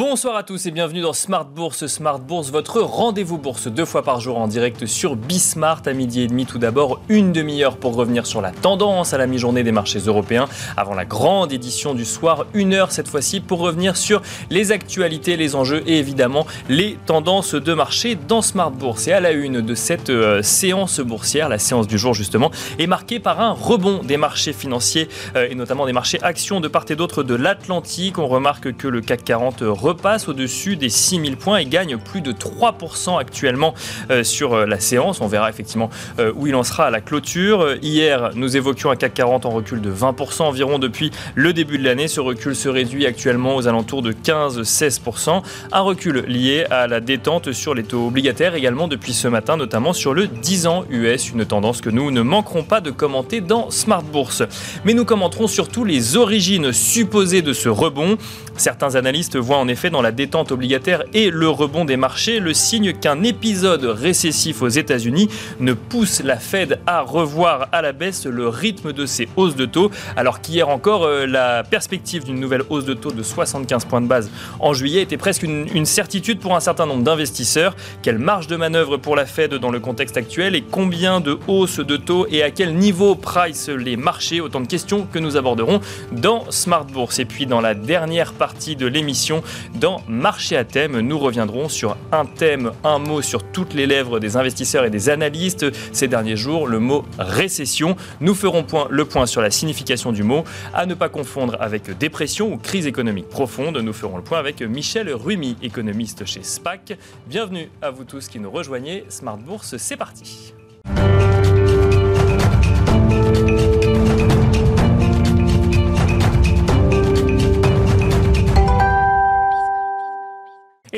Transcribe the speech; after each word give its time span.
Bonsoir 0.00 0.34
à 0.34 0.42
tous 0.42 0.64
et 0.64 0.70
bienvenue 0.70 1.02
dans 1.02 1.12
Smart 1.12 1.44
Bourse. 1.44 1.86
Smart 1.86 2.18
Bourse, 2.18 2.50
votre 2.50 2.80
rendez-vous 2.80 3.36
bourse 3.36 3.68
deux 3.68 3.84
fois 3.84 4.02
par 4.02 4.18
jour 4.18 4.38
en 4.38 4.48
direct 4.48 4.86
sur 4.86 5.14
Bismart 5.14 5.82
à 5.84 5.92
midi 5.92 6.22
et 6.22 6.26
demi. 6.26 6.46
Tout 6.46 6.56
d'abord, 6.58 7.02
une 7.10 7.34
demi-heure 7.34 7.76
pour 7.76 7.94
revenir 7.94 8.24
sur 8.24 8.40
la 8.40 8.50
tendance 8.50 9.12
à 9.12 9.18
la 9.18 9.26
mi-journée 9.26 9.62
des 9.62 9.72
marchés 9.72 9.98
européens 9.98 10.48
avant 10.78 10.94
la 10.94 11.04
grande 11.04 11.52
édition 11.52 11.92
du 11.92 12.06
soir. 12.06 12.46
Une 12.54 12.72
heure 12.72 12.92
cette 12.92 13.08
fois-ci 13.08 13.40
pour 13.40 13.58
revenir 13.58 13.94
sur 13.98 14.22
les 14.48 14.72
actualités, 14.72 15.36
les 15.36 15.54
enjeux 15.54 15.82
et 15.86 15.98
évidemment 15.98 16.46
les 16.70 16.96
tendances 17.04 17.54
de 17.54 17.74
marché 17.74 18.14
dans 18.14 18.40
Smart 18.40 18.70
Bourse. 18.70 19.06
Et 19.06 19.12
à 19.12 19.20
la 19.20 19.32
une 19.32 19.60
de 19.60 19.74
cette 19.74 20.08
euh, 20.08 20.40
séance 20.40 21.00
boursière, 21.00 21.50
la 21.50 21.58
séance 21.58 21.86
du 21.86 21.98
jour 21.98 22.14
justement, 22.14 22.50
est 22.78 22.86
marquée 22.86 23.20
par 23.20 23.38
un 23.42 23.52
rebond 23.52 24.00
des 24.02 24.16
marchés 24.16 24.54
financiers 24.54 25.10
euh, 25.36 25.46
et 25.50 25.54
notamment 25.54 25.84
des 25.84 25.92
marchés 25.92 26.22
actions 26.22 26.60
de 26.60 26.68
part 26.68 26.86
et 26.88 26.96
d'autre 26.96 27.22
de 27.22 27.34
l'Atlantique. 27.34 28.16
On 28.16 28.28
remarque 28.28 28.74
que 28.78 28.88
le 28.88 29.02
CAC 29.02 29.24
40 29.24 29.60
repasse 29.90 30.28
au-dessus 30.28 30.76
des 30.76 30.88
6000 30.88 31.36
points 31.36 31.58
et 31.58 31.66
gagne 31.66 31.96
plus 31.96 32.20
de 32.20 32.30
3% 32.30 33.18
actuellement 33.18 33.74
euh, 34.10 34.22
sur 34.22 34.54
euh, 34.54 34.66
la 34.66 34.78
séance. 34.78 35.20
On 35.20 35.26
verra 35.26 35.50
effectivement 35.50 35.90
euh, 36.20 36.32
où 36.36 36.46
il 36.46 36.54
en 36.54 36.62
sera 36.62 36.86
à 36.86 36.90
la 36.90 37.00
clôture. 37.00 37.74
Hier, 37.82 38.30
nous 38.36 38.56
évoquions 38.56 38.92
un 38.92 38.96
CAC 38.96 39.14
40 39.14 39.46
en 39.46 39.50
recul 39.50 39.80
de 39.80 39.92
20% 39.92 40.42
environ 40.42 40.78
depuis 40.78 41.10
le 41.34 41.52
début 41.52 41.76
de 41.76 41.82
l'année. 41.82 42.06
Ce 42.06 42.20
recul 42.20 42.54
se 42.54 42.68
réduit 42.68 43.04
actuellement 43.04 43.56
aux 43.56 43.66
alentours 43.66 44.02
de 44.02 44.12
15-16%. 44.12 45.42
Un 45.72 45.80
recul 45.80 46.24
lié 46.28 46.66
à 46.70 46.86
la 46.86 47.00
détente 47.00 47.50
sur 47.50 47.74
les 47.74 47.82
taux 47.82 48.06
obligataires 48.06 48.54
également 48.54 48.86
depuis 48.86 49.12
ce 49.12 49.26
matin, 49.26 49.56
notamment 49.56 49.92
sur 49.92 50.14
le 50.14 50.28
10 50.28 50.66
ans 50.68 50.84
US, 50.88 51.30
une 51.30 51.44
tendance 51.44 51.80
que 51.80 51.90
nous 51.90 52.12
ne 52.12 52.22
manquerons 52.22 52.62
pas 52.62 52.80
de 52.80 52.92
commenter 52.92 53.40
dans 53.40 53.72
Smart 53.72 54.04
Bourse. 54.04 54.44
Mais 54.84 54.94
nous 54.94 55.04
commenterons 55.04 55.48
surtout 55.48 55.84
les 55.84 56.16
origines 56.16 56.72
supposées 56.72 57.42
de 57.42 57.52
ce 57.52 57.68
rebond. 57.68 58.18
Certains 58.56 58.94
analystes 58.94 59.38
voient 59.38 59.56
en 59.56 59.68
effet 59.68 59.79
dans 59.88 60.02
la 60.02 60.12
détente 60.12 60.52
obligataire 60.52 61.04
et 61.14 61.30
le 61.30 61.48
rebond 61.48 61.86
des 61.86 61.96
marchés 61.96 62.40
le 62.40 62.52
signe 62.52 62.92
qu'un 62.92 63.22
épisode 63.22 63.84
récessif 63.84 64.60
aux 64.60 64.68
États-Unis 64.68 65.30
ne 65.60 65.72
pousse 65.72 66.22
la 66.22 66.36
Fed 66.36 66.80
à 66.86 67.00
revoir 67.00 67.68
à 67.72 67.80
la 67.80 67.92
baisse 67.92 68.26
le 68.26 68.48
rythme 68.48 68.92
de 68.92 69.06
ses 69.06 69.28
hausses 69.36 69.56
de 69.56 69.64
taux, 69.64 69.90
alors 70.16 70.42
qu'hier 70.42 70.68
encore, 70.68 71.04
euh, 71.04 71.26
la 71.26 71.62
perspective 71.62 72.24
d'une 72.24 72.38
nouvelle 72.38 72.64
hausse 72.68 72.84
de 72.84 72.94
taux 72.94 73.12
de 73.12 73.22
75 73.22 73.86
points 73.86 74.02
de 74.02 74.06
base 74.06 74.30
en 74.58 74.74
juillet 74.74 75.00
était 75.00 75.16
presque 75.16 75.44
une, 75.44 75.66
une 75.74 75.86
certitude 75.86 76.40
pour 76.40 76.54
un 76.54 76.60
certain 76.60 76.84
nombre 76.84 77.02
d'investisseurs. 77.02 77.74
Quelle 78.02 78.18
marge 78.18 78.48
de 78.48 78.56
manœuvre 78.56 78.96
pour 78.98 79.16
la 79.16 79.24
Fed 79.24 79.54
dans 79.54 79.70
le 79.70 79.80
contexte 79.80 80.16
actuel 80.16 80.54
et 80.54 80.62
combien 80.62 81.20
de 81.20 81.38
hausses 81.46 81.78
de 81.78 81.96
taux 81.96 82.26
et 82.30 82.42
à 82.42 82.50
quel 82.50 82.74
niveau 82.74 83.14
price 83.14 83.68
les 83.68 83.96
marchés? 83.96 84.40
Autant 84.40 84.60
de 84.60 84.66
questions 84.66 85.06
que 85.06 85.18
nous 85.18 85.36
aborderons 85.36 85.80
dans 86.10 86.50
Smart 86.50 86.84
Bourse. 86.84 87.18
Et 87.18 87.24
puis 87.24 87.46
dans 87.46 87.60
la 87.60 87.74
dernière 87.74 88.32
partie 88.32 88.76
de 88.76 88.86
l'émission, 88.86 89.42
dans 89.74 90.02
Marché 90.08 90.56
à 90.56 90.64
thème, 90.64 91.00
nous 91.00 91.18
reviendrons 91.18 91.68
sur 91.68 91.96
un 92.12 92.26
thème, 92.26 92.72
un 92.84 92.98
mot 92.98 93.22
sur 93.22 93.42
toutes 93.42 93.74
les 93.74 93.86
lèvres 93.86 94.20
des 94.20 94.36
investisseurs 94.36 94.84
et 94.84 94.90
des 94.90 95.08
analystes 95.08 95.66
ces 95.92 96.08
derniers 96.08 96.36
jours, 96.36 96.66
le 96.66 96.78
mot 96.78 97.04
récession. 97.18 97.96
Nous 98.20 98.34
ferons 98.34 98.64
le 98.90 99.04
point 99.04 99.26
sur 99.26 99.42
la 99.42 99.50
signification 99.50 100.12
du 100.12 100.22
mot, 100.22 100.44
à 100.74 100.86
ne 100.86 100.94
pas 100.94 101.08
confondre 101.08 101.56
avec 101.60 101.96
dépression 101.98 102.52
ou 102.52 102.56
crise 102.56 102.86
économique 102.86 103.28
profonde. 103.28 103.76
Nous 103.78 103.92
ferons 103.92 104.16
le 104.16 104.22
point 104.22 104.38
avec 104.38 104.62
Michel 104.62 105.12
Rumi, 105.12 105.56
économiste 105.62 106.24
chez 106.24 106.42
SPAC. 106.42 106.98
Bienvenue 107.26 107.70
à 107.82 107.90
vous 107.90 108.04
tous 108.04 108.28
qui 108.28 108.38
nous 108.38 108.50
rejoignez. 108.50 109.04
Smart 109.08 109.36
Bourse, 109.36 109.76
c'est 109.76 109.96
parti. 109.96 110.54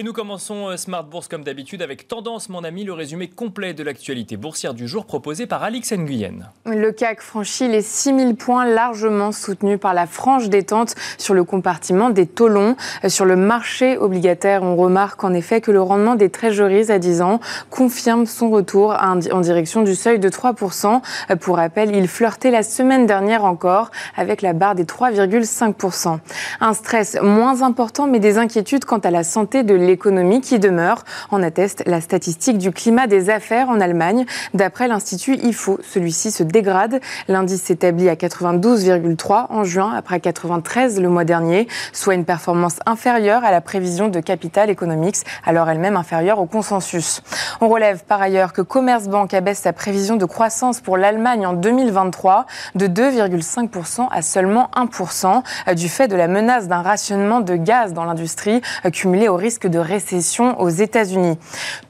Et 0.03 0.05
nous 0.05 0.13
commençons 0.13 0.69
euh, 0.69 0.77
Smart 0.77 1.05
Bourse 1.05 1.29
comme 1.29 1.45
d'habitude 1.45 1.81
avec 1.81 2.09
Tendance, 2.09 2.49
mon 2.49 2.65
ami, 2.65 2.83
le 2.83 2.93
résumé 2.93 3.29
complet 3.29 3.73
de 3.73 3.85
l'actualité 3.85 4.37
boursière 4.37 4.75
du 4.75 4.89
jour 4.89 5.07
proposé 5.07 5.47
par 5.47 5.63
Alix 5.63 5.93
Nguyen. 5.93 6.51
Le 6.67 6.91
CAC 6.91 7.21
franchit 7.21 7.69
les 7.69 7.83
6000 7.83 8.35
points 8.35 8.65
largement 8.65 9.31
soutenus 9.31 9.79
par 9.79 9.95
la 9.95 10.09
franche 10.09 10.49
détente 10.49 10.97
sur 11.19 11.35
le 11.35 11.45
compartiment 11.45 12.11
des 12.11 12.27
taux. 12.27 12.49
Euh, 12.49 12.75
sur 13.07 13.25
le 13.25 13.37
marché 13.37 13.97
obligataire, 13.97 14.65
on 14.65 14.75
remarque 14.75 15.23
en 15.23 15.33
effet 15.35 15.61
que 15.61 15.71
le 15.71 15.81
rendement 15.81 16.17
des 16.17 16.31
trésoreries 16.31 16.91
à 16.91 16.99
10 16.99 17.23
ans 17.23 17.39
confirme 17.71 18.27
son 18.27 18.51
retour 18.51 18.97
en 19.01 19.41
direction 19.41 19.83
du 19.83 19.95
seuil 19.95 20.19
de 20.19 20.29
3%. 20.29 21.01
Euh, 21.31 21.37
pour 21.37 21.59
rappel, 21.59 21.95
il 21.95 22.09
flirtait 22.09 22.51
la 22.51 22.65
semaine 22.65 23.07
dernière 23.07 23.45
encore 23.45 23.93
avec 24.17 24.43
la 24.43 24.53
barre 24.53 24.75
des 24.75 24.85
3,5%. 24.85 26.19
Un 26.61 26.75
stress 26.75 27.17
moins 27.23 27.63
important 27.63 28.09
mais 28.09 28.19
des 28.19 28.39
inquiétudes 28.39 28.85
quant 28.85 28.99
à 28.99 29.13
la 29.13 29.23
santé 29.23 29.63
de 29.63 29.75
l'économie 29.75 29.92
qui 29.97 30.59
demeure. 30.59 31.05
En 31.31 31.43
atteste 31.43 31.83
la 31.87 32.01
statistique 32.01 32.59
du 32.59 32.71
climat 32.71 33.07
des 33.07 33.31
affaires 33.31 33.69
en 33.69 33.81
Allemagne. 33.81 34.25
D'après 34.55 34.89
l'Institut 34.89 35.37
IFO, 35.37 35.79
celui-ci 35.83 36.31
se 36.31 36.43
dégrade. 36.43 37.01
L'indice 37.29 37.63
s'établit 37.63 38.09
à 38.09 38.15
92,3 38.15 39.47
en 39.51 39.65
juin 39.65 39.93
après 39.97 40.21
93 40.21 41.01
le 41.01 41.09
mois 41.09 41.25
dernier, 41.25 41.69
soit 41.93 42.15
une 42.15 42.25
performance 42.25 42.79
inférieure 42.87 43.45
à 43.45 43.51
la 43.51 43.61
prévision 43.61 44.09
de 44.09 44.21
Capital 44.21 44.71
Economics, 44.71 45.17
alors 45.45 45.69
elle-même 45.69 45.97
inférieure 45.97 46.39
au 46.39 46.47
consensus. 46.47 47.23
On 47.61 47.69
relève 47.69 48.05
par 48.05 48.21
ailleurs 48.21 48.53
que 48.53 48.63
Commerzbank 48.63 49.35
abaisse 49.35 49.61
sa 49.61 49.73
prévision 49.73 50.17
de 50.17 50.25
croissance 50.25 50.81
pour 50.81 50.97
l'Allemagne 50.97 51.47
en 51.47 51.53
2023 51.53 52.47
de 52.75 52.87
2,5% 52.87 54.09
à 54.11 54.23
seulement 54.23 54.71
1% 54.77 55.75
du 55.75 55.89
fait 55.89 56.09
de 56.09 56.17
la 56.17 56.29
menace 56.29 56.69
d'un 56.69 56.83
rationnement 56.83 57.41
de 57.41 57.57
gaz 57.57 57.93
dans 57.93 58.05
l'industrie 58.05 58.61
cumulé 58.93 59.29
au 59.29 59.37
risque 59.37 59.67
de 59.73 59.81
récession 59.81 60.61
aux 60.61 60.69
États-Unis. 60.69 61.37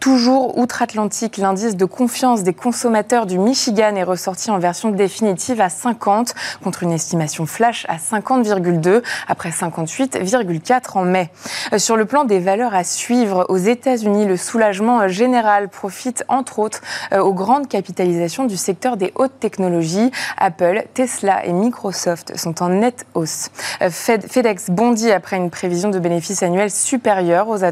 Toujours 0.01 0.57
outre-Atlantique, 0.57 1.37
l'indice 1.37 1.77
de 1.77 1.85
confiance 1.85 2.43
des 2.43 2.55
consommateurs 2.55 3.27
du 3.27 3.39
Michigan 3.39 3.95
est 3.97 4.03
ressorti 4.05 4.51
en 4.51 4.59
version 4.59 4.91
définitive 4.91 5.61
à 5.61 5.69
50 5.69 6.35
contre 6.65 6.85
une 6.85 6.93
estimation 6.93 7.45
flash 7.45 7.85
à 7.89 7.97
50,2 7.97 9.03
après 9.29 9.51
58,4 9.51 10.97
en 10.97 11.03
mai. 11.03 11.31
Euh, 11.73 11.79
sur 11.79 11.97
le 11.97 12.05
plan 12.05 12.25
des 12.25 12.39
valeurs 12.39 12.75
à 12.75 12.85
suivre 12.85 13.47
aux 13.49 13.59
États-Unis, 13.59 14.25
le 14.25 14.37
soulagement 14.37 15.09
général 15.09 15.69
profite 15.69 16.25
entre 16.29 16.61
autres 16.61 16.81
euh, 17.13 17.21
aux 17.21 17.35
grandes 17.35 17.69
capitalisations 17.69 18.45
du 18.45 18.57
secteur 18.57 18.97
des 18.97 19.13
hautes 19.17 19.39
technologies. 19.41 20.11
Apple, 20.39 20.85
Tesla 20.95 21.45
et 21.45 21.53
Microsoft 21.53 22.37
sont 22.39 22.63
en 22.63 22.69
nette 22.69 23.07
hausse. 23.15 23.51
Euh, 23.83 23.91
FedEx 23.91 24.71
bondit 24.71 25.11
après 25.11 25.37
une 25.37 25.51
prévision 25.51 25.91
de 25.91 25.99
bénéfices 25.99 26.43
annuels 26.45 26.71
supérieure 26.71 27.49
aux. 27.49 27.65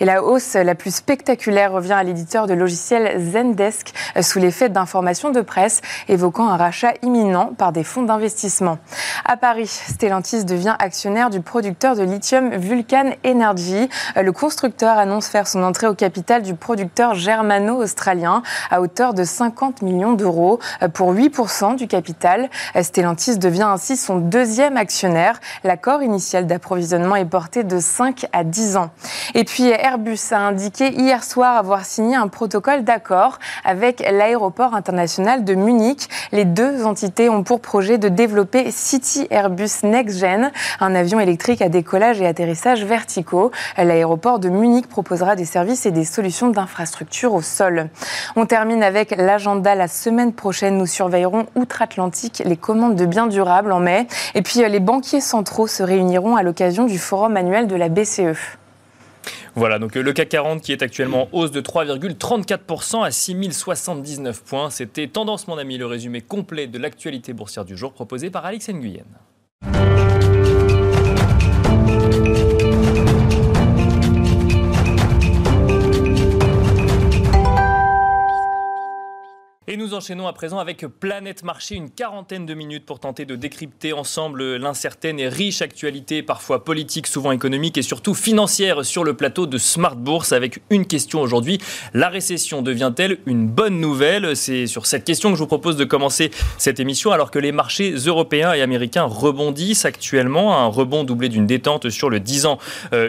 Et 0.00 0.04
la 0.04 0.22
hausse 0.22 0.54
la 0.54 0.74
plus 0.74 0.94
spectaculaire 0.94 1.72
revient 1.72 1.92
à 1.92 2.02
l'éditeur 2.02 2.46
de 2.46 2.54
logiciels 2.54 3.20
Zendesk 3.32 3.92
euh, 4.16 4.22
sous 4.22 4.38
l'effet 4.38 4.68
d'informations 4.68 5.30
de 5.30 5.40
presse 5.40 5.80
évoquant 6.08 6.48
un 6.48 6.56
rachat 6.56 6.92
imminent 7.02 7.52
par 7.56 7.72
des 7.72 7.84
fonds 7.84 8.02
d'investissement. 8.02 8.78
À 9.24 9.36
Paris, 9.36 9.66
Stellantis 9.66 10.44
devient 10.44 10.76
actionnaire 10.78 11.30
du 11.30 11.40
producteur 11.40 11.96
de 11.96 12.02
lithium 12.02 12.54
Vulcan 12.54 13.12
Energy. 13.24 13.88
Euh, 14.16 14.22
le 14.22 14.32
constructeur 14.32 14.98
annonce 14.98 15.26
faire 15.26 15.48
son 15.48 15.62
entrée 15.62 15.86
au 15.86 15.94
capital 15.94 16.42
du 16.42 16.54
producteur 16.54 17.14
germano-australien 17.14 18.42
à 18.70 18.80
hauteur 18.80 19.14
de 19.14 19.24
50 19.24 19.82
millions 19.82 20.12
d'euros 20.12 20.58
euh, 20.82 20.88
pour 20.88 21.12
8% 21.14 21.76
du 21.76 21.86
capital. 21.88 22.50
Stellantis 22.80 23.38
devient 23.38 23.62
ainsi 23.62 23.96
son 23.96 24.16
deuxième 24.16 24.76
actionnaire. 24.76 25.40
L'accord 25.64 26.02
initial 26.02 26.46
d'approvisionnement 26.46 27.16
est 27.16 27.24
porté 27.24 27.64
de 27.64 27.78
5 27.78 28.26
à 28.32 28.44
10 28.44 28.76
ans. 28.76 28.90
Et 29.34 29.44
puis 29.44 29.68
Airbus 29.68 30.18
a 30.32 30.38
indiqué 30.38 30.92
hier 30.92 31.24
soir 31.24 31.56
avoir 31.56 31.84
signé 31.84 32.16
un 32.16 32.28
protocole 32.28 32.84
d'accord 32.84 33.38
avec 33.64 34.00
l'aéroport 34.00 34.74
international 34.74 35.44
de 35.44 35.54
Munich. 35.54 36.08
Les 36.32 36.44
deux 36.44 36.84
entités 36.84 37.28
ont 37.28 37.42
pour 37.42 37.60
projet 37.60 37.98
de 37.98 38.08
développer 38.08 38.70
City 38.70 39.26
Airbus 39.30 39.82
Next 39.82 40.18
Gen, 40.18 40.50
un 40.80 40.94
avion 40.94 41.20
électrique 41.20 41.62
à 41.62 41.68
décollage 41.68 42.20
et 42.20 42.26
atterrissage 42.26 42.84
verticaux. 42.84 43.50
L'aéroport 43.76 44.38
de 44.38 44.48
Munich 44.48 44.86
proposera 44.88 45.36
des 45.36 45.44
services 45.44 45.86
et 45.86 45.90
des 45.90 46.04
solutions 46.04 46.48
d'infrastructure 46.48 47.34
au 47.34 47.42
sol. 47.42 47.88
On 48.36 48.46
termine 48.46 48.82
avec 48.82 49.16
l'agenda. 49.16 49.74
La 49.74 49.88
semaine 49.88 50.32
prochaine, 50.32 50.78
nous 50.78 50.86
surveillerons 50.86 51.46
outre-Atlantique 51.54 52.42
les 52.44 52.56
commandes 52.56 52.96
de 52.96 53.06
biens 53.06 53.26
durables 53.26 53.72
en 53.72 53.80
mai. 53.80 54.06
Et 54.34 54.42
puis 54.42 54.60
les 54.60 54.80
banquiers 54.80 55.20
centraux 55.20 55.66
se 55.66 55.82
réuniront 55.82 56.36
à 56.36 56.42
l'occasion 56.42 56.84
du 56.84 56.98
forum 56.98 57.36
annuel 57.36 57.66
de 57.66 57.76
la 57.76 57.88
BCE. 57.88 58.58
Voilà, 59.56 59.78
donc 59.78 59.94
le 59.94 60.12
CAC 60.12 60.30
40 60.30 60.62
qui 60.62 60.72
est 60.72 60.82
actuellement 60.82 61.24
en 61.24 61.28
hausse 61.32 61.52
de 61.52 61.60
3,34% 61.60 63.04
à 63.04 63.10
6079 63.10 64.42
points. 64.42 64.70
C'était 64.70 65.06
Tendance, 65.06 65.46
mon 65.46 65.58
ami, 65.58 65.78
le 65.78 65.86
résumé 65.86 66.20
complet 66.20 66.66
de 66.66 66.78
l'actualité 66.78 67.32
boursière 67.32 67.64
du 67.64 67.76
jour 67.76 67.92
proposé 67.92 68.30
par 68.30 68.44
Alex 68.44 68.68
Nguyen. 68.70 69.04
Et 79.66 79.78
nous 79.78 79.94
enchaînons 79.94 80.26
à 80.26 80.34
présent 80.34 80.58
avec 80.58 80.84
Planète 81.00 81.42
Marché, 81.42 81.74
une 81.74 81.88
quarantaine 81.88 82.44
de 82.44 82.52
minutes 82.52 82.84
pour 82.84 83.00
tenter 83.00 83.24
de 83.24 83.34
décrypter 83.34 83.94
ensemble 83.94 84.56
l'incertaine 84.56 85.18
et 85.18 85.26
riche 85.26 85.62
actualité, 85.62 86.22
parfois 86.22 86.64
politique, 86.64 87.06
souvent 87.06 87.32
économique 87.32 87.78
et 87.78 87.82
surtout 87.82 88.12
financière 88.12 88.84
sur 88.84 89.04
le 89.04 89.14
plateau 89.14 89.46
de 89.46 89.56
Smart 89.56 89.96
Bourse 89.96 90.32
avec 90.32 90.60
une 90.68 90.84
question 90.84 91.22
aujourd'hui. 91.22 91.60
La 91.94 92.10
récession 92.10 92.60
devient-elle 92.60 93.20
une 93.24 93.48
bonne 93.48 93.80
nouvelle? 93.80 94.36
C'est 94.36 94.66
sur 94.66 94.84
cette 94.84 95.04
question 95.04 95.30
que 95.30 95.36
je 95.36 95.40
vous 95.40 95.46
propose 95.46 95.78
de 95.78 95.84
commencer 95.84 96.30
cette 96.58 96.78
émission 96.78 97.12
alors 97.12 97.30
que 97.30 97.38
les 97.38 97.50
marchés 97.50 97.94
européens 97.94 98.52
et 98.52 98.60
américains 98.60 99.04
rebondissent 99.04 99.86
actuellement, 99.86 100.58
un 100.58 100.66
rebond 100.66 101.04
doublé 101.04 101.30
d'une 101.30 101.46
détente 101.46 101.88
sur 101.88 102.10
le 102.10 102.20
10 102.20 102.44
ans 102.44 102.58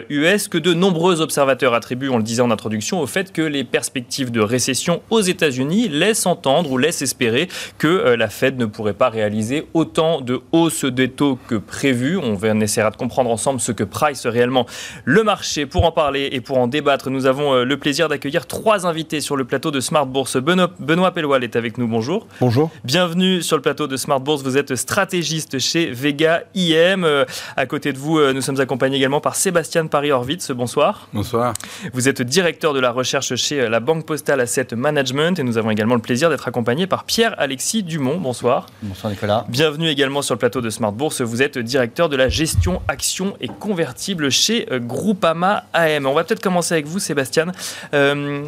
US 0.08 0.48
que 0.48 0.56
de 0.56 0.72
nombreux 0.72 1.20
observateurs 1.20 1.74
attribuent, 1.74 2.08
on 2.08 2.16
le 2.16 2.22
disait 2.22 2.40
en 2.40 2.50
introduction, 2.50 2.98
au 2.98 3.06
fait 3.06 3.30
que 3.30 3.42
les 3.42 3.62
perspectives 3.62 4.30
de 4.30 4.40
récession 4.40 5.02
aux 5.10 5.20
États-Unis 5.20 5.90
laissent 5.90 6.24
entendre 6.24 6.45
ou 6.46 6.78
laisse 6.78 7.02
espérer 7.02 7.48
que 7.78 7.86
euh, 7.86 8.16
la 8.16 8.28
Fed 8.28 8.58
ne 8.58 8.66
pourrait 8.66 8.94
pas 8.94 9.08
réaliser 9.08 9.66
autant 9.74 10.20
de 10.20 10.40
hausses 10.52 10.84
des 10.84 11.08
taux 11.08 11.38
que 11.48 11.56
prévu. 11.56 12.16
On 12.16 12.36
essaiera 12.60 12.90
de 12.90 12.96
comprendre 12.96 13.30
ensemble 13.30 13.60
ce 13.60 13.72
que 13.72 13.84
price 13.84 14.26
réellement 14.26 14.66
le 15.04 15.22
marché. 15.22 15.66
Pour 15.66 15.84
en 15.84 15.92
parler 15.92 16.28
et 16.32 16.40
pour 16.40 16.58
en 16.58 16.68
débattre, 16.68 17.10
nous 17.10 17.26
avons 17.26 17.52
euh, 17.52 17.64
le 17.64 17.76
plaisir 17.76 18.08
d'accueillir 18.08 18.46
trois 18.46 18.86
invités 18.86 19.20
sur 19.20 19.36
le 19.36 19.44
plateau 19.44 19.70
de 19.70 19.80
Smart 19.80 20.06
Bourse. 20.06 20.36
Benoît, 20.36 20.70
Benoît 20.78 21.12
est 21.42 21.56
avec 21.56 21.78
nous. 21.78 21.88
Bonjour. 21.88 22.26
Bonjour. 22.40 22.70
Bienvenue 22.84 23.42
sur 23.42 23.56
le 23.56 23.62
plateau 23.62 23.86
de 23.86 23.96
Smart 23.96 24.20
Bourse. 24.20 24.42
Vous 24.42 24.56
êtes 24.56 24.76
stratégiste 24.76 25.58
chez 25.58 25.90
Vega 25.90 26.44
IM. 26.54 27.04
Euh, 27.04 27.24
à 27.56 27.66
côté 27.66 27.92
de 27.92 27.98
vous, 27.98 28.20
nous 28.32 28.40
sommes 28.40 28.60
accompagnés 28.60 28.96
également 28.96 29.20
par 29.20 29.34
Sébastien 29.34 29.86
Paris-Horvitz. 29.86 30.52
Bonsoir. 30.52 31.08
Bonsoir. 31.12 31.54
Vous 31.92 32.08
êtes 32.08 32.22
directeur 32.22 32.72
de 32.72 32.80
la 32.80 32.92
recherche 32.92 33.34
chez 33.34 33.68
la 33.68 33.80
Banque 33.80 34.06
Postale 34.06 34.40
Asset 34.40 34.68
Management 34.76 35.38
et 35.38 35.42
nous 35.42 35.58
avons 35.58 35.70
également 35.70 35.94
le 35.94 36.00
plaisir 36.00 36.30
d'être 36.36 36.42
être 36.42 36.48
accompagné 36.48 36.86
par 36.86 37.04
Pierre-Alexis 37.04 37.82
Dumont. 37.82 38.18
Bonsoir. 38.18 38.66
Bonsoir 38.82 39.10
Nicolas. 39.10 39.46
Bienvenue 39.48 39.88
également 39.88 40.20
sur 40.20 40.34
le 40.34 40.38
plateau 40.38 40.60
de 40.60 40.68
Smart 40.68 40.92
Bourse. 40.92 41.22
Vous 41.22 41.40
êtes 41.40 41.56
directeur 41.56 42.10
de 42.10 42.16
la 42.16 42.28
gestion 42.28 42.82
actions 42.88 43.34
et 43.40 43.48
convertibles 43.48 44.30
chez 44.30 44.70
euh, 44.70 44.78
Groupama 44.78 45.64
AM. 45.72 46.04
On 46.04 46.12
va 46.12 46.24
peut-être 46.24 46.42
commencer 46.42 46.74
avec 46.74 46.86
vous, 46.86 46.98
Sébastien. 46.98 47.46
Euh, 47.94 48.42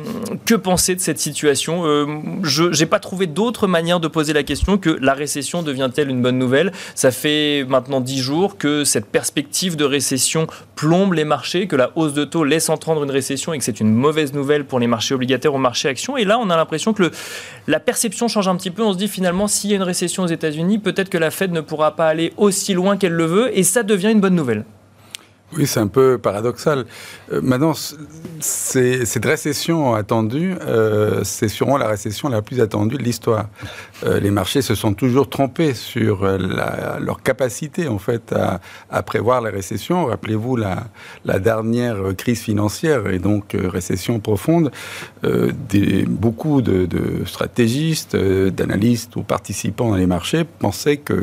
que 0.45 0.55
penser 0.55 0.95
de 0.97 1.01
cette 1.01 1.19
situation? 1.19 1.87
Euh, 1.87 2.07
Je 2.43 2.65
n'ai 2.65 2.87
pas 2.87 3.01
trouvé 3.01 3.27
d'autre 3.27 3.67
manière 3.67 4.01
de 4.01 4.09
poser 4.09 4.35
la 4.35 4.43
question 4.43 4.77
que 4.77 4.91
la 5.01 5.15
récession 5.15 5.63
devient-elle 5.63 6.11
une 6.11 6.21
bonne 6.21 6.39
nouvelle? 6.39 6.73
Ça 6.95 7.11
fait 7.11 7.65
maintenant 7.69 8.03
dix 8.03 8.21
jours 8.21 8.59
que 8.59 8.85
cette 8.85 9.07
perspective 9.07 9.77
de 9.77 9.85
récession 9.87 10.47
plombe 10.77 11.15
les 11.15 11.25
marchés, 11.25 11.67
que 11.69 11.77
la 11.77 11.91
hausse 11.97 12.13
de 12.13 12.25
taux 12.25 12.45
laisse 12.45 12.69
entendre 12.69 13.03
une 13.03 13.11
récession 13.11 13.55
et 13.55 13.59
que 13.59 13.65
c'est 13.65 13.81
une 13.81 13.95
mauvaise 13.95 14.35
nouvelle 14.35 14.67
pour 14.67 14.79
les 14.79 14.87
marchés 14.87 15.15
obligataires 15.15 15.55
ou 15.55 15.59
marchés 15.59 15.89
actions. 15.89 16.19
Et 16.19 16.25
là, 16.25 16.39
on 16.39 16.51
a 16.51 16.57
l'impression 16.57 16.93
que 16.93 17.05
le, 17.05 17.11
la 17.67 17.78
la 17.79 17.85
perception 17.85 18.27
change 18.27 18.49
un 18.49 18.57
petit 18.57 18.73
peu. 18.73 18.83
On 18.83 18.93
se 18.93 18.99
dit 18.99 19.07
finalement, 19.07 19.47
s'il 19.47 19.71
y 19.71 19.73
a 19.73 19.77
une 19.77 19.85
récession 19.85 20.25
aux 20.25 20.27
États-Unis, 20.27 20.81
peut-être 20.81 21.11
que 21.11 21.17
la 21.17 21.31
Fed 21.31 21.53
ne 21.53 21.61
pourra 21.61 21.95
pas 21.95 22.09
aller 22.09 22.33
aussi 22.37 22.75
loin 22.75 22.97
qu'elle 22.97 23.13
le 23.13 23.25
veut, 23.25 23.57
et 23.57 23.63
ça 23.63 23.85
devient 23.85 24.11
une 24.11 24.21
bonne 24.21 24.35
nouvelle. 24.35 24.65
Oui, 25.57 25.65
c'est 25.65 25.79
un 25.79 25.87
peu 25.87 26.19
paradoxal. 26.19 26.87
Euh, 27.33 27.41
maintenant, 27.41 27.73
cette 28.41 29.25
récession 29.25 29.95
attendue, 29.95 30.57
euh, 30.61 31.21
c'est 31.23 31.47
sûrement 31.47 31.79
la 31.79 31.87
récession 31.87 32.29
la 32.29 32.43
plus 32.43 32.61
attendue 32.61 32.97
de 32.97 33.03
l'histoire. 33.05 33.47
Euh, 34.05 34.21
les 34.21 34.31
marchés 34.31 34.63
se 34.63 34.75
sont 34.75 34.95
toujours 34.95 35.29
trompés 35.29 35.75
sur 35.75 36.27
leur 36.27 37.23
capacité, 37.23 37.89
en 37.89 37.99
fait, 37.99 38.35
à, 38.91 39.03
prévoir 39.03 39.41
la 39.41 39.51
récession. 39.51 40.07
Rappelez-vous 40.07 40.57
la, 40.57 41.39
dernière 41.39 41.97
crise 42.17 42.41
financière 42.41 43.09
et 43.09 43.19
donc 43.19 43.57
récession 43.57 44.19
profonde. 44.21 44.71
Beaucoup 46.09 46.63
de, 46.63 47.25
stratégistes, 47.27 48.17
d'analystes 48.17 49.17
ou 49.17 49.23
participants 49.23 49.91
dans 49.91 49.97
les 49.97 50.07
marchés 50.07 50.45
pensaient 50.45 50.97
que 50.97 51.15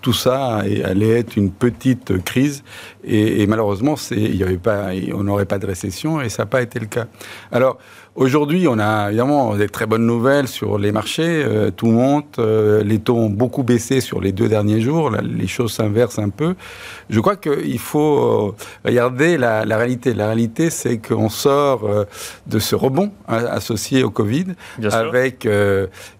tout 0.00 0.12
ça 0.12 0.58
allait 0.84 1.18
être 1.18 1.36
une 1.36 1.50
petite 1.50 2.22
crise 2.24 2.64
et 3.04 3.46
malheureusement, 3.46 3.96
il 4.10 4.36
y 4.36 4.42
avait 4.42 4.56
pas, 4.56 4.88
on 5.12 5.24
n'aurait 5.24 5.44
pas 5.44 5.58
de 5.58 5.66
récession 5.66 6.20
et 6.20 6.28
ça 6.28 6.42
n'a 6.42 6.46
pas 6.46 6.62
été 6.62 6.78
le 6.78 6.86
cas. 6.86 7.06
Alors, 7.52 7.78
Aujourd'hui, 8.16 8.68
on 8.68 8.78
a 8.78 9.08
évidemment 9.08 9.56
des 9.56 9.68
très 9.68 9.86
bonnes 9.86 10.06
nouvelles 10.06 10.46
sur 10.46 10.78
les 10.78 10.92
marchés. 10.92 11.42
Euh, 11.44 11.72
monte. 11.94 12.38
Euh, 12.38 12.82
les 12.84 12.98
taux 12.98 13.16
ont 13.16 13.30
beaucoup 13.30 13.62
baissé 13.62 14.00
sur 14.00 14.20
les 14.20 14.32
deux 14.32 14.48
derniers 14.48 14.80
jours. 14.80 15.10
les 15.10 15.46
choses 15.46 15.72
s'inversent 15.72 16.18
un 16.18 16.28
peu. 16.28 16.54
Je 17.08 17.20
crois 17.20 17.36
qu'il 17.36 17.78
faut 17.78 18.18
euh, 18.18 18.52
regarder 18.84 19.36
la, 19.38 19.62
réalité. 19.76 20.14
La 20.14 20.26
réalité, 20.26 20.70
c'est 20.70 20.98
qu'on 20.98 21.28
sort 21.28 21.88
de 22.46 22.58
ce 22.58 22.74
rebond 22.74 23.10
hein, 23.28 23.44
associé 23.50 24.02
au 24.02 24.10
Covid 24.10 24.46
avec 24.90 25.46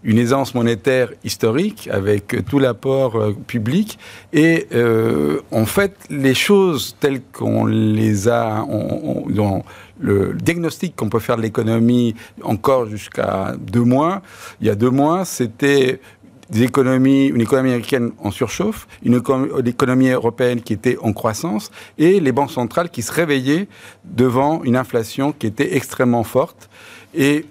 une 0.05 0.19
aisance 0.19 0.55
monétaire 0.55 1.11
historique, 1.25 1.89
avec 1.93 2.45
tout 2.49 2.59
l'apport 2.59 3.19
public. 3.47 3.99
Et 4.33 4.67
en 5.51 5.67
fait, 5.67 5.95
les 6.11 6.35
choses 6.35 6.97
telles 7.01 7.21
qu'on 7.33 7.67
les 7.67 8.29
a, 8.29 8.65
on, 8.69 9.63
le 10.01 10.35
diagnostic 10.35 10.97
qu'on 10.97 11.09
peut 11.09 11.21
faire 11.21 11.37
de 11.37 11.43
l'économie 11.43 12.15
encore 12.43 12.87
jusqu'à 12.87 13.55
deux 13.59 13.85
mois, 13.85 14.23
il 14.61 14.67
y 14.67 14.71
a 14.71 14.75
deux 14.75 14.91
mois, 14.91 15.25
c'était 15.25 16.01
une 16.53 16.63
économie 16.63 17.33
américaine 17.53 18.13
en 18.19 18.31
surchauffe, 18.31 18.87
une 19.03 19.21
économie 19.65 20.11
européenne 20.11 20.61
qui 20.61 20.73
était 20.73 20.99
en 21.01 21.13
croissance, 21.13 21.71
et 21.99 22.21
les 22.21 22.33
banques 22.33 22.51
centrales 22.51 22.91
qui 22.91 23.03
se 23.03 23.13
réveillaient 23.13 23.69
devant 24.05 24.63
une 24.65 24.77
inflation 24.77 25.33
qui 25.33 25.47
était 25.47 25.77
extrêmement 25.77 26.25
forte. 26.25 26.69
Et, 27.15 27.47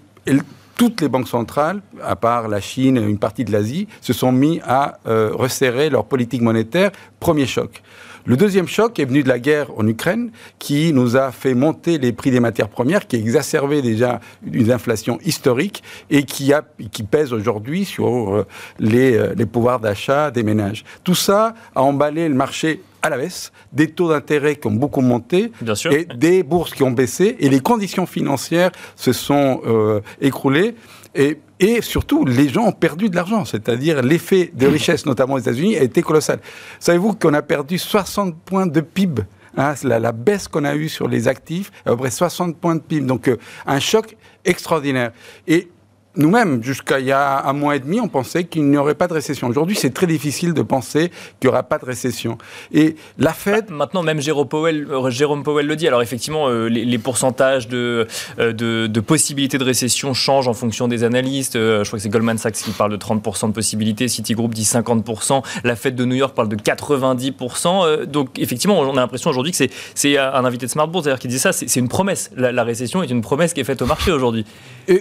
toutes 0.75 1.01
les 1.01 1.07
banques 1.07 1.27
centrales, 1.27 1.81
à 2.01 2.15
part 2.15 2.47
la 2.47 2.59
Chine 2.59 2.97
et 2.97 3.01
une 3.01 3.19
partie 3.19 3.45
de 3.45 3.51
l'Asie, 3.51 3.87
se 4.01 4.11
sont 4.11 4.31
mis 4.31 4.59
à 4.65 4.97
euh, 5.05 5.29
resserrer 5.31 5.91
leur 5.91 6.05
politique 6.05 6.41
monétaire. 6.41 6.91
Premier 7.19 7.45
choc. 7.45 7.83
Le 8.25 8.37
deuxième 8.37 8.67
choc 8.69 8.99
est 8.99 9.05
venu 9.05 9.21
de 9.21 9.27
la 9.27 9.37
guerre 9.37 9.67
en 9.77 9.85
Ukraine, 9.85 10.31
qui 10.57 10.93
nous 10.93 11.17
a 11.17 11.33
fait 11.33 11.53
monter 11.53 11.97
les 11.97 12.13
prix 12.13 12.31
des 12.31 12.39
matières 12.39 12.69
premières, 12.69 13.05
qui 13.05 13.17
a 13.17 13.19
exacerbé 13.19 13.81
déjà 13.81 14.21
une 14.49 14.71
inflation 14.71 15.19
historique 15.25 15.83
et 16.09 16.23
qui, 16.23 16.53
a, 16.53 16.63
qui 16.91 17.03
pèse 17.03 17.33
aujourd'hui 17.33 17.83
sur 17.83 18.33
euh, 18.33 18.47
les, 18.79 19.17
euh, 19.17 19.33
les 19.35 19.45
pouvoirs 19.45 19.81
d'achat 19.81 20.31
des 20.31 20.43
ménages. 20.43 20.85
Tout 21.03 21.15
ça 21.15 21.53
a 21.75 21.81
emballé 21.81 22.29
le 22.29 22.35
marché 22.35 22.81
à 23.01 23.09
la 23.09 23.17
baisse, 23.17 23.51
des 23.73 23.89
taux 23.89 24.07
d'intérêt 24.07 24.55
qui 24.55 24.67
ont 24.67 24.71
beaucoup 24.71 25.01
monté, 25.01 25.51
et 25.91 26.05
des 26.15 26.43
bourses 26.43 26.73
qui 26.73 26.83
ont 26.83 26.91
baissé, 26.91 27.35
et 27.39 27.49
les 27.49 27.59
conditions 27.59 28.05
financières 28.05 28.71
se 28.95 29.11
sont 29.11 29.61
euh, 29.65 29.99
écroulées. 30.21 30.75
Et, 31.13 31.37
et, 31.63 31.81
surtout, 31.81 32.25
les 32.25 32.49
gens 32.49 32.65
ont 32.65 32.73
perdu 32.73 33.07
de 33.07 33.15
l'argent, 33.15 33.45
c'est-à-dire 33.45 34.01
l'effet 34.01 34.51
de 34.53 34.67
richesse, 34.67 35.05
notamment 35.05 35.35
aux 35.35 35.39
États-Unis, 35.39 35.77
a 35.77 35.83
été 35.83 36.01
colossal. 36.01 36.39
Savez-vous 36.77 37.13
qu'on 37.13 37.33
a 37.33 37.41
perdu 37.41 37.77
60 37.77 38.35
points 38.43 38.67
de 38.67 38.81
PIB 38.81 39.21
hein, 39.55 39.73
la, 39.83 39.97
la, 39.97 40.11
baisse 40.11 40.49
qu'on 40.49 40.65
a 40.65 40.75
eue 40.75 40.89
sur 40.89 41.07
les 41.07 41.29
actifs, 41.29 41.71
à 41.85 41.91
peu 41.91 41.97
près 41.97 42.11
60 42.11 42.57
points 42.57 42.75
de 42.75 42.81
PIB. 42.81 43.05
Donc, 43.05 43.29
euh, 43.29 43.37
un 43.65 43.79
choc 43.79 44.17
extraordinaire. 44.43 45.13
Et 45.47 45.69
nous-mêmes, 46.15 46.63
jusqu'à 46.63 46.99
il 46.99 47.07
y 47.07 47.11
a 47.11 47.45
un 47.45 47.53
mois 47.53 47.75
et 47.75 47.79
demi, 47.79 47.99
on 47.99 48.07
pensait 48.07 48.43
qu'il 48.43 48.69
n'y 48.69 48.77
aurait 48.77 48.95
pas 48.95 49.07
de 49.07 49.13
récession. 49.13 49.47
Aujourd'hui, 49.47 49.75
c'est 49.75 49.93
très 49.93 50.05
difficile 50.05 50.53
de 50.53 50.61
penser 50.61 51.09
qu'il 51.39 51.49
n'y 51.49 51.53
aura 51.53 51.63
pas 51.63 51.79
de 51.79 51.85
récession. 51.85 52.37
Et 52.71 52.95
la 53.17 53.33
Fed... 53.33 53.67
Bah, 53.69 53.75
maintenant, 53.75 54.03
même 54.03 54.21
Jérôme 54.21 54.47
Powell, 54.47 54.87
euh, 54.89 55.09
Jérôme 55.09 55.43
Powell 55.43 55.65
le 55.65 55.75
dit. 55.75 55.87
Alors 55.87 56.01
effectivement, 56.01 56.47
euh, 56.47 56.67
les, 56.67 56.97
pourcentages 56.97 57.67
de, 57.67 58.07
euh, 58.39 58.53
de, 58.53 58.87
de, 58.87 58.99
possibilités 58.99 59.57
de 59.57 59.63
récession 59.63 60.13
changent 60.13 60.47
en 60.47 60.53
fonction 60.53 60.87
des 60.87 61.03
analystes. 61.03 61.53
je 61.53 61.83
crois 61.85 61.97
que 61.97 62.03
c'est 62.03 62.09
Goldman 62.09 62.37
Sachs 62.37 62.53
qui 62.53 62.71
parle 62.71 62.91
de 62.91 62.97
30% 62.97 63.47
de 63.47 63.53
possibilités, 63.53 64.07
Citigroup 64.07 64.53
dit 64.53 64.63
50%, 64.63 65.43
la 65.63 65.75
Fed 65.75 65.95
de 65.95 66.05
New 66.05 66.15
York 66.15 66.35
parle 66.35 66.49
de 66.49 66.55
90%. 66.55 68.05
donc 68.05 68.39
effectivement, 68.39 68.79
on 68.79 68.97
a 68.97 69.01
l'impression 69.01 69.29
aujourd'hui 69.29 69.51
que 69.51 69.57
c'est 69.95 70.17
un 70.17 70.45
invité 70.45 70.65
de 70.65 70.71
Smart 70.71 70.87
Bourse 70.87 71.05
d'ailleurs 71.05 71.19
qui 71.19 71.27
dit 71.27 71.39
ça, 71.39 71.51
c'est 71.51 71.79
une 71.79 71.89
promesse. 71.89 72.31
La, 72.37 72.51
la, 72.51 72.63
récession 72.63 73.03
est 73.03 73.09
une 73.09 73.21
promesse 73.21 73.53
qui 73.53 73.59
est 73.59 73.65
faite 73.65 73.81
au 73.81 73.85
marché 73.85 74.11
aujourd'hui. 74.11 74.45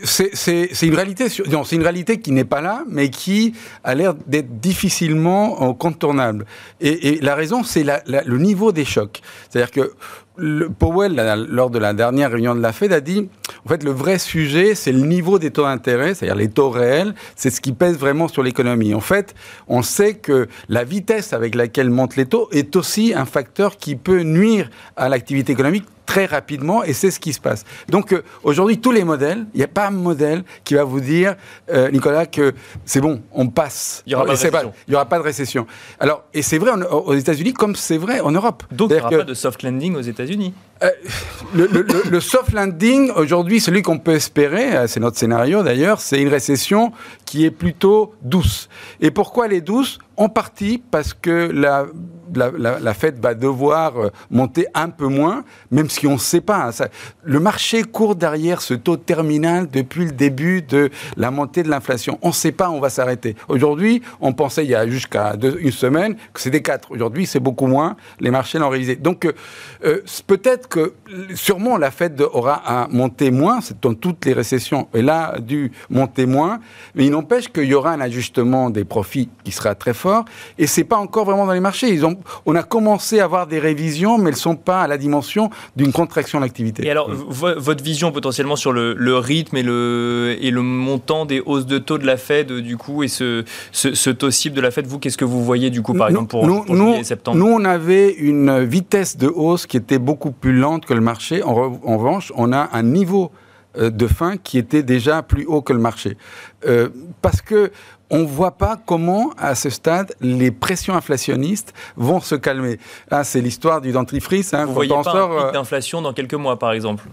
C'est 0.05 0.83
une 0.83 0.95
c'est 1.17 1.77
une 1.77 1.83
réalité 1.83 2.21
qui 2.21 2.33
n'est 2.33 2.45
pas 2.45 2.61
là, 2.61 2.85
mais 2.89 3.11
qui 3.11 3.55
a 3.85 3.95
l'air 3.95 4.15
d'être 4.27 4.61
difficilement 4.61 5.71
euh, 5.71 5.73
contournable. 5.73 6.47
Et, 6.81 7.19
la 7.21 7.35
raison, 7.35 7.63
c'est 7.63 7.85
le 7.85 8.39
niveau 8.39 8.73
des 8.73 8.85
chocs. 8.85 9.21
C'est-à-dire 9.49 9.71
que 9.71 9.93
Powell, 10.79 11.47
lors 11.51 11.71
de 11.71 11.79
la 11.79 11.93
dernière 11.93 12.31
réunion 12.31 12.55
de 12.55 12.61
la 12.61 12.73
Fed, 12.73 12.93
a 12.93 13.01
dit, 13.01 13.29
en 13.65 13.69
fait, 13.69 13.85
le 13.85 13.91
vrai 13.91 14.19
sujet, 14.19 14.75
c'est 14.75 14.93
le 14.93 15.01
niveau 15.01 15.39
des 15.39 15.51
taux 15.51 15.65
d'intérêt, 15.65 16.15
c'est-à-dire 16.15 16.37
les 16.37 16.49
taux 16.49 16.71
réels, 16.71 17.15
c'est 17.37 17.51
ce 17.51 17.61
qui 17.61 17.73
pèse 17.73 17.99
vraiment 17.99 18.29
sur 18.29 18.43
l'économie. 18.43 18.95
En 18.95 19.01
fait, 19.01 19.35
on 19.69 19.83
sait 19.83 20.15
que 20.15 20.49
la 20.69 20.85
vitesse 20.85 21.33
avec 21.33 21.55
laquelle 21.55 21.91
montent 21.91 22.17
les 22.17 22.27
taux 22.27 22.49
est 22.51 22.77
aussi 22.77 23.13
un 23.15 23.27
facteur 23.27 23.77
qui 23.77 23.95
peut 23.95 24.23
nuire 24.23 24.71
à 24.97 25.09
l'activité 25.09 25.53
économique 25.53 25.85
très 26.13 26.27
rapidement 26.27 26.85
et 26.85 26.93
c'est 26.93 27.11
ce 27.11 27.19
qui 27.19 27.33
se 27.33 27.41
passe. 27.41 27.65
Donc 27.89 28.13
euh, 28.13 28.23
aujourd'hui, 28.43 28.79
tous 28.79 28.93
les 28.93 29.03
modèles, 29.03 29.47
il 29.55 29.59
n'y 29.59 29.65
a 29.65 29.69
pas 29.69 29.87
un 29.87 29.93
modèle 29.93 30.45
qui 30.63 30.75
va 30.75 30.85
vous 30.85 31.01
dire, 31.01 31.37
euh, 31.71 31.91
Nicolas, 31.91 32.27
que 32.27 32.53
c'est 32.85 33.01
bon, 33.01 33.23
on 33.33 33.49
passe. 33.49 34.03
Il 34.05 34.11
n'y 34.11 34.15
aura, 34.17 34.35
aura, 34.93 35.05
pas 35.07 35.17
de 35.17 35.23
récession. 35.23 35.67
Alors, 35.99 36.25
et 36.35 36.43
c'est 36.43 36.59
vrai 36.59 36.73
aux 36.91 37.15
États-Unis 37.15 37.55
comme 37.55 37.77
c'est 37.77 37.97
vrai 37.97 38.21
en 38.21 38.31
Europe. 38.31 38.63
Donc 38.71 38.91
il 38.91 38.97
n'y 38.97 39.01
aura 39.01 39.09
pas 39.09 39.23
de 39.23 39.33
soft 39.33 39.63
landing 39.63 39.97
aux 39.97 40.03
États-Unis 40.03 40.53
euh, 40.83 40.91
le, 41.55 42.21
soft 42.21 42.53
landing, 42.53 43.13
aujourd'hui, 43.13 43.61
celui 43.61 43.83
qu'on 43.83 43.99
peut 44.01 44.15
espérer, 44.15 44.89
c'est 44.89 44.99
notre 44.99 45.17
scénario 45.17 45.63
d'ailleurs, 45.63 46.01
c'est 46.01 46.21
une 46.21 46.29
récession 46.29 46.91
qui 47.25 47.45
est 47.45 47.53
plutôt 47.53 48.15
douce. 48.21 48.69
Et 49.01 49.13
pourquoi 49.13 49.47
elle 49.47 49.53
est 49.53 49.61
douce? 49.61 49.99
En 50.17 50.29
partie 50.29 50.83
parce 50.91 51.15
que 51.15 51.51
la 51.53 51.87
la, 52.35 52.79
la, 52.79 52.95
Fed 52.95 53.21
va 53.21 53.35
devoir 53.35 53.97
euh, 53.97 54.11
monter 54.31 54.67
un 54.75 54.89
peu 54.89 55.07
moins, 55.07 55.45
même 55.71 55.89
si 55.89 56.07
on 56.07 56.15
ne 56.15 56.19
sait 56.19 56.41
pas. 56.41 56.71
Hein, 56.71 56.87
le 57.25 57.41
marché 57.41 57.83
court 57.83 58.17
derrière 58.17 58.63
ce 58.63 58.75
taux 58.75 58.97
terminal 58.97 59.69
depuis 59.71 60.05
le 60.05 60.13
début 60.13 60.63
de 60.63 60.91
la 61.17 61.31
montée 61.31 61.63
de 61.63 61.69
l'inflation. 61.69 62.19
On 62.23 62.29
ne 62.29 62.33
sait 62.33 62.53
pas 62.53 62.71
on 62.71 62.81
va 62.81 62.91
s'arrêter. 62.91 63.37
Aujourd'hui, 63.49 64.03
on 64.21 64.33
pensait 64.33 64.65
il 64.65 64.71
y 64.71 64.75
a 64.75 64.87
jusqu'à 64.87 65.35
une 65.43 65.71
semaine 65.71 66.17
que 66.33 66.41
c'était 66.41 66.63
4. 66.63 66.91
Aujourd'hui, 66.91 67.27
c'est 67.27 67.41
beaucoup 67.41 67.67
moins. 67.67 67.97
Les 68.21 68.31
marchés 68.31 68.59
l'ont 68.59 68.69
révisé. 68.69 68.97
Donc, 68.97 69.25
euh, 69.25 69.33
euh, 69.85 70.01
peut-être 70.27 70.69
que 70.69 70.95
sûrement 71.35 71.77
la 71.77 71.91
Fed 71.91 72.21
aura 72.33 72.55
à 72.55 72.89
monter 72.89 73.31
moins. 73.31 73.61
C'est 73.61 73.81
dans 73.83 73.95
toutes 73.95 74.25
les 74.25 74.33
récessions. 74.33 74.89
Elle 74.93 75.11
a 75.11 75.39
dû 75.41 75.73
monter 75.91 76.27
moins. 76.27 76.61
Mais 76.95 77.07
il 77.07 77.11
n'empêche 77.11 77.49
qu'il 77.49 77.65
y 77.65 77.75
aura 77.75 77.93
un 77.93 78.01
ajustement 78.01 78.71
des 78.71 78.85
profits 78.85 79.29
qui 79.45 79.53
sera 79.53 79.75
très 79.75 79.95
fort. 79.95 80.25
Et 80.59 80.67
c'est 80.67 80.85
pas 80.85 80.97
encore 80.97 81.25
vraiment 81.25 81.47
dans 81.47 81.53
les 81.53 81.61
marchés. 81.61 81.89
Ils 81.89 82.05
ont 82.05 82.19
on 82.47 82.55
a 82.55 82.63
commencé 82.63 83.21
à 83.21 83.25
avoir 83.25 83.47
des 83.47 83.59
révisions, 83.59 84.19
mais 84.19 84.31
elles 84.31 84.37
ne 84.37 84.41
sont 84.41 84.57
pas 84.57 84.83
à 84.83 84.87
la 84.87 84.99
dimension 84.99 85.51
d'une 85.77 85.93
contraction 85.93 86.39
de 86.39 86.45
l'activité. 86.45 86.87
Et 86.87 86.91
alors, 86.91 87.11
votre 87.11 87.83
vision 87.83 88.13
potentiellement 88.13 88.57
sur 88.57 88.73
le, 88.73 89.17
rythme 89.19 89.57
et 89.57 89.63
le, 89.63 90.37
et 90.41 90.51
le 90.51 90.63
montant 90.63 91.27
des 91.27 91.41
hausses 91.41 91.67
de 91.67 91.79
taux 91.79 91.99
de 91.99 92.07
la 92.07 92.17
Fed, 92.17 92.53
du 92.53 92.77
coup, 92.77 93.03
et 93.03 93.09
ce, 93.09 93.45
ce, 93.73 94.11
taux 94.11 94.31
cible 94.31 94.57
de 94.57 94.61
la 94.61 94.71
Fed, 94.71 94.87
vous, 94.87 94.99
qu'est-ce 94.99 95.19
que 95.19 95.25
vous 95.25 95.45
voyez, 95.45 95.71
du 95.71 95.83
coup, 95.83 95.95
par 95.95 96.09
exemple, 96.09 96.29
pour, 96.29 96.47
nous, 96.47 96.65
juillet 96.67 97.05
septembre 97.05 97.39
Nous, 97.39 97.47
on 97.47 97.65
avait 97.65 98.13
une 98.13 98.65
vitesse 98.65 99.17
de 99.17 99.29
hausse 99.29 99.67
qui 99.67 99.77
était 99.77 99.99
beaucoup 99.99 100.33
plus 100.33 100.57
lente 100.57 100.87
que 100.87 100.95
le 100.95 101.01
marché. 101.01 101.43
En, 101.43 101.55
revanche, 101.55 102.33
on 102.37 102.53
a 102.53 102.69
un 102.73 102.83
niveau 102.83 103.31
euh, 103.79 103.91
de 103.91 104.07
fin 104.07 104.37
qui 104.37 104.59
était 104.59 104.83
déjà 104.83 105.23
plus 105.23 105.45
haut 105.47 105.63
que 105.63 105.73
le 105.73 105.79
marché. 105.79 106.17
Euh, 106.67 106.89
parce 107.21 107.41
que 107.41 107.71
on 108.13 108.19
ne 108.19 108.27
voit 108.27 108.53
pas 108.53 108.79
comment, 108.85 109.31
à 109.39 109.55
ce 109.55 109.71
stade, 109.71 110.15
les 110.21 110.51
pressions 110.51 110.95
inflationnistes 110.95 111.73
vont 111.97 112.21
se 112.21 112.35
calmer. 112.35 112.79
Ah, 113.11 113.25
c'est 113.25 113.41
l'histoire 113.41 113.81
du 113.81 113.91
dentifrice. 113.91 114.53
Hein, 114.53 114.67
Vous 114.67 114.75
voyez 114.75 114.91
pas 114.91 115.01
un 115.01 115.03
pic 115.03 115.15
euh, 115.17 115.51
d'inflation 115.51 116.03
dans 116.03 116.13
quelques 116.13 116.35
mois, 116.35 116.59
par 116.59 116.73
exemple? 116.73 117.05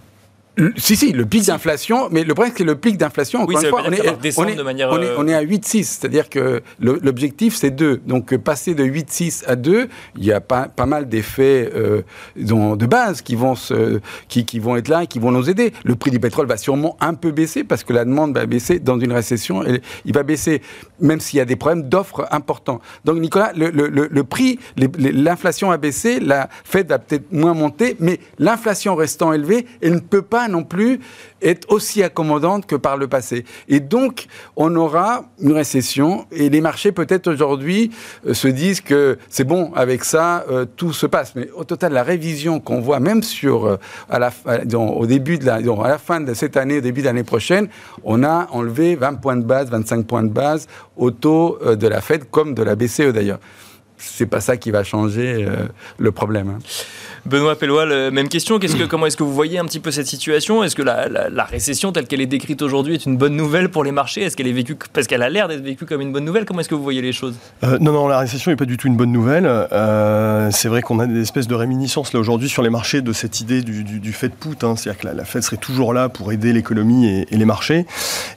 Si, 0.78 0.96
si, 0.96 1.12
le 1.12 1.26
pic 1.26 1.46
d'inflation, 1.46 2.10
mais 2.12 2.24
le 2.24 2.34
problème, 2.34 2.54
c'est 2.56 2.64
que 2.64 2.70
le 2.70 2.76
pic 2.76 2.98
d'inflation, 2.98 3.42
encore 3.42 3.62
une 3.62 3.70
fois, 3.70 3.84
on 3.86 3.92
est, 3.92 4.56
de 4.56 4.64
manière 4.64 4.90
on, 4.92 5.02
est, 5.02 5.12
on 5.18 5.28
est, 5.28 5.34
à 5.34 5.44
8,6, 5.44 5.84
c'est-à-dire 5.84 6.30
que 6.30 6.62
l'objectif, 6.80 7.56
c'est 7.56 7.72
2. 7.72 8.02
Donc, 8.06 8.36
passer 8.38 8.76
de 8.76 8.84
8,6 8.84 9.44
à 9.48 9.56
2, 9.56 9.88
il 10.18 10.26
y 10.26 10.32
a 10.32 10.42
pas, 10.42 10.68
pas 10.68 10.86
mal 10.86 11.08
d'effets 11.08 11.70
euh, 11.76 12.02
de 12.36 12.86
base 12.86 13.22
qui 13.22 13.36
vont, 13.36 13.56
se, 13.56 14.00
qui, 14.28 14.46
qui, 14.46 14.60
vont 14.60 14.76
être 14.76 14.88
là 14.88 15.04
et 15.04 15.08
qui 15.08 15.20
vont 15.20 15.32
nous 15.32 15.50
aider. 15.50 15.74
Le 15.84 15.96
prix 15.96 16.12
du 16.12 16.20
pétrole 16.20 16.48
va 16.48 16.58
sûrement 16.58 16.98
un 17.00 17.14
peu 17.14 17.32
baisser 17.32 17.64
parce 17.64 17.84
que 17.84 17.94
la 17.94 18.06
demande 18.06 18.36
va 18.36 18.46
baisser 18.46 18.80
dans 18.80 19.00
une 19.00 19.14
récession. 19.14 19.66
Et 19.66 19.82
il 20.06 20.14
va 20.14 20.24
baisser, 20.24 20.62
même 21.00 21.20
s'il 21.20 21.38
y 21.38 21.42
a 21.42 21.46
des 21.46 21.56
problèmes 21.56 21.88
d'offres 21.88 22.28
importants. 22.32 22.82
Donc, 23.06 23.20
Nicolas, 23.20 23.52
le, 23.56 23.70
le, 23.70 23.90
le 23.90 24.24
prix, 24.24 24.60
l'inflation 24.78 25.72
a 25.72 25.78
baissé, 25.78 26.20
la 26.20 26.50
Fed 26.64 26.90
va 26.90 27.00
peut-être 27.00 27.32
moins 27.32 27.54
monter, 27.54 27.96
mais 28.00 28.20
l'inflation 28.38 28.96
restant 28.96 29.34
élevée, 29.34 29.66
elle 29.82 29.94
ne 29.94 30.00
peut 30.00 30.22
pas 30.22 30.49
non 30.50 30.64
plus 30.64 31.00
être 31.42 31.72
aussi 31.72 32.04
accommodante 32.04 32.66
que 32.66 32.76
par 32.76 32.98
le 32.98 33.08
passé. 33.08 33.46
Et 33.68 33.80
donc, 33.80 34.28
on 34.56 34.76
aura 34.76 35.26
une 35.40 35.54
récession 35.54 36.26
et 36.32 36.50
les 36.50 36.62
marchés, 36.62 36.92
peut-être 36.92 37.28
aujourd'hui, 37.28 37.92
euh, 38.26 38.34
se 38.34 38.48
disent 38.48 38.82
que 38.82 39.18
c'est 39.30 39.44
bon, 39.44 39.72
avec 39.74 40.04
ça, 40.04 40.46
euh, 40.50 40.66
tout 40.76 40.94
se 40.94 41.06
passe. 41.06 41.34
Mais 41.36 41.50
au 41.56 41.64
total, 41.64 41.94
la 41.94 42.04
révision 42.04 42.60
qu'on 42.60 42.82
voit, 42.82 43.00
même 43.00 43.24
sur, 43.24 43.66
euh, 43.66 43.78
à 44.10 44.20
la, 44.20 44.32
au 44.78 45.06
début 45.06 45.38
de 45.38 45.46
la 45.46 45.98
fin 45.98 46.22
de 46.22 46.34
cette 46.34 46.58
année, 46.58 46.78
au 46.78 46.82
début 46.82 47.02
de 47.02 47.06
l'année 47.06 47.24
prochaine, 47.24 47.68
on 48.04 48.24
a 48.24 48.48
enlevé 48.52 48.96
20 48.96 49.16
points 49.16 49.38
de 49.38 49.44
base, 49.44 49.70
25 49.70 50.06
points 50.06 50.24
de 50.24 50.30
base 50.30 50.68
au 50.98 51.12
taux 51.12 51.60
de 51.64 51.88
la 51.88 52.02
Fed, 52.02 52.30
comme 52.30 52.54
de 52.54 52.64
la 52.64 52.76
BCE 52.76 53.14
d'ailleurs. 53.14 53.40
C'est 53.98 54.26
pas 54.26 54.40
ça 54.40 54.56
qui 54.56 54.72
va 54.72 54.84
changer 54.84 55.46
le 55.98 56.12
problème. 56.12 56.50
Hein. 56.50 56.60
Benoît 57.26 57.56
Pellois, 57.56 58.12
même 58.12 58.30
question. 58.30 58.60
que, 58.60 58.86
comment 58.86 59.06
est-ce 59.06 59.18
que 59.18 59.24
vous 59.24 59.34
voyez 59.34 59.60
un 59.60 59.66
petit 59.66 59.80
peu 59.80 59.92
cette 59.92 60.08
situation? 60.08 60.64
Est-ce 60.64 60.76
que 60.76 60.82
la, 60.82 61.44
récession 61.46 61.92
telle 61.92 62.08
qu'elle 62.08 62.22
est 62.22 62.28
décrite 62.28 62.62
aujourd'hui 62.62 62.94
est 62.94 63.06
une 63.06 63.18
bonne 63.18 63.36
nouvelle 63.36 63.70
pour 63.70 63.84
les 63.84 63.92
marchés? 63.92 64.22
Est-ce 64.22 64.36
qu'elle 64.38 64.48
est 64.48 64.54
vécue 64.54 64.76
parce 64.94 65.08
qu'elle 65.08 65.24
a 65.24 65.30
l'air 65.30 65.48
d'être 65.48 65.64
vécue 65.64 65.86
comme 65.86 66.02
une 66.02 66.12
bonne 66.12 66.26
nouvelle? 66.26 66.46
Comment 66.46 66.60
est-ce 66.62 66.70
que 66.70 66.76
vous 66.76 66.84
voyez 66.84 67.02
les 67.02 67.14
choses? 67.14 67.36
Euh, 67.64 67.78
Non, 67.80 67.92
non, 67.92 68.08
la 68.08 68.20
récession 68.20 68.52
n'est 68.52 68.58
pas 68.58 68.66
du 68.66 68.78
tout 68.78 68.88
une 68.88 68.96
bonne 68.96 69.12
nouvelle. 69.12 69.46
Euh, 69.46 70.50
c'est 70.52 70.68
vrai 70.68 70.82
qu'on 70.82 71.00
a 71.00 71.08
des 71.08 71.22
espèces 71.22 71.48
de 71.48 71.56
réminiscences 71.56 72.14
là 72.14 72.20
aujourd'hui 72.20 72.50
sur 72.50 72.64
les 72.64 72.70
marchés 72.70 73.02
de 73.02 73.14
cette 73.14 73.42
idée 73.42 73.62
du, 73.62 74.14
fait 74.14 74.30
de 74.30 74.34
put, 74.34 74.66
hein. 74.66 74.76
c'est-à-dire 74.76 75.02
que 75.02 75.08
la, 75.08 75.26
Fed 75.26 75.44
serait 75.44 75.58
toujours 75.58 75.94
là 75.94 76.10
pour 76.10 76.32
aider 76.32 76.54
l'économie 76.54 77.08
et, 77.08 77.38
les 77.38 77.46
marchés. 77.46 77.86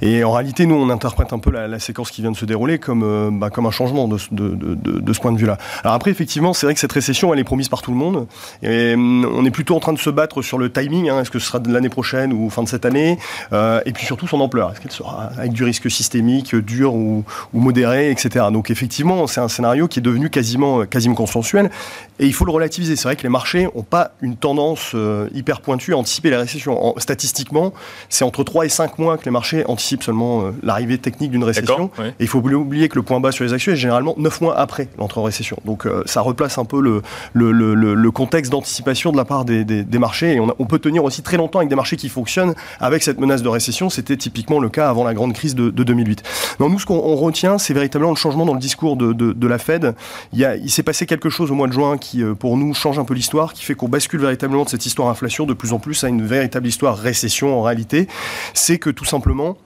Et 0.01 0.25
en 0.25 0.33
réalité, 0.33 0.67
nous, 0.67 0.75
on 0.75 0.91
interprète 0.91 1.33
un 1.33 1.39
peu 1.39 1.51
la, 1.51 1.79
séquence 1.79 2.11
qui 2.11 2.23
vient 2.23 2.31
de 2.31 2.37
se 2.37 2.45
dérouler 2.45 2.79
comme, 2.79 3.03
euh, 3.03 3.31
bah, 3.33 3.51
un 3.55 3.71
changement 3.71 4.09
de, 4.09 4.19
ce 4.19 5.21
point 5.21 5.33
de 5.33 5.39
vue-là. 5.39 5.57
Alors 5.83 5.95
après, 5.95 6.11
effectivement, 6.11 6.53
c'est 6.53 6.67
vrai 6.67 6.75
que 6.75 6.81
cette 6.81 6.93
récession, 6.93 7.33
elle 7.33 7.41
est 7.41 7.45
promise 7.45 7.69
par 7.69 7.83
tout 7.83 7.91
le 7.91 7.97
monde. 7.97 8.27
Euh, 8.73 8.97
on 8.97 9.45
est 9.45 9.51
plutôt 9.51 9.77
en 9.77 9.81
train 9.81 9.93
de 9.93 9.99
se 9.99 10.11
battre 10.11 10.43
sur 10.43 10.59
le 10.59 10.71
timing. 10.71 11.09
Hein. 11.09 11.21
Est-ce 11.21 11.31
que 11.31 11.39
ce 11.39 11.47
sera 11.47 11.59
de 11.59 11.73
l'année 11.73 11.89
prochaine 11.89 12.33
ou 12.33 12.49
fin 12.51 12.63
de 12.63 12.69
cette 12.69 12.85
année 12.85 13.19
euh, 13.53 13.81
Et 13.87 13.93
puis 13.93 14.07
surtout 14.07 14.27
son 14.27 14.41
ampleur. 14.41 14.71
Est-ce 14.71 14.81
qu'elle 14.81 14.93
sera 14.93 15.31
avec 15.39 15.53
du 15.53 15.65
risque 15.65 15.91
systémique, 15.91 16.55
dur 16.55 16.95
ou, 16.95 17.25
modéré, 17.53 18.11
etc. 18.11 18.47
Donc 18.53 18.71
effectivement, 18.71 19.27
c'est 19.27 19.41
un 19.41 19.49
scénario 19.49 19.89
qui 19.89 19.99
est 19.99 20.03
devenu 20.03 20.31
quasiment, 20.31 20.85
quasiment 20.87 21.15
consensuel. 21.15 21.71
Et 22.19 22.27
il 22.27 22.35
faut 22.35 22.45
le 22.45 22.53
relativiser. 22.53 22.97
C'est 22.97 23.05
vrai 23.05 23.17
que 23.17 23.23
les 23.23 23.29
marchés 23.29 23.69
n'ont 23.75 23.83
pas 23.83 24.13
une 24.21 24.37
tendance 24.37 24.93
euh, 24.95 25.29
hyper 25.35 25.61
pointue 25.61 25.95
à 25.95 25.97
anticiper 25.97 26.31
la 26.31 26.39
récession. 26.39 26.95
statistiquement, 26.99 27.73
c'est 28.09 28.25
entre 28.25 28.45
3 28.45 28.67
et 28.67 28.69
5 28.69 28.99
mois 28.99 29.19
que 29.19 29.25
les 29.25 29.31
marchés 29.31 29.65
anticipent 29.67 30.03
seulement 30.03 30.45
l'arrivée 30.63 30.99
technique 30.99 31.31
d'une 31.31 31.45
récession. 31.45 31.91
Et 31.99 32.25
il 32.25 32.29
faut 32.29 32.39
oublier 32.39 32.89
que 32.89 32.97
le 32.97 33.03
point 33.03 33.21
bas 33.21 33.33
sur 33.33 33.45
les 33.45 33.53
actions 33.53 33.73
est 33.73 33.77
généralement 33.77 34.15
9 34.17 34.41
mois 34.41 34.59
après 34.59 34.89
l'entrée 34.99 35.21
en 35.21 35.25
récession. 35.25 35.57
Donc 35.65 35.87
ça 36.07 36.21
replace 36.21 36.59
un 36.59 36.65
peu 36.65 36.81
le, 36.81 37.03
le, 37.33 37.53
le, 37.53 37.95
le 37.95 38.11
contexte 38.11 38.53
d'anticipation 38.63 39.11
de 39.11 39.17
la 39.17 39.25
part 39.25 39.45
des, 39.45 39.99
marchés. 39.99 40.35
Et 40.35 40.41
on, 40.41 40.67
peut 40.67 40.79
tenir 40.79 41.05
aussi 41.05 41.23
très 41.23 41.37
longtemps 41.37 41.59
avec 41.59 41.69
des 41.69 41.75
marchés 41.75 41.97
qui 41.97 42.09
fonctionnent 42.09 42.55
avec 42.81 43.03
cette 43.03 43.21
menace 43.21 43.43
de 43.43 43.49
récession. 43.49 43.91
C'était 43.91 44.17
typiquement 44.17 44.61
le 44.61 44.69
cas 44.69 44.89
avant 44.89 45.05
la 45.05 45.15
grande 45.15 45.33
crise 45.33 45.55
de, 45.55 45.71
2008. 45.71 46.23
Donc 46.59 46.71
nous, 46.71 46.79
ce 46.79 46.87
qu'on 46.87 47.17
retient, 47.17 47.59
c'est 47.59 47.75
véritablement 47.75 48.13
le 48.13 48.17
changement 48.17 48.47
dans 48.47 48.55
le 48.55 48.61
discours 48.61 48.97
de, 48.97 49.47
la 49.47 49.59
Fed. 49.59 49.95
Il, 50.33 50.71
s'est 50.71 50.83
passé 50.83 51.07
quelque 51.07 51.29
chose 51.29 51.51
au 51.51 51.55
mois 51.55 51.67
de 51.67 51.73
juin 51.73 51.99
qui, 51.99 52.23
euh, 52.23 52.35
pour 52.35 52.57
nous, 52.57 52.73
change 52.73 52.99
un 52.99 53.05
peu 53.05 53.15
l'histoire, 53.15 53.53
qui 53.53 53.65
fait 53.65 53.75
qu'on 53.75 53.89
bascule 53.89 54.21
véritablement 54.21 54.65
de 54.65 54.69
cette 54.69 54.87
histoire 54.87 55.09
inflation 55.09 55.45
de 55.45 55.53
plus 55.53 55.73
en 55.73 55.79
plus 55.79 56.05
à 56.05 56.09
une 56.09 56.25
véritable 56.25 56.67
histoire 56.67 56.97
récession 56.97 57.59
en 57.59 57.63
réalité. 57.63 58.07
C'est 58.55 58.79
que 58.79 58.89
tout 58.89 59.05
simplement, 59.05 59.57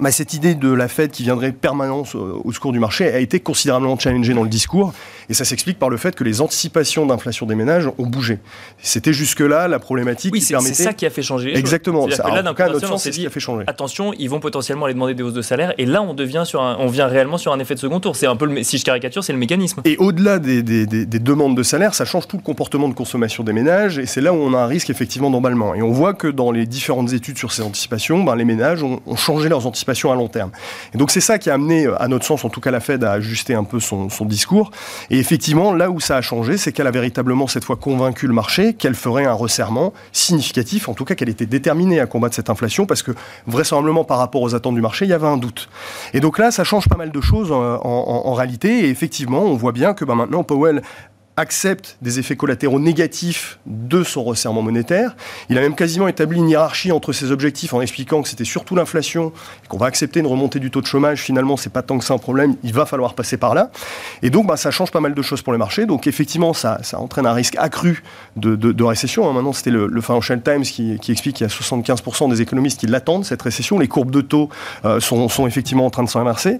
bah, 0.00 0.12
cette 0.12 0.32
idée 0.32 0.54
de 0.54 0.70
la 0.70 0.86
Fed 0.86 1.10
qui 1.10 1.24
viendrait 1.24 1.52
permanence 1.52 2.14
au, 2.14 2.52
secours 2.52 2.72
du 2.72 2.78
marché 2.78 3.12
a 3.12 3.18
été 3.18 3.40
considérablement 3.40 3.98
challengée 3.98 4.32
dans 4.32 4.44
le 4.44 4.48
discours. 4.48 4.92
Et 5.28 5.34
ça 5.34 5.44
s'explique 5.44 5.78
par 5.78 5.90
le 5.90 5.96
fait 5.96 6.14
que 6.14 6.24
les 6.24 6.40
anticipations 6.40 7.06
d'inflation 7.06 7.46
des 7.46 7.54
ménages 7.54 7.88
ont 7.98 8.06
bougé. 8.06 8.38
C'était 8.78 9.12
jusque-là 9.12 9.68
la 9.68 9.78
problématique 9.78 10.32
oui, 10.32 10.40
qui 10.40 10.52
permettait... 10.52 10.74
c'est 10.74 10.84
ça 10.84 10.92
qui 10.92 11.06
a 11.06 11.10
fait 11.10 11.22
changer. 11.22 11.56
Exactement. 11.56 12.06
C'est 12.10 12.18
là, 12.18 12.42
d'un 12.42 12.54
cas, 12.54 12.70
on 12.90 12.98
s'est 12.98 13.10
dit, 13.10 13.26
a 13.26 13.30
fait 13.30 13.40
changer. 13.40 13.64
attention, 13.66 14.12
ils 14.18 14.28
vont 14.28 14.40
potentiellement 14.40 14.86
aller 14.86 14.94
demander 14.94 15.14
des 15.14 15.22
hausses 15.22 15.34
de 15.34 15.42
salaire. 15.42 15.74
Et 15.78 15.86
là, 15.86 16.02
on, 16.02 16.14
devient 16.14 16.44
sur 16.46 16.60
on 16.60 16.86
vient 16.86 17.06
réellement 17.06 17.38
sur 17.38 17.52
un 17.52 17.58
effet 17.58 17.74
de 17.74 17.80
second 17.80 18.00
tour. 18.00 18.16
C'est 18.16 18.26
un 18.26 18.36
peu, 18.36 18.46
le, 18.46 18.62
si 18.62 18.78
je 18.78 18.84
caricature, 18.84 19.22
c'est 19.22 19.32
le 19.32 19.38
mécanisme. 19.38 19.82
Et 19.84 19.96
au-delà 19.98 20.38
des, 20.38 20.62
des, 20.62 20.86
des, 20.86 21.18
demandes 21.18 21.56
de 21.56 21.62
salaire, 21.62 21.94
ça 21.94 22.04
change 22.04 22.26
tout 22.26 22.36
le 22.36 22.42
comportement 22.42 22.88
de 22.88 22.94
consommation 22.94 23.44
des 23.44 23.52
ménages. 23.52 23.98
Et 23.98 24.06
c'est 24.06 24.20
là 24.20 24.32
où 24.32 24.36
on 24.36 24.54
a 24.54 24.58
un 24.58 24.66
risque 24.66 24.90
effectivement 24.90 25.30
d'emballement. 25.30 25.74
Et 25.74 25.82
on 25.82 25.92
voit 25.92 26.14
que 26.14 26.28
dans 26.28 26.50
les 26.50 26.66
différentes 26.66 27.12
études 27.12 27.38
sur 27.38 27.52
ces 27.52 27.62
anticipations, 27.62 28.24
ben, 28.24 28.34
les 28.36 28.44
ménages 28.44 28.82
ont, 28.82 29.00
ont 29.06 29.16
changé 29.16 29.48
leurs 29.48 29.66
anticipations 29.66 30.12
à 30.12 30.14
long 30.14 30.28
terme. 30.28 30.50
Et 30.94 30.98
donc 30.98 31.10
c'est 31.10 31.20
ça 31.20 31.38
qui 31.38 31.50
a 31.50 31.54
amené, 31.54 31.86
euh, 31.86 32.02
à 32.02 32.08
notre 32.08 32.24
sens, 32.24 32.44
en 32.44 32.48
tout 32.48 32.60
cas 32.60 32.70
la 32.70 32.80
Fed, 32.80 33.04
à 33.04 33.12
ajuster 33.12 33.54
un 33.54 33.64
peu 33.64 33.80
son, 33.80 34.08
discours. 34.24 34.70
Et 35.10 35.17
effectivement, 35.18 35.72
là 35.72 35.90
où 35.90 36.00
ça 36.00 36.16
a 36.16 36.20
changé, 36.20 36.56
c'est 36.56 36.72
qu'elle 36.72 36.86
a 36.86 36.90
véritablement 36.90 37.46
cette 37.46 37.64
fois 37.64 37.76
convaincu 37.76 38.26
le 38.26 38.34
marché 38.34 38.74
qu'elle 38.74 38.94
ferait 38.94 39.26
un 39.26 39.32
resserrement 39.32 39.92
significatif, 40.12 40.88
en 40.88 40.94
tout 40.94 41.04
cas 41.04 41.14
qu'elle 41.14 41.28
était 41.28 41.46
déterminée 41.46 42.00
à 42.00 42.06
combattre 42.06 42.34
cette 42.34 42.50
inflation, 42.50 42.86
parce 42.86 43.02
que 43.02 43.12
vraisemblablement 43.46 44.04
par 44.04 44.18
rapport 44.18 44.42
aux 44.42 44.54
attentes 44.54 44.74
du 44.74 44.80
marché, 44.80 45.04
il 45.04 45.08
y 45.08 45.14
avait 45.14 45.26
un 45.26 45.36
doute. 45.36 45.68
Et 46.14 46.20
donc 46.20 46.38
là, 46.38 46.50
ça 46.50 46.64
change 46.64 46.88
pas 46.88 46.96
mal 46.96 47.10
de 47.10 47.20
choses 47.20 47.52
en, 47.52 48.32
réalité. 48.34 48.86
Et 48.86 48.90
effectivement, 48.90 49.42
on 49.42 49.56
voit 49.56 49.72
bien 49.72 49.94
que 49.94 50.04
ben, 50.04 50.14
maintenant, 50.14 50.44
Powell 50.44 50.82
accepte 51.38 51.96
des 52.02 52.18
effets 52.18 52.34
collatéraux 52.34 52.80
négatifs 52.80 53.60
de 53.64 54.02
son 54.02 54.24
resserrement 54.24 54.60
monétaire. 54.60 55.14
Il 55.48 55.56
a 55.56 55.60
même 55.60 55.76
quasiment 55.76 56.08
établi 56.08 56.38
une 56.38 56.48
hiérarchie 56.48 56.90
entre 56.90 57.12
ses 57.12 57.30
objectifs 57.30 57.72
en 57.72 57.80
expliquant 57.80 58.22
que 58.22 58.28
c'était 58.28 58.44
surtout 58.44 58.74
l'inflation 58.74 59.32
et 59.64 59.68
qu'on 59.68 59.78
va 59.78 59.86
accepter 59.86 60.18
une 60.18 60.26
remontée 60.26 60.58
du 60.58 60.72
taux 60.72 60.80
de 60.80 60.86
chômage. 60.86 61.22
Finalement, 61.22 61.56
c'est 61.56 61.72
pas 61.72 61.82
tant 61.82 61.96
que 61.96 62.04
c'est 62.04 62.12
un 62.12 62.18
problème, 62.18 62.56
il 62.64 62.72
va 62.72 62.86
falloir 62.86 63.14
passer 63.14 63.36
par 63.36 63.54
là. 63.54 63.70
Et 64.22 64.30
donc, 64.30 64.48
bah, 64.48 64.56
ça 64.56 64.72
change 64.72 64.90
pas 64.90 64.98
mal 64.98 65.14
de 65.14 65.22
choses 65.22 65.42
pour 65.42 65.52
les 65.52 65.60
marchés. 65.60 65.86
Donc, 65.86 66.08
effectivement, 66.08 66.52
ça, 66.52 66.80
entraîne 66.94 67.26
un 67.26 67.32
risque 67.32 67.54
accru 67.56 68.02
de, 68.34 68.82
récession. 68.82 69.30
Hein. 69.30 69.32
Maintenant, 69.32 69.52
c'était 69.52 69.70
le, 69.70 70.00
Financial 70.00 70.40
Times 70.42 70.62
qui, 70.62 70.98
qui 70.98 71.12
explique 71.12 71.36
qu'il 71.36 71.46
y 71.46 71.50
a 71.50 71.52
75% 71.52 72.30
des 72.30 72.42
économistes 72.42 72.80
qui 72.80 72.86
l'attendent, 72.86 73.24
cette 73.24 73.42
récession. 73.42 73.78
Les 73.78 73.88
courbes 73.88 74.10
de 74.10 74.22
taux 74.22 74.48
euh, 74.84 74.98
sont, 75.00 75.28
sont, 75.28 75.46
effectivement 75.46 75.86
en 75.86 75.90
train 75.90 76.02
de 76.02 76.08
s'inverser. 76.08 76.58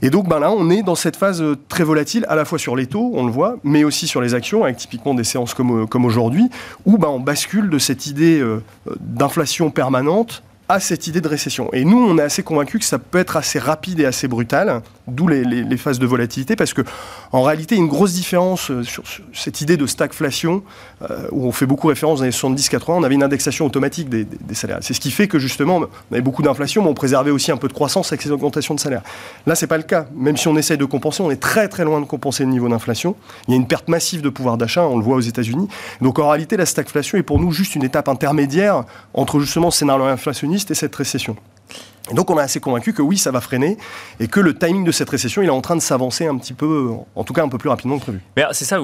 Et 0.00 0.08
donc, 0.08 0.26
bah, 0.26 0.38
là, 0.38 0.50
on 0.50 0.70
est 0.70 0.82
dans 0.82 0.94
cette 0.94 1.16
phase 1.16 1.42
euh, 1.42 1.56
très 1.68 1.84
volatile, 1.84 2.24
à 2.28 2.36
la 2.36 2.46
fois 2.46 2.58
sur 2.58 2.76
les 2.76 2.86
taux, 2.86 3.12
on 3.14 3.26
le 3.26 3.32
voit, 3.32 3.56
mais 3.62 3.84
aussi 3.84 4.05
sur 4.06 4.20
les 4.20 4.34
actions, 4.34 4.64
avec 4.64 4.76
typiquement 4.76 5.14
des 5.14 5.24
séances 5.24 5.54
comme, 5.54 5.82
euh, 5.82 5.86
comme 5.86 6.04
aujourd'hui, 6.04 6.48
où 6.84 6.98
bah, 6.98 7.08
on 7.10 7.20
bascule 7.20 7.70
de 7.70 7.78
cette 7.78 8.06
idée 8.06 8.40
euh, 8.40 8.62
d'inflation 9.00 9.70
permanente 9.70 10.42
à 10.68 10.80
cette 10.80 11.06
idée 11.06 11.20
de 11.20 11.28
récession. 11.28 11.72
Et 11.72 11.84
nous, 11.84 11.98
on 11.98 12.18
est 12.18 12.22
assez 12.22 12.42
convaincus 12.42 12.80
que 12.80 12.86
ça 12.86 12.98
peut 12.98 13.18
être 13.18 13.36
assez 13.36 13.58
rapide 13.58 14.00
et 14.00 14.04
assez 14.04 14.28
brutal, 14.28 14.82
d'où 15.08 15.28
les, 15.28 15.76
phases 15.76 15.98
de 15.98 16.06
volatilité, 16.06 16.56
parce 16.56 16.72
que 16.72 16.82
en 17.32 17.42
réalité, 17.42 17.76
une 17.76 17.86
grosse 17.86 18.14
différence 18.14 18.70
euh, 18.70 18.82
sur, 18.82 19.04
cette 19.32 19.60
idée 19.60 19.76
de 19.76 19.86
stagflation, 19.86 20.62
euh, 21.02 21.28
où 21.30 21.46
on 21.46 21.52
fait 21.52 21.66
beaucoup 21.66 21.88
référence 21.88 22.20
dans 22.20 22.24
les 22.24 22.30
70-80, 22.30 22.82
on 22.88 23.02
avait 23.02 23.14
une 23.14 23.22
indexation 23.22 23.66
automatique 23.66 24.08
des, 24.08 24.26
salaires. 24.54 24.78
C'est 24.80 24.94
ce 24.94 25.00
qui 25.00 25.10
fait 25.10 25.28
que 25.28 25.38
justement, 25.38 25.76
on 26.10 26.14
avait 26.14 26.22
beaucoup 26.22 26.42
d'inflation, 26.42 26.82
mais 26.82 26.88
on 26.88 26.94
préservait 26.94 27.30
aussi 27.30 27.52
un 27.52 27.56
peu 27.56 27.68
de 27.68 27.72
croissance 27.72 28.10
avec 28.12 28.22
ces 28.22 28.30
augmentations 28.30 28.74
de 28.74 28.80
salaire. 28.80 29.02
Là, 29.46 29.54
c'est 29.54 29.66
pas 29.66 29.76
le 29.76 29.82
cas. 29.82 30.06
Même 30.14 30.36
si 30.36 30.48
on 30.48 30.56
essaye 30.56 30.78
de 30.78 30.84
compenser, 30.84 31.22
on 31.22 31.30
est 31.30 31.40
très 31.40 31.68
très 31.68 31.84
loin 31.84 32.00
de 32.00 32.06
compenser 32.06 32.44
le 32.44 32.50
niveau 32.50 32.68
d'inflation. 32.68 33.16
Il 33.46 33.50
y 33.50 33.54
a 33.54 33.56
une 33.56 33.66
perte 33.66 33.88
massive 33.88 34.22
de 34.22 34.28
pouvoir 34.28 34.56
d'achat, 34.56 34.86
on 34.86 34.96
le 34.96 35.04
voit 35.04 35.16
aux 35.16 35.20
États-Unis. 35.20 35.68
Donc 36.00 36.18
en 36.18 36.28
réalité, 36.28 36.56
la 36.56 36.66
stagflation 36.66 37.18
est 37.18 37.22
pour 37.22 37.38
nous 37.38 37.52
juste 37.52 37.74
une 37.74 37.84
étape 37.84 38.08
intermédiaire 38.08 38.84
entre 39.14 39.40
justement 39.40 39.70
ce 39.70 39.80
scénario 39.80 40.04
inflationniste 40.04 40.70
et 40.70 40.74
cette 40.74 40.94
récession. 40.94 41.36
Et 42.10 42.14
donc 42.14 42.30
on 42.30 42.38
est 42.38 42.42
assez 42.42 42.60
convaincu 42.60 42.92
que 42.92 43.02
oui, 43.02 43.18
ça 43.18 43.30
va 43.30 43.40
freiner 43.40 43.76
et 44.20 44.28
que 44.28 44.40
le 44.40 44.54
timing 44.54 44.84
de 44.84 44.92
cette 44.92 45.10
récession, 45.10 45.42
il 45.42 45.46
est 45.46 45.50
en 45.50 45.60
train 45.60 45.76
de 45.76 45.80
s'avancer 45.80 46.26
un 46.26 46.36
petit 46.36 46.52
peu, 46.52 46.90
en 47.14 47.24
tout 47.24 47.32
cas 47.32 47.42
un 47.42 47.48
peu 47.48 47.58
plus 47.58 47.68
rapidement 47.68 47.98
que 47.98 48.04
prévu. 48.04 48.20
c'est 48.52 48.64
ça 48.64 48.78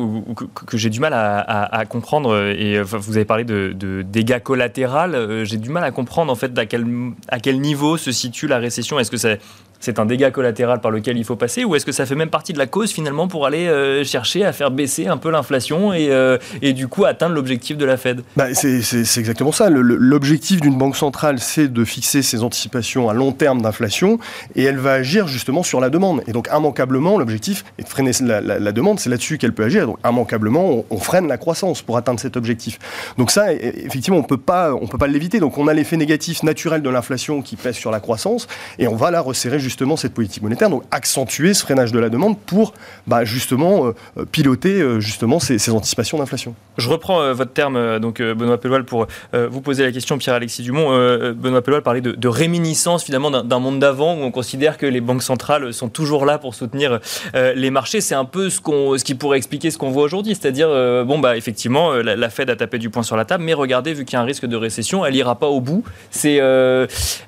que, 0.66 0.76
j'ai 0.76 0.90
du 0.90 1.00
mal 1.00 1.12
à, 1.14 1.84
comprendre. 1.88 2.36
Et 2.36 2.80
vous 2.82 3.16
avez 3.16 3.24
parlé 3.24 3.44
de, 3.44 4.02
dégâts 4.02 4.40
collatéraux. 4.40 5.12
Euh, 5.12 5.44
j'ai 5.44 5.56
du 5.56 5.70
mal 5.70 5.84
à 5.84 5.90
comprendre 5.90 6.32
en 6.32 6.34
fait 6.34 6.56
à 6.58 6.66
quel, 6.66 6.86
à 7.28 7.38
quel 7.40 7.60
niveau 7.60 7.96
se 7.96 8.12
situe 8.12 8.46
la 8.46 8.58
récession. 8.58 8.98
Est-ce 8.98 9.10
que 9.10 9.16
c'est 9.16 9.40
c'est 9.82 9.98
un 9.98 10.06
dégât 10.06 10.30
collatéral 10.30 10.80
par 10.80 10.92
lequel 10.92 11.18
il 11.18 11.24
faut 11.24 11.34
passer 11.34 11.64
ou 11.64 11.74
est-ce 11.74 11.84
que 11.84 11.90
ça 11.90 12.06
fait 12.06 12.14
même 12.14 12.30
partie 12.30 12.52
de 12.52 12.58
la 12.58 12.66
cause 12.66 12.92
finalement 12.92 13.26
pour 13.26 13.46
aller 13.46 13.66
euh, 13.66 14.04
chercher 14.04 14.44
à 14.44 14.52
faire 14.52 14.70
baisser 14.70 15.08
un 15.08 15.16
peu 15.16 15.30
l'inflation 15.30 15.92
et, 15.92 16.08
euh, 16.10 16.38
du 16.62 16.86
coup 16.86 17.04
atteindre 17.04 17.34
l'objectif 17.34 17.76
de 17.76 17.84
la 17.84 17.96
Fed? 17.96 18.22
Bah, 18.36 18.54
c'est, 18.54 18.78
exactement 19.18 19.50
ça. 19.50 19.68
l'objectif 19.70 20.60
d'une 20.60 20.78
banque 20.78 20.96
centrale, 20.96 21.40
c'est 21.40 21.66
de 21.66 21.84
fixer 21.84 22.22
ses 22.22 22.44
anticipations 22.44 23.08
à 23.08 23.12
long 23.12 23.32
terme 23.32 23.60
d'inflation 23.60 24.18
et 24.54 24.62
elle 24.62 24.78
va 24.78 24.92
agir 24.92 25.26
justement 25.26 25.64
sur 25.64 25.80
la 25.80 25.90
demande. 25.90 26.22
Et 26.28 26.32
donc 26.32 26.48
immanquablement, 26.54 27.18
l'objectif 27.18 27.64
est 27.78 27.82
de 27.82 27.88
freiner 27.88 28.12
la, 28.20 28.72
demande, 28.72 29.00
c'est 29.00 29.10
là-dessus 29.10 29.36
qu'elle 29.36 29.52
peut 29.52 29.64
agir. 29.64 29.86
Donc 29.86 29.98
immanquablement, 30.04 30.84
on, 30.88 30.98
freine 30.98 31.26
la 31.26 31.38
croissance 31.38 31.82
pour 31.82 31.96
atteindre 31.96 32.20
cet 32.20 32.36
objectif. 32.36 32.78
Donc 33.18 33.32
ça, 33.32 33.52
effectivement, 33.52 34.18
on 34.18 34.22
peut 34.22 34.36
pas, 34.36 34.72
peut 34.88 34.98
pas 34.98 35.08
l'éviter. 35.08 35.40
Donc 35.40 35.58
on 35.58 35.66
a 35.66 35.74
l'effet 35.74 35.96
négatif 35.96 36.44
naturel 36.44 36.82
de 36.82 36.88
l'inflation 36.88 37.42
qui 37.42 37.56
pèse 37.56 37.74
sur 37.74 37.90
la 37.90 37.98
croissance 37.98 38.46
et 38.78 38.86
on 38.86 38.94
va 38.94 39.10
la 39.10 39.20
resserrer 39.20 39.58
justement 39.58 39.71
justement 39.72 39.96
cette 39.96 40.12
politique 40.12 40.42
monétaire, 40.42 40.68
donc 40.68 40.82
accentuer 40.90 41.54
ce 41.54 41.62
freinage 41.62 41.92
de 41.92 41.98
la 41.98 42.10
demande 42.10 42.38
pour 42.38 42.74
bah, 43.06 43.24
justement 43.24 43.86
euh, 43.86 43.94
euh, 44.18 44.24
piloter 44.26 44.82
euh, 44.82 45.00
justement 45.00 45.40
ces, 45.40 45.70
anticipations 45.70 46.18
d'inflation. 46.18 46.54
Je 46.76 46.90
reprends 46.90 47.32
votre 47.32 47.52
terme, 47.52 47.98
donc 47.98 48.20
Benoît 48.20 48.58
Pelloil, 48.58 48.84
pour 48.84 49.06
vous 49.32 49.60
poser 49.60 49.84
la 49.84 49.92
question, 49.92 50.18
Pierre-Alexis 50.18 50.62
Dumont. 50.62 50.90
Benoît 51.34 51.62
Pelloil 51.62 51.82
parlait 51.82 52.00
de, 52.00 52.28
réminiscence 52.28 53.04
finalement 53.04 53.30
d'un 53.30 53.58
monde 53.58 53.78
d'avant 53.78 54.14
où 54.14 54.22
on 54.22 54.30
considère 54.30 54.76
que 54.76 54.86
les 54.86 55.00
banques 55.00 55.22
centrales 55.22 55.72
sont 55.72 55.88
toujours 55.88 56.26
là 56.26 56.38
pour 56.38 56.54
soutenir 56.54 57.00
les 57.34 57.70
marchés. 57.70 58.00
C'est 58.00 58.14
un 58.14 58.24
peu 58.24 58.50
ce, 58.50 58.60
qu'on, 58.60 58.98
ce 58.98 59.04
qui 59.04 59.14
pourrait 59.14 59.38
expliquer 59.38 59.70
ce 59.70 59.78
qu'on 59.78 59.90
voit 59.90 60.02
aujourd'hui, 60.02 60.34
c'est-à-dire, 60.34 60.68
bon, 61.04 61.18
bah, 61.18 61.36
effectivement, 61.36 61.92
la, 61.92 62.30
Fed 62.30 62.50
a 62.50 62.56
tapé 62.56 62.78
du 62.78 62.90
poing 62.90 63.02
sur 63.02 63.16
la 63.16 63.24
table, 63.24 63.44
mais 63.44 63.54
regardez, 63.54 63.94
vu 63.94 64.04
qu'il 64.04 64.14
y 64.14 64.16
a 64.16 64.22
un 64.22 64.26
risque 64.26 64.46
de 64.46 64.56
récession, 64.56 65.06
elle 65.06 65.14
n'ira 65.14 65.38
pas 65.38 65.48
au 65.48 65.60
bout. 65.60 65.84
C'est, 66.10 66.36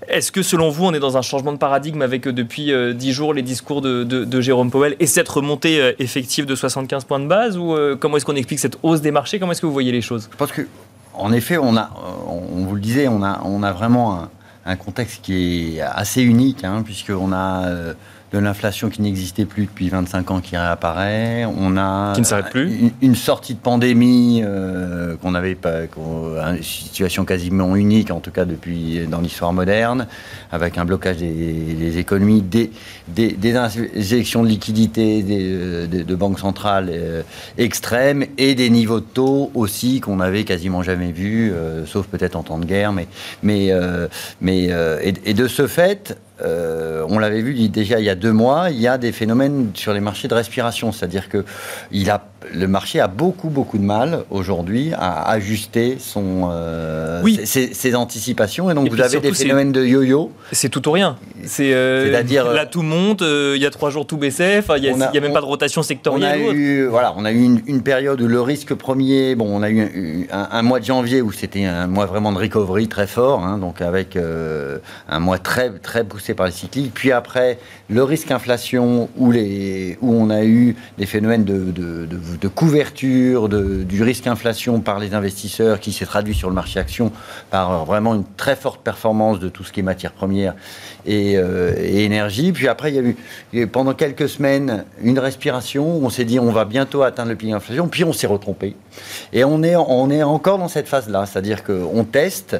est-ce 0.09 0.33
que 0.33 0.43
selon 0.43 0.71
vous, 0.71 0.87
on 0.87 0.95
est 0.95 1.01
dans 1.01 1.17
un 1.17 1.23
changement 1.23 1.53
de 1.53 1.59
paradigme 1.59 2.03
avec 2.03 2.29
depuis 2.35 2.73
euh, 2.73 2.93
dix 2.93 3.13
jours 3.13 3.33
les 3.33 3.43
discours 3.43 3.81
de, 3.81 4.41
Jérôme 4.41 4.71
Powell 4.71 4.97
et 5.01 5.07
cette 5.07 5.29
remontée 5.29 5.81
euh, 5.81 5.93
effective 5.99 6.45
de 6.47 6.55
75 6.55 7.05
points 7.05 7.21
de 7.21 7.27
base 7.27 7.57
Ou 7.57 7.73
euh, 7.73 7.97
comment 7.97 8.17
est-ce 8.17 8.25
qu'on 8.25 8.37
explique 8.37 8.59
cette 8.59 8.79
hausse 8.83 9.01
des 9.01 9.11
marchés? 9.11 9.39
Comment 9.39 9.53
est-ce 9.53 9.61
que 9.61 9.67
vous 9.67 9.73
voyez 9.73 9.93
les 9.93 10.03
choses? 10.03 10.29
Parce 10.37 10.53
que, 10.53 10.67
en 11.15 11.33
effet, 11.33 11.57
on 11.57 11.77
a, 11.77 11.91
on 12.29 12.65
vous 12.65 12.75
le 12.75 12.81
disait, 12.81 13.09
on 13.09 13.23
a, 13.23 13.41
on 13.45 13.63
a 13.63 13.73
vraiment 13.73 14.29
un, 14.67 14.77
contexte 14.77 15.23
qui 15.23 15.77
est 15.77 15.81
assez 15.81 16.23
unique, 16.23 16.65
hein, 16.65 16.83
puisqu'on 16.85 17.33
a 17.33 17.95
de 18.35 18.39
l'inflation 18.41 18.91
qui 18.91 19.01
n'existait 19.01 19.45
plus 19.45 19.67
depuis 19.67 19.89
25 19.89 20.31
ans 20.33 20.41
qui 20.41 20.57
réapparaît. 20.57 21.45
On 21.45 21.77
a 21.77 22.13
qui 22.15 22.21
ne 22.21 22.27
s'arrête 22.27 22.51
plus. 22.51 22.93
Une, 23.01 23.15
sortie 23.15 23.55
de 23.55 23.61
pandémie 23.61 24.43
euh, 24.45 25.17
qu'on 25.17 25.31
n'avait 25.31 25.55
pas, 25.55 25.83
une 25.83 26.63
situation 26.63 27.25
quasiment 27.25 27.77
unique 27.77 28.11
en 28.11 28.21
tout 28.21 28.33
cas 28.33 28.45
depuis 28.45 29.07
dans 29.09 29.21
l'histoire 29.21 29.53
moderne, 29.53 30.09
avec 30.51 30.79
un 30.79 30.85
blocage 30.85 31.19
des, 31.19 31.99
économies, 31.99 32.43
des, 32.43 32.71
des, 33.09 33.57
injections 33.57 34.43
de 34.43 34.49
liquidités 34.49 35.23
de 35.23 36.15
banques 36.15 36.41
centrales 36.41 36.89
euh, 36.91 37.23
extrêmes 37.57 38.25
et 38.37 38.55
des 38.55 38.69
niveaux 38.69 39.01
de 39.01 39.05
taux 39.05 39.51
aussi 39.55 40.01
qu'on 40.01 40.17
n'avait 40.17 40.45
quasiment 40.45 40.83
jamais 40.83 41.13
vus, 41.13 41.53
euh, 41.53 41.87
sauf 41.87 42.07
peut-être 42.07 42.35
en 42.35 42.43
temps 42.43 42.59
de 42.59 42.67
guerre, 42.67 42.93
mais 42.93 43.07
mais 43.43 43.71
mais 44.41 44.71
et, 45.03 45.35
de 45.35 45.47
ce 45.47 45.67
fait 45.67 46.19
euh, 46.43 47.07
on 47.09 47.19
l'avait 47.19 47.43
vu 47.43 47.69
déjà 47.69 48.01
il 48.01 48.05
y 48.05 48.11
a 48.11 48.17
deux 48.17 48.33
mois, 48.33 48.71
il 48.71 48.81
y 48.81 48.89
a 48.89 48.99
des 48.99 49.13
phénomènes 49.13 49.71
sur 49.75 49.93
les 49.93 50.01
marchés 50.01 50.27
de 50.27 50.35
respiration, 50.35 50.91
c'est-à-dire 50.91 51.29
que 51.29 51.45
il 51.93 52.11
a 52.11 52.19
le 52.53 52.67
marché 52.67 53.01
a 53.01 53.09
beaucoup, 53.09 53.49
beaucoup 53.49 53.79
de 53.79 53.85
mal 53.85 54.25
aujourd'hui 54.31 54.93
à 54.95 55.29
ajuster 55.31 55.97
son, 55.99 56.49
euh, 56.51 57.23
ses, 57.45 57.95
anticipations. 57.95 58.71
Et 58.71 58.75
donc, 58.75 58.89
vous 58.89 59.01
avez 59.01 59.21
des 59.21 59.33
phénomènes 59.33 59.73
de 59.73 59.85
yo-yo. 59.85 60.33
C'est 60.53 60.69
tout 60.69 60.89
ou 60.89 60.93
rien. 60.93 61.17
C'est, 61.45 61.73
euh. 61.73 62.11
Là, 62.11 62.67
tout 62.67 62.83
monte. 62.83 63.23
Euh, 63.23 63.55
il 63.57 63.63
y 63.63 63.67
a 63.67 63.71
trois 63.71 63.91
jours, 63.91 64.07
tout 64.07 64.17
baissait. 64.17 64.63
il 64.77 64.83
n'y 64.83 64.89
a, 64.89 65.21
même 65.21 65.33
pas 65.33 65.41
de 65.41 65.47
rotation 65.47 65.83
sectorielle. 65.83 66.41
On 66.45 66.51
a, 66.51 66.55
eu, 66.55 66.87
voilà, 66.87 67.15
on 67.17 67.25
a 67.25 67.33
eu 67.33 67.61
une, 67.67 67.83
période 67.83 68.21
où 68.21 68.27
le 68.27 68.41
risque 68.41 68.75
premier. 68.75 69.35
Bon, 69.35 69.47
on 69.49 69.63
a 69.63 69.71
eu 69.71 70.27
un, 70.31 70.63
mois 70.63 70.81
de 70.81 70.85
janvier 70.85 71.23
où 71.23 71.33
c'était 71.33 71.65
un 71.65 71.87
mois 71.87 72.07
vraiment 72.07 72.33
de 72.33 72.39
recovery 72.39 72.89
très 72.89 73.07
fort. 73.07 73.45
Hein, 73.45 73.59
donc, 73.59 73.81
avec 73.81 74.17
un 74.17 75.19
mois 75.19 75.39
très, 75.39 75.71
très 75.71 76.05
poussé 76.05 76.35
par 76.35 76.47
les 76.47 76.53
cycliques. 76.53 76.93
Puis 76.95 77.13
après, 77.13 77.59
le 77.91 78.03
risque 78.03 78.31
inflation 78.31 79.09
où, 79.17 79.31
les, 79.31 79.99
où 80.01 80.13
on 80.15 80.31
a 80.31 80.45
eu 80.45 80.77
des 80.99 81.07
phénomènes 81.07 81.45
de, 81.45 81.71
de 81.71 82.15
de 82.15 82.17
couverture 82.49 83.49
du 83.49 84.03
risque 84.03 84.27
inflation 84.27 84.81
par 84.81 84.99
les 84.99 85.15
investisseurs 85.15 85.81
qui 85.81 85.93
s'est 85.93 86.07
traduit 86.07 86.35
sur 86.35 86.49
le 86.49 86.55
marché 86.55 86.79
action 86.79 87.13
par 87.51 87.85
vraiment 87.85 88.15
une 88.15 88.25
très 88.37 88.57
forte 88.57 88.81
performance 88.83 89.39
de 89.41 89.49
tout 89.49 89.65
ce 89.65 89.73
qui 89.73 89.81
est 89.81 89.83
matières 89.83 90.13
premières 90.13 90.55
et, 91.07 91.37
euh, 91.37 91.75
énergie. 91.77 92.53
Puis 92.53 92.69
après, 92.69 92.93
il 92.93 92.95
y 92.95 92.99
a 92.99 93.61
eu 93.61 93.67
pendant 93.67 93.95
quelques 93.95 94.29
semaines 94.29 94.85
une 95.03 95.19
respiration 95.19 95.85
on 96.05 96.11
s'est 96.11 96.25
dit 96.25 96.39
on 96.39 96.51
va 96.51 96.65
bientôt 96.65 97.03
atteindre 97.03 97.31
le 97.31 97.37
pic 97.37 97.51
d'inflation, 97.51 97.89
puis 97.89 98.05
on 98.05 98.13
s'est 98.13 98.27
retrompé. 98.27 98.77
Et 99.33 99.45
on 99.45 99.63
est, 99.63 99.77
on 99.77 100.11
est 100.11 100.23
encore 100.23 100.59
dans 100.59 100.69
cette 100.69 100.89
phase-là, 100.89 101.27
c'est-à-dire 101.27 101.65
qu'on 101.65 102.05
teste 102.05 102.57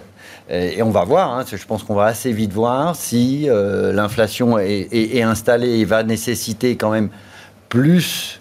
et 0.51 0.83
on 0.83 0.91
va 0.91 1.05
voir, 1.05 1.33
hein, 1.33 1.45
je 1.51 1.65
pense 1.65 1.85
qu'on 1.85 1.95
va 1.95 2.05
assez 2.05 2.31
vite 2.31 2.53
voir 2.53 2.97
si 2.97 3.49
euh, 3.49 3.93
l'inflation 3.93 4.59
est, 4.59 5.23
installée 5.23 5.79
et 5.79 5.85
va 5.87 6.03
nécessiter 6.03 6.77
quand 6.77 6.91
même 6.91 7.09
plus 7.75 8.41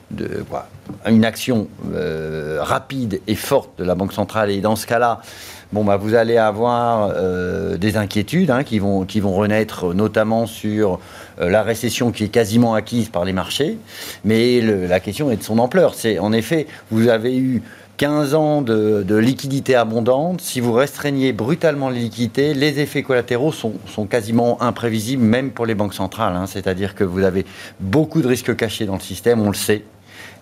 une 1.07 1.25
action 1.25 1.67
euh, 1.95 2.59
rapide 2.61 3.19
et 3.25 3.33
forte 3.33 3.71
de 3.79 3.83
la 3.83 3.95
Banque 3.95 4.13
centrale. 4.13 4.51
Et 4.51 4.61
dans 4.61 4.75
ce 4.75 4.85
cas-là, 4.85 5.21
bon, 5.71 5.83
bah, 5.83 5.97
vous 5.97 6.13
allez 6.13 6.37
avoir 6.37 7.11
euh, 7.15 7.75
des 7.77 7.97
inquiétudes 7.97 8.51
hein, 8.51 8.63
qui, 8.63 8.77
vont, 8.77 9.05
qui 9.05 9.19
vont 9.19 9.33
renaître, 9.33 9.95
notamment 9.95 10.45
sur 10.45 10.99
euh, 11.41 11.49
la 11.49 11.63
récession 11.63 12.11
qui 12.11 12.25
est 12.25 12.29
quasiment 12.29 12.75
acquise 12.75 13.09
par 13.09 13.25
les 13.25 13.33
marchés. 13.33 13.79
Mais 14.23 14.61
la 14.61 14.99
question 14.99 15.31
est 15.31 15.37
de 15.37 15.43
son 15.43 15.57
ampleur. 15.57 15.95
C'est 15.95 16.19
en 16.19 16.31
effet, 16.31 16.67
vous 16.91 17.07
avez 17.07 17.35
eu 17.35 17.63
15 17.97 18.33
ans 18.33 18.61
de, 18.61 19.15
liquidité 19.15 19.75
abondante, 19.75 20.41
si 20.41 20.59
vous 20.59 20.73
restreignez 20.73 21.31
brutalement 21.31 21.89
les 21.89 21.99
liquidités, 21.99 22.53
les 22.53 22.79
effets 22.79 23.03
collatéraux 23.03 23.51
sont, 23.51 24.05
quasiment 24.09 24.61
imprévisibles, 24.61 25.23
même 25.23 25.51
pour 25.51 25.65
les 25.65 25.75
banques 25.75 25.93
centrales. 25.93 26.35
Hein. 26.35 26.47
C'est-à-dire 26.47 26.95
que 26.95 27.03
vous 27.03 27.23
avez 27.23 27.45
beaucoup 27.79 28.21
de 28.21 28.27
risques 28.27 28.55
cachés 28.55 28.85
dans 28.85 28.95
le 28.95 28.99
système, 28.99 29.41
on 29.41 29.49
le 29.49 29.55
sait. 29.55 29.83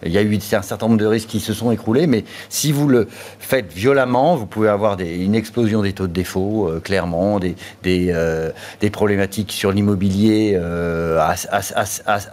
Il 0.06 0.12
y 0.12 0.18
a 0.18 0.22
eu 0.22 0.40
un 0.54 0.62
certain 0.62 0.88
nombre 0.88 1.00
de 1.00 1.06
risques 1.06 1.30
qui 1.30 1.40
se 1.40 1.54
sont 1.54 1.72
écroulés, 1.72 2.08
mais 2.08 2.24
si 2.50 2.72
vous 2.72 2.88
le 2.88 3.08
faites 3.40 3.72
violemment, 3.72 4.36
vous 4.36 4.46
pouvez 4.46 4.70
avoir 4.70 5.00
une 5.00 5.36
explosion 5.36 5.82
des 5.82 5.94
taux 5.94 6.08
de 6.08 6.14
défaut, 6.14 6.68
euh, 6.68 6.80
clairement, 6.80 7.40
euh, 7.86 8.52
des, 8.80 8.90
problématiques 8.90 9.52
sur 9.52 9.72
l'immobilier 9.72 10.54
euh, 10.56 11.20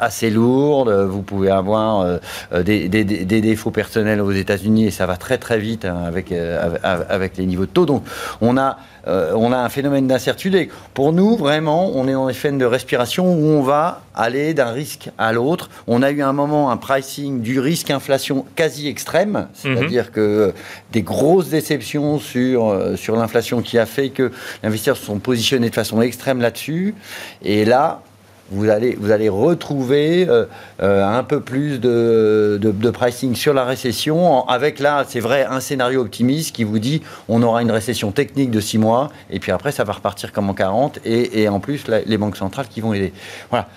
assez, 0.00 0.30
lourdes. 0.30 0.90
Vous 0.90 1.22
pouvez 1.22 1.50
avoir 1.50 2.18
des, 2.64 2.88
des, 2.88 3.40
défauts 3.40 3.70
personnels 3.70 4.20
aux 4.20 4.32
États-Unis 4.32 4.86
et 4.86 4.90
ça 4.90 5.06
va 5.06 5.16
très 5.16 5.38
très 5.38 5.58
vite 5.58 5.84
hein, 5.84 6.02
avec, 6.06 6.32
avec 6.32 7.36
les 7.36 7.46
niveaux 7.46 7.66
de 7.66 7.70
taux. 7.70 7.86
Donc 7.86 8.04
on 8.40 8.56
a 8.56 8.78
euh, 9.08 9.32
on 9.34 9.52
a 9.52 9.56
un 9.56 9.68
phénomène 9.68 10.06
d'incertitude. 10.06 10.68
pour 10.94 11.12
nous, 11.12 11.36
vraiment, 11.36 11.90
on 11.94 12.06
est 12.08 12.12
dans 12.12 12.26
des 12.26 12.34
phénomènes 12.34 12.60
de 12.60 12.66
respiration 12.66 13.32
où 13.32 13.46
on 13.46 13.62
va 13.62 14.02
aller 14.14 14.54
d'un 14.54 14.72
risque 14.72 15.10
à 15.16 15.32
l'autre. 15.32 15.70
On 15.86 16.02
a 16.02 16.10
eu 16.10 16.22
un 16.22 16.32
moment 16.32 16.70
un 16.70 16.76
pricing 16.76 17.40
du 17.40 17.60
risque 17.60 17.90
inflation 17.90 18.44
quasi 18.56 18.88
extrême, 18.88 19.48
c'est-à-dire 19.54 20.04
mhm. 20.04 20.10
que 20.10 20.54
des 20.92 21.02
grosses 21.02 21.48
déceptions 21.48 22.18
sur, 22.18 22.68
euh, 22.68 22.96
sur 22.96 23.16
l'inflation 23.16 23.62
qui 23.62 23.78
a 23.78 23.86
fait 23.86 24.10
que 24.10 24.32
les 24.62 24.68
investisseurs 24.68 24.96
se 24.96 25.06
sont 25.06 25.18
positionnés 25.18 25.70
de 25.70 25.74
façon 25.74 26.02
extrême 26.02 26.40
là-dessus. 26.40 26.94
Et 27.42 27.64
là, 27.64 28.02
vous 28.50 28.68
allez, 28.68 28.96
vous 28.98 29.10
allez 29.10 29.28
retrouver 29.28 30.26
euh, 30.28 30.46
euh, 30.82 31.04
un 31.04 31.22
peu 31.22 31.40
plus 31.40 31.80
de, 31.80 32.58
de, 32.60 32.90
pricing 32.90 33.34
sur 33.34 33.52
la 33.52 33.64
récession, 33.64 34.48
avec 34.48 34.78
là, 34.78 35.04
c'est 35.06 35.20
vrai, 35.20 35.44
un 35.44 35.60
scénario 35.60 36.00
optimiste 36.00 36.54
qui 36.54 36.64
vous 36.64 36.78
dit 36.78 37.02
on 37.28 37.42
aura 37.42 37.62
une 37.62 37.70
récession 37.70 38.10
technique 38.10 38.50
de 38.50 38.60
6 38.60 38.78
mois, 38.78 39.10
et 39.30 39.38
puis 39.38 39.52
après, 39.52 39.72
ça 39.72 39.84
va 39.84 39.92
repartir 39.92 40.32
comme 40.32 40.48
en 40.48 40.54
40, 40.54 41.00
et, 41.04 41.42
et 41.42 41.48
en 41.48 41.60
plus, 41.60 41.84
les 41.88 42.18
banques 42.18 42.36
centrales 42.36 42.68
qui 42.68 42.80
vont 42.80 42.94
aider. 42.94 43.12
Voilà. 43.50 43.68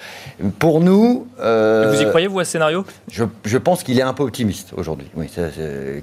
Pour 0.59 0.79
nous... 0.79 1.27
Euh, 1.41 1.91
vous 1.93 2.01
y 2.01 2.05
croyez, 2.07 2.27
vous, 2.27 2.39
à 2.39 2.45
ce 2.45 2.51
scénario? 2.51 2.85
je, 3.11 3.25
je, 3.45 3.57
pense 3.57 3.83
qu'il 3.83 3.99
est 3.99 4.03
un 4.03 4.13
peu 4.13 4.23
optimiste 4.23 4.71
aujourd'hui. 4.75 5.07
Oui, 5.15 5.29
ça, 5.33 5.43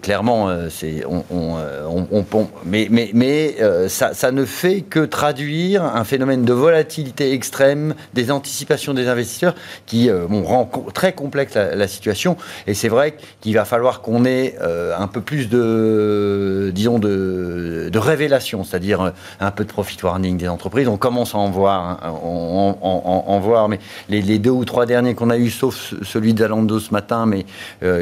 clairement, 0.03 0.49
c'est... 0.69 1.05
On, 1.07 1.25
on, 1.31 2.07
on, 2.13 2.49
mais 2.65 2.89
mais, 2.91 3.11
mais 3.15 3.57
ça, 3.89 4.15
ça 4.15 4.31
ne 4.31 4.45
fait 4.45 4.83
que 4.83 5.01
traduire 5.01 5.85
un 5.85 6.05
phénomène 6.05 6.45
de 6.45 6.53
volatilité 6.53 7.33
extrême 7.33 7.95
des 8.15 8.31
anticipations 8.31 8.58
des 8.95 9.09
investisseurs 9.09 9.55
qui 9.87 10.09
euh, 10.09 10.27
rend 10.27 10.71
très 10.93 11.13
complexe 11.13 11.55
la, 11.55 11.89
situation. 11.89 12.37
Et 12.67 12.75
c'est 12.75 12.89
vrai 12.89 13.17
qu'il 13.41 13.55
va 13.55 13.65
falloir 13.65 14.03
qu'on 14.03 14.25
ait 14.25 14.57
euh, 14.61 14.95
un 14.99 15.07
peu 15.07 15.21
plus 15.21 15.49
de, 15.49 16.71
disons, 16.75 16.99
de, 16.99 17.89
de 17.91 17.99
révélation, 17.99 18.65
c'est-à-dire 18.65 19.01
euh, 19.01 19.11
un 19.41 19.51
peu 19.51 19.65
de 19.65 19.71
profit 19.71 19.97
warning 20.03 20.37
des 20.37 20.49
entreprises. 20.49 20.89
On 20.89 20.97
commence 20.97 21.35
à 21.35 21.39
en 21.39 21.51
voir, 21.51 21.99
hein, 22.03 22.13
en, 22.13 23.41
voir, 23.41 23.69
mais 23.69 23.79
les, 24.09 24.39
deux 24.39 24.51
ou 24.51 24.65
trois 24.65 24.87
derniers 24.87 25.15
qu'on 25.15 25.31
a 25.31 25.39
eu, 25.39 25.51
sauf 25.51 25.95
celui 26.03 26.35
d'Alando 26.35 26.79
ce 26.79 26.93
matin, 26.93 27.27
mais 27.27 27.47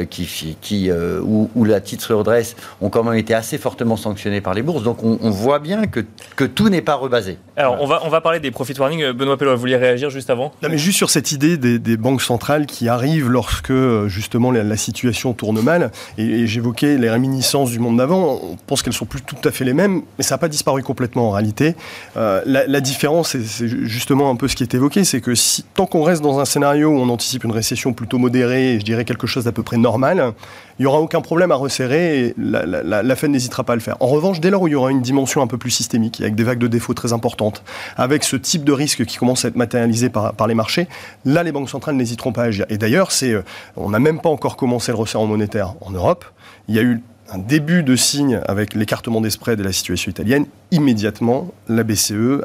qui, 0.09 0.57
qui 0.61 0.91
où, 0.91 1.65
la 1.65 1.81
titre 1.81 2.03
se 2.03 2.13
redresse, 2.13 2.55
ont 2.81 2.89
quand 2.89 3.03
même 3.03 3.17
été 3.17 3.33
assez 3.33 3.57
fortement 3.57 3.97
sanctionnés 3.97 4.41
par 4.41 4.53
les 4.53 4.61
bourses. 4.61 4.83
Donc 4.83 5.03
on, 5.03 5.29
voit 5.29 5.59
bien 5.59 5.85
que, 5.87 6.01
que 6.35 6.43
tout 6.43 6.69
n'est 6.69 6.81
pas 6.81 6.95
rebasé. 6.95 7.37
Alors 7.55 7.77
on 7.81 7.85
va, 7.85 8.01
on 8.03 8.09
va 8.09 8.21
parler 8.21 8.39
des 8.39 8.51
profit 8.51 8.73
warning. 8.77 9.11
Benoît 9.11 9.37
Pello, 9.37 9.53
vous 9.53 9.59
vouliez 9.59 9.77
réagir 9.77 10.09
juste 10.09 10.29
avant 10.29 10.46
non, 10.61 10.69
mais 10.69 10.77
juste 10.77 10.97
sur 10.97 11.09
cette 11.09 11.31
idée 11.31 11.57
des, 11.57 11.97
banques 11.97 12.21
centrales 12.21 12.65
qui 12.65 12.89
arrivent 12.89 13.29
lorsque 13.29 13.71
euh, 13.71 14.07
justement 14.07 14.51
la, 14.51 14.77
situation 14.77 15.33
tourne 15.33 15.61
mal, 15.61 15.91
et, 16.17 16.45
j'évoquais 16.47 16.97
les 16.97 17.09
réminiscences 17.09 17.71
du 17.71 17.79
monde 17.79 17.97
d'avant, 17.97 18.39
on 18.43 18.55
pense 18.67 18.81
qu'elles 18.81 18.93
sont 18.93 19.05
plus 19.05 19.21
tout 19.21 19.35
à 19.43 19.51
fait 19.51 19.65
les 19.65 19.73
mêmes, 19.73 20.01
mais 20.17 20.23
ça 20.23 20.35
n'a 20.35 20.39
pas 20.39 20.47
disparu 20.47 20.83
complètement 20.83 21.29
en 21.29 21.31
réalité. 21.31 21.75
Euh, 22.15 22.41
la, 22.45 22.81
différence, 22.81 23.35
c'est 23.37 23.67
justement 23.67 24.29
un 24.29 24.35
peu 24.35 24.47
ce 24.47 24.55
qui 24.55 24.63
est 24.63 24.73
évoqué, 24.73 25.03
c'est 25.03 25.21
que 25.21 25.35
si, 25.35 25.63
tant 25.73 25.85
qu'on 25.85 26.03
reste 26.03 26.21
dans 26.21 26.39
un 26.39 26.45
scénario 26.45 26.89
où 26.89 26.99
on 26.99 27.09
anticipe 27.09 27.43
une 27.43 27.51
récession 27.51 27.93
plutôt 27.93 28.17
modérée, 28.17 28.73
et 28.73 28.79
je 28.79 28.85
dirais 28.85 29.05
quelque 29.05 29.27
chose 29.27 29.45
d'à 29.45 29.51
peu 29.51 29.63
près 29.63 29.77
normal, 29.77 30.33
il 30.79 30.83
n'y 30.83 30.85
aura 30.85 30.99
aucun 30.99 31.21
problème 31.21 31.51
à 31.51 31.55
resserrer 31.55 32.27
et 32.27 32.35
la, 32.37 33.15
Fed 33.15 33.31
n'hésitera 33.31 33.63
pas 33.63 33.73
à 33.73 33.75
le 33.75 33.81
faire. 33.81 33.97
En 33.99 34.07
revanche, 34.07 34.39
dès 34.39 34.49
lors 34.49 34.61
où 34.61 34.67
il 34.67 34.71
y 34.71 34.75
aura 34.75 34.91
une 34.91 35.01
dimension 35.01 35.41
un 35.41 35.47
peu 35.47 35.57
plus 35.57 35.71
systémique, 35.71 36.21
avec 36.21 36.35
des 36.35 36.43
vagues 36.43 36.59
de 36.59 36.67
défauts 36.67 36.93
très 36.93 37.13
importantes, 37.13 37.63
avec 37.95 38.23
ce 38.23 38.35
type 38.35 38.63
de 38.63 38.71
risque 38.71 39.05
qui 39.05 39.17
commence 39.17 39.45
à 39.45 39.47
être 39.47 39.55
matérialisé 39.55 40.09
par, 40.09 40.47
les 40.47 40.53
marchés, 40.53 40.87
là, 41.25 41.43
les 41.43 41.51
banques 41.51 41.69
centrales 41.69 41.95
n'hésiteront 41.95 42.31
pas 42.31 42.43
à 42.43 42.45
agir. 42.45 42.65
Et 42.69 42.77
d'ailleurs, 42.77 43.09
euh, 43.23 43.41
on 43.75 43.89
n'a 43.89 43.99
même 43.99 44.21
pas 44.21 44.29
encore 44.29 44.55
commencé 44.55 44.91
le 44.91 44.97
resserrement 44.97 45.27
monétaire 45.27 45.73
en 45.81 45.91
Europe. 45.91 46.25
Il 46.67 46.75
y 46.75 46.79
a 46.79 46.83
eu 46.83 47.01
un 47.29 47.37
début 47.37 47.83
de 47.83 47.95
signe 47.95 48.39
avec 48.47 48.73
l'écartement 48.73 49.21
des 49.21 49.29
spreads 49.29 49.59
et 49.59 49.63
la 49.63 49.71
situation 49.71 50.11
italienne, 50.11 50.45
immédiatement, 50.71 51.53
la 51.67 51.83
BCE 51.83 52.41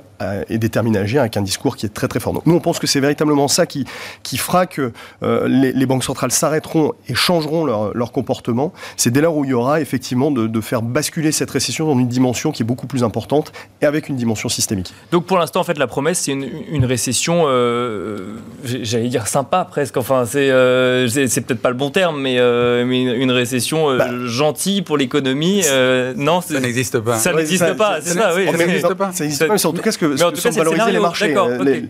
est 0.49 0.59
déterminée 0.59 0.99
à 0.99 1.03
agir 1.03 1.21
avec 1.21 1.37
un 1.37 1.42
discours 1.42 1.77
qui 1.77 1.87
est 1.87 1.90
très 1.90 2.09
très 2.09 2.21
fort. 2.21 2.33
Donc 2.33 2.47
nous, 2.47 2.55
on 2.55 2.61
pense 2.61 2.79
que 2.79 2.87
c'est 2.87 3.01
véritablement 3.01 3.49
ça 3.49 3.66
qui, 3.66 3.85
qui 4.23 4.37
fera 4.37 4.66
que 4.66 4.92
euh, 5.23 5.49
les, 5.49 5.87
banques 5.87 6.05
centrales 6.05 6.31
s'arrêteront 6.31 6.92
et 7.09 7.14
changeront 7.14 7.64
leur, 7.64 7.97
leur 7.97 8.12
comportement. 8.12 8.73
C'est 8.97 9.11
dès 9.11 9.21
lors 9.21 9.37
où 9.37 9.45
il 9.45 9.51
y 9.51 9.55
aura 9.55 9.81
effectivement 9.81 10.31
de, 10.31 10.47
de, 10.47 10.61
faire 10.61 10.83
basculer 10.83 11.33
cette 11.33 11.51
récession 11.51 11.87
dans 11.87 11.99
une 11.99 12.09
dimension 12.09 12.53
qui 12.53 12.62
est 12.62 12.66
beaucoup 12.66 12.87
plus 12.87 13.03
importante 13.03 13.53
et 13.81 13.87
avec 13.87 14.09
une 14.09 14.16
dimension 14.16 14.49
systémique. 14.49 14.95
Donc 15.11 15.27
pour 15.27 15.38
l'instant, 15.38 15.61
en 15.61 15.64
fait, 15.64 15.79
la 15.79 15.88
promesse, 15.88 16.21
c'est 16.21 16.33
une, 16.33 16.49
une, 16.71 16.85
récession, 16.85 17.45
euh, 17.47 18.37
j'allais 18.64 19.09
dire 19.09 19.27
sympa 19.27 19.66
presque, 19.68 19.97
enfin, 19.97 20.25
c'est 20.25 20.51
euh, 20.51 21.09
peut-être 21.09 21.61
pas 21.61 21.71
le 21.71 21.77
bon 21.77 21.90
terme, 21.90 22.21
mais, 22.21 22.37
mais 22.85 23.03
une 23.03 23.33
récession 23.33 23.97
bah, 23.97 24.09
gentille 24.27 24.71
pour 24.80 24.96
l'économie. 24.96 25.62
Euh, 25.66 26.14
non, 26.16 26.40
ça 26.40 26.58
n'existe 26.61 26.98
pas. 27.00 27.18
Ça 27.18 27.32
n'existe 27.35 27.76
pas, 27.76 28.00
c'est 28.00 28.14
ça, 28.14 28.35
oui. 28.35 28.46
Ça 28.46 28.56
n'existe 28.56 28.94
pas. 28.94 29.12
Ça 29.12 29.24
n'existe 29.24 29.46
pas, 29.46 29.54
mais 29.54 29.66
en 29.66 29.72
tout 29.72 29.82
cas, 29.82 29.92
ce 29.92 29.98
que, 29.98 30.16
ce 30.16 30.24
que 30.24 30.37
sont 30.37 30.50
valoriser 30.50 30.92
les 30.92 31.00
marchés. 31.00 31.37
Euh, 31.37 31.80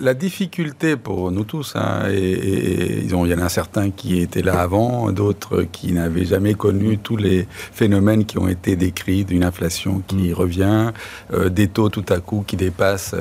la, 0.00 0.14
difficulté 0.14 0.96
pour 0.96 1.32
nous 1.32 1.44
tous, 1.44 1.74
hein, 1.74 2.04
et, 2.10 3.02
il 3.02 3.10
y 3.10 3.34
en 3.34 3.38
a 3.38 3.48
certains 3.48 3.90
qui 3.90 4.20
étaient 4.20 4.42
là 4.42 4.60
avant, 4.60 5.10
d'autres 5.10 5.62
qui 5.62 5.92
n'avaient 5.92 6.24
jamais 6.24 6.54
connu 6.54 6.98
tous 6.98 7.16
les 7.16 7.46
phénomènes 7.50 8.24
qui 8.24 8.38
ont 8.38 8.48
été 8.48 8.76
décrits, 8.76 9.24
d'une 9.24 9.44
inflation 9.44 10.02
qui 10.06 10.30
mm. 10.30 10.34
revient, 10.34 10.92
euh, 11.32 11.48
des 11.48 11.68
taux 11.68 11.88
tout 11.88 12.04
à 12.08 12.20
coup 12.20 12.44
qui 12.46 12.56
dépassent 12.56 13.14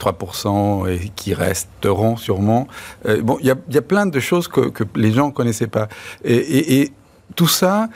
3% 0.00 0.88
et 0.88 1.10
qui 1.14 1.34
resteront 1.34 2.16
sûrement. 2.16 2.66
bon, 3.22 3.36
il 3.40 3.46
y, 3.46 3.78
a 3.78 3.82
plein 3.82 4.06
de 4.06 4.20
choses 4.20 4.48
que, 4.48 4.72
les 4.96 5.12
gens 5.12 5.28
ne 5.28 5.32
connaissaient 5.32 5.66
pas. 5.66 5.88
et, 6.24 6.82
et 6.82 6.92
tout 7.34 7.46
ça 7.46 7.88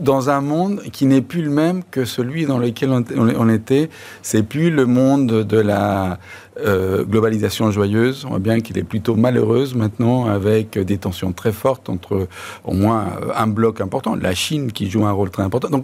dans 0.00 0.30
un 0.30 0.40
monde 0.40 0.82
qui 0.92 1.06
n'est 1.06 1.20
plus 1.20 1.42
le 1.42 1.50
même 1.50 1.82
que 1.90 2.04
celui 2.04 2.46
dans 2.46 2.58
lequel 2.58 2.90
on, 3.16 3.48
était. 3.48 3.88
C'est 4.22 4.42
plus 4.42 4.70
le 4.70 4.86
monde 4.86 5.26
de 5.26 5.58
la 5.58 6.18
euh, 6.64 7.04
globalisation 7.04 7.70
joyeuse. 7.70 8.24
On 8.24 8.30
voit 8.30 8.38
bien 8.38 8.60
qu'il 8.60 8.78
est 8.78 8.84
plutôt 8.84 9.16
malheureuse 9.16 9.74
maintenant, 9.74 10.26
avec 10.26 10.78
des 10.78 10.98
tensions 10.98 11.32
très 11.32 11.52
fortes 11.52 11.88
entre 11.88 12.28
au 12.64 12.72
moins 12.72 13.06
un 13.34 13.46
bloc 13.46 13.80
important, 13.80 14.14
la 14.14 14.34
Chine 14.34 14.70
qui 14.70 14.90
joue 14.90 15.06
un 15.06 15.12
rôle 15.12 15.30
très 15.30 15.42
important. 15.42 15.82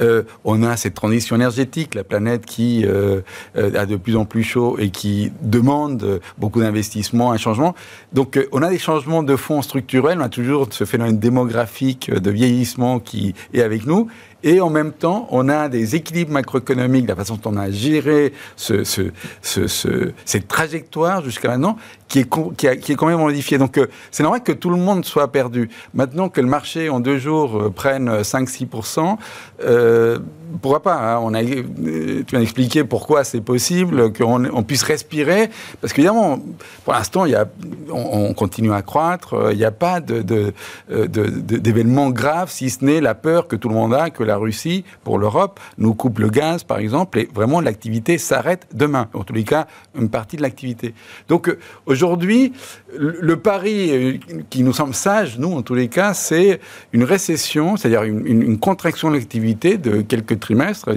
Euh, 0.00 0.22
on 0.44 0.62
a 0.62 0.76
cette 0.76 0.94
transition 0.94 1.36
énergétique, 1.36 1.94
la 1.94 2.04
planète 2.04 2.46
qui 2.46 2.84
euh, 2.86 3.20
a 3.54 3.86
de 3.86 3.96
plus 3.96 4.16
en 4.16 4.24
plus 4.24 4.42
chaud 4.42 4.76
et 4.78 4.90
qui 4.90 5.32
demande 5.42 6.20
beaucoup 6.38 6.60
d'investissements, 6.60 7.32
un 7.32 7.36
changement. 7.36 7.74
Donc, 8.12 8.38
on 8.52 8.62
a 8.62 8.70
des 8.70 8.78
changements 8.78 9.22
de 9.22 9.36
fonds 9.36 9.62
structurels. 9.62 10.18
On 10.20 10.24
a 10.24 10.28
toujours 10.28 10.68
ce 10.70 10.84
phénomène 10.84 11.18
démographique 11.18 12.10
de 12.10 12.30
vieillissement 12.30 13.00
qui 13.00 13.34
est 13.52 13.62
avec 13.62 13.86
nous. 13.86 14.08
Et 14.42 14.60
en 14.60 14.70
même 14.70 14.92
temps, 14.92 15.26
on 15.30 15.48
a 15.48 15.68
des 15.68 15.96
équilibres 15.96 16.30
macroéconomiques, 16.32 17.08
la 17.08 17.16
façon 17.16 17.36
dont 17.36 17.50
on 17.50 17.56
a 17.56 17.70
géré 17.70 18.32
ce, 18.54 18.84
ce, 18.84 19.10
ce, 19.42 20.12
cette 20.24 20.46
trajectoire 20.46 21.24
jusqu'à 21.24 21.48
maintenant, 21.48 21.76
qui 22.08 22.20
est, 22.20 22.80
qui, 22.80 22.92
est 22.92 22.94
quand 22.94 23.06
même 23.06 23.20
modifiée. 23.20 23.58
Donc 23.58 23.78
euh, 23.78 23.86
c'est 24.10 24.22
normal 24.22 24.42
que 24.42 24.52
tout 24.52 24.70
le 24.70 24.76
monde 24.76 25.04
soit 25.04 25.30
perdu. 25.32 25.70
Maintenant 25.94 26.28
que 26.28 26.40
le 26.40 26.46
marché 26.46 26.88
en 26.88 27.00
deux 27.00 27.18
jours 27.18 27.60
euh, 27.60 27.70
prenne 27.70 28.20
5-6%, 28.20 29.16
euh, 29.62 30.18
pourquoi 30.60 30.82
pas 30.82 30.96
hein 30.96 31.20
on 31.22 31.34
a, 31.34 31.42
Tu 31.42 32.26
m'as 32.32 32.40
expliqué 32.40 32.84
pourquoi 32.84 33.24
c'est 33.24 33.40
possible, 33.40 34.12
qu'on 34.12 34.44
on 34.44 34.62
puisse 34.62 34.82
respirer. 34.82 35.50
Parce 35.80 35.92
qu'évidemment, 35.92 36.38
pour 36.84 36.94
l'instant, 36.94 37.24
a, 37.24 37.44
on, 37.90 38.34
continue 38.34 38.72
à 38.72 38.82
croître. 38.82 39.50
Il 39.52 39.58
n'y 39.58 39.64
a 39.64 39.70
pas 39.70 40.00
d'événements 40.00 42.10
de, 42.10 42.14
graves, 42.14 42.50
si 42.50 42.70
ce 42.70 42.84
n'est 42.84 43.00
la 43.00 43.14
peur 43.14 43.48
que 43.48 43.56
tout 43.56 43.68
le 43.68 43.74
monde 43.74 43.94
a 43.94 44.10
que 44.10 44.22
la 44.22 44.36
Russie, 44.36 44.84
pour 45.04 45.18
l'Europe, 45.18 45.60
nous 45.78 45.94
coupe 45.94 46.18
le 46.18 46.28
gaz, 46.28 46.64
par 46.64 46.78
exemple, 46.78 47.18
et 47.18 47.28
vraiment 47.34 47.60
l'activité 47.60 48.18
s'arrête 48.18 48.66
demain. 48.72 49.08
En 49.14 49.24
tous 49.24 49.32
les 49.32 49.44
cas, 49.44 49.66
une 49.98 50.08
partie 50.08 50.36
de 50.36 50.42
l'activité. 50.42 50.94
Donc 51.28 51.48
euh, 51.48 51.58
aujourd'hui, 51.86 52.52
le 52.96 53.36
pari 53.36 53.90
euh, 53.90 54.18
qui 54.50 54.62
nous 54.62 54.72
semble 54.72 54.94
sage, 54.94 55.38
nous, 55.38 55.52
en 55.52 55.62
tous 55.62 55.74
les 55.74 55.88
cas, 55.88 56.14
c'est 56.14 56.60
une 56.92 57.04
récession, 57.04 57.76
c'est-à-dire 57.76 58.04
une, 58.04 58.58
contraction 58.58 59.10
de 59.10 59.16
l'activité 59.16 59.76
de 59.76 60.00
quelques 60.00 60.35
trimestres. 60.38 60.90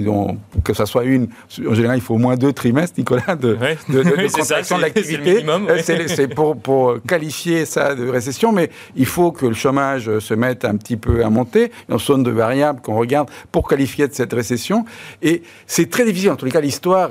que 0.64 0.74
ça 0.74 0.86
soit 0.86 1.04
une, 1.04 1.28
en 1.66 1.74
général, 1.74 1.98
il 1.98 2.00
faut 2.00 2.14
au 2.14 2.18
moins 2.18 2.36
deux 2.36 2.52
trimestres, 2.52 2.98
Nicolas, 2.98 3.36
de, 3.36 3.56
contraction 4.32 4.76
de 4.76 4.82
l'activité. 4.82 5.44
C'est 6.08 6.28
pour, 6.28 6.56
pour 6.56 7.02
qualifier 7.06 7.66
ça 7.66 7.94
de 7.94 8.08
récession, 8.08 8.52
mais 8.52 8.70
il 8.96 9.06
faut 9.06 9.32
que 9.32 9.46
le 9.46 9.54
chômage 9.54 10.18
se 10.18 10.34
mette 10.34 10.64
un 10.64 10.76
petit 10.76 10.96
peu 10.96 11.24
à 11.24 11.30
monter, 11.30 11.70
une 11.88 11.98
zone 11.98 12.22
de 12.22 12.30
variables 12.30 12.80
qu'on 12.80 12.96
regarde 12.96 13.30
pour 13.52 13.68
qualifier 13.68 14.08
de 14.08 14.14
cette 14.14 14.32
récession. 14.32 14.84
Et 15.22 15.42
c'est 15.66 15.90
très 15.90 16.04
difficile. 16.04 16.30
En 16.30 16.36
tous 16.36 16.44
les 16.44 16.50
cas, 16.50 16.60
l'histoire 16.60 17.10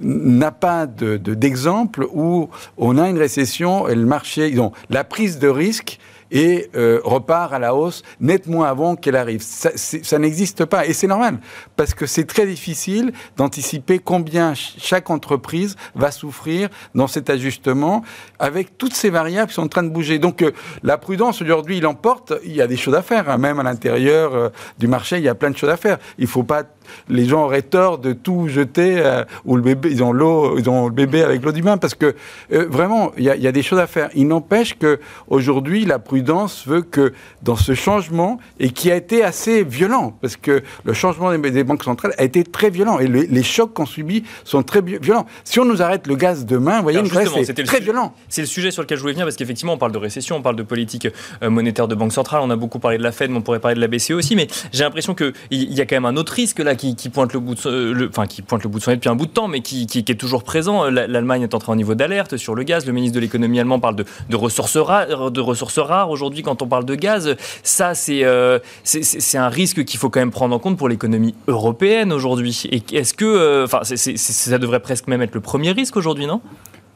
n'a 0.00 0.50
pas 0.50 0.86
d'exemple 0.86 2.00
de, 2.00 2.08
où 2.12 2.48
on 2.76 2.98
a 2.98 3.08
une 3.08 3.18
récession 3.18 3.88
et 3.88 3.94
le 3.94 4.06
marché, 4.06 4.50
disons, 4.50 4.72
la 4.90 5.04
prise 5.04 5.38
de 5.38 5.48
risque 5.48 5.98
et 6.30 6.70
euh, 6.74 7.00
repart 7.04 7.52
à 7.52 7.58
la 7.58 7.74
hausse 7.74 8.02
nettement 8.20 8.64
avant 8.64 8.96
qu'elle 8.96 9.16
arrive. 9.16 9.42
Ça, 9.42 10.18
n'existe 10.18 10.64
pas 10.64 10.86
et 10.86 10.92
c'est 10.92 11.06
normal 11.06 11.38
parce 11.76 11.94
que 11.94 12.06
c'est 12.06 12.24
très 12.24 12.46
difficile 12.46 13.12
d'anticiper 13.36 13.98
combien 13.98 14.54
chaque 14.54 15.10
entreprise 15.10 15.76
va 15.94 16.10
souffrir 16.10 16.68
dans 16.94 17.06
cet 17.06 17.30
ajustement 17.30 18.02
avec 18.38 18.78
toutes 18.78 18.94
ces 18.94 19.10
variables 19.10 19.48
qui 19.48 19.54
sont 19.54 19.62
en 19.62 19.68
train 19.68 19.82
de 19.82 19.88
bouger. 19.88 20.18
Donc 20.18 20.42
euh, 20.42 20.52
la 20.82 20.98
prudence 20.98 21.42
aujourd'hui, 21.42 21.78
il 21.78 21.86
emporte. 21.86 22.32
Il 22.44 22.54
y 22.54 22.62
a 22.62 22.66
des 22.66 22.76
choses 22.76 22.94
à 22.94 23.02
faire, 23.02 23.30
hein. 23.30 23.38
même 23.38 23.60
à 23.60 23.62
l'intérieur 23.62 24.34
euh, 24.34 24.48
du 24.78 24.88
marché, 24.88 25.18
il 25.18 25.24
y 25.24 25.28
a 25.28 25.34
plein 25.34 25.50
de 25.50 25.56
choses 25.56 25.70
à 25.70 25.76
faire. 25.76 25.98
Il 26.18 26.24
ne 26.24 26.28
faut 26.28 26.42
pas 26.42 26.64
les 27.08 27.24
gens 27.26 27.44
auraient 27.44 27.62
tort 27.62 27.98
de 27.98 28.12
tout 28.12 28.48
jeter 28.48 28.96
euh, 28.98 29.24
ou 29.44 29.56
le 29.56 29.62
bébé, 29.62 29.90
ils 29.90 30.02
ont 30.02 30.12
l'eau, 30.12 30.58
ils 30.58 30.68
ont 30.68 30.86
le 30.86 30.92
bébé 30.92 31.22
avec 31.22 31.44
l'eau 31.44 31.52
du 31.52 31.62
bain 31.62 31.78
parce 31.78 31.94
que 31.94 32.14
euh, 32.52 32.66
vraiment, 32.68 33.12
il 33.16 33.24
y, 33.24 33.46
a 33.46 33.52
des 33.52 33.62
choses 33.62 33.78
à 33.78 33.86
faire. 33.86 34.10
Il 34.14 34.28
n'empêche 34.28 34.78
que 34.78 35.00
aujourd'hui, 35.28 35.84
la 35.84 35.98
prudence 35.98 36.66
veut 36.66 36.82
que 36.82 37.12
dans 37.42 37.56
ce 37.56 37.74
changement 37.74 38.38
et 38.58 38.70
qui 38.70 38.90
a 38.90 38.96
été 38.96 39.22
assez 39.22 39.64
violent 39.64 40.16
parce 40.20 40.36
que 40.36 40.62
le 40.84 40.92
changement 40.92 41.36
des, 41.36 41.64
banques 41.64 41.84
centrales 41.84 42.14
a 42.18 42.24
été 42.24 42.44
très 42.44 42.70
violent 42.70 42.98
et 42.98 43.06
les 43.08 43.42
chocs 43.42 43.72
qu'on 43.72 43.86
subit 43.86 44.24
sont 44.44 44.62
très 44.62 44.80
violents. 44.80 45.26
Si 45.44 45.60
on 45.60 45.64
nous 45.64 45.82
arrête 45.82 46.06
le 46.06 46.16
gaz 46.16 46.46
demain, 46.46 46.78
vous 46.78 46.82
voyez, 46.82 47.00
c'est 47.44 47.64
très 47.64 47.80
violent. 47.80 48.14
C'est 48.28 48.42
le 48.42 48.46
sujet 48.46 48.70
sur 48.70 48.82
lequel 48.82 48.96
je 48.98 49.02
voulais 49.02 49.12
venir 49.12 49.26
parce 49.26 49.36
qu'effectivement, 49.36 49.74
on 49.74 49.78
parle 49.78 49.92
de 49.92 49.98
récession, 49.98 50.36
on 50.36 50.42
parle 50.42 50.56
de 50.56 50.62
politique 50.62 51.08
euh, 51.42 51.50
monétaire 51.50 51.88
de 51.88 51.94
banque 51.94 52.12
centrale, 52.12 52.40
on 52.42 52.50
a 52.50 52.56
beaucoup 52.56 52.78
parlé 52.78 52.98
de 52.98 53.02
la 53.02 53.12
Fed, 53.12 53.30
mais 53.30 53.38
on 53.38 53.42
pourrait 53.42 53.60
parler 53.60 53.74
de 53.74 53.80
la 53.80 53.88
BCE 53.88 54.12
aussi, 54.12 54.36
mais 54.36 54.48
j'ai 54.72 54.84
l'impression 54.84 55.14
qu'il 55.14 55.32
y 55.50 55.80
a 55.80 55.86
quand 55.86 55.96
même 55.96 56.04
un 56.04 56.16
autre 56.16 56.32
risque 56.32 56.58
là 56.58 56.74
qui, 56.76 57.08
pointe 57.08 57.32
le 57.32 57.40
bout 57.40 57.54
de, 57.54 57.68
euh, 57.68 58.08
enfin, 58.08 58.26
qui 58.26 58.42
pointe 58.42 58.62
le 58.62 58.68
bout 58.68 58.78
de 58.78 58.84
son 58.84 58.90
nez 58.90 58.96
depuis 58.96 59.08
un 59.08 59.16
bout 59.16 59.26
de 59.26 59.30
temps, 59.30 59.48
mais 59.48 59.60
qui, 59.60 59.86
est 59.96 60.18
toujours 60.18 60.44
présent. 60.44 60.84
L'Allemagne 60.90 61.42
est 61.42 61.54
entrée 61.54 61.72
en 61.72 61.76
niveau 61.76 61.94
d'alerte 61.94 62.36
sur 62.36 62.54
le 62.54 62.62
gaz. 62.62 62.86
Le 62.86 62.92
ministre 62.92 63.14
de 63.14 63.20
l'économie 63.20 63.58
allemand 63.60 63.80
parle 63.80 63.96
de, 63.96 64.36
ressources 64.36 64.76
rares, 64.76 65.30
de 65.30 65.40
ressources 65.40 65.78
rares. 65.78 66.10
Aujourd'hui, 66.10 66.42
quand 66.42 66.62
on 66.62 66.66
parle 66.66 66.84
de 66.84 66.94
gaz, 66.94 67.36
ça, 67.62 67.92
euh, 68.08 68.58
c'est 68.84 69.02
c'est 69.02 69.38
un 69.38 69.48
risque 69.48 69.84
qu'il 69.84 69.98
faut 69.98 70.10
quand 70.10 70.20
même 70.20 70.30
prendre 70.30 70.54
en 70.54 70.58
compte 70.58 70.76
pour 70.76 70.88
l'économie 70.88 71.34
européenne 71.48 72.12
aujourd'hui. 72.12 72.62
Et 72.70 72.82
est-ce 72.92 73.14
que, 73.14 73.24
euh, 73.24 73.64
enfin, 73.64 73.80
ça 73.84 74.58
devrait 74.58 74.80
presque 74.80 75.06
même 75.08 75.22
être 75.22 75.34
le 75.34 75.40
premier 75.40 75.72
risque 75.72 75.96
aujourd'hui, 75.96 76.26
non? 76.26 76.40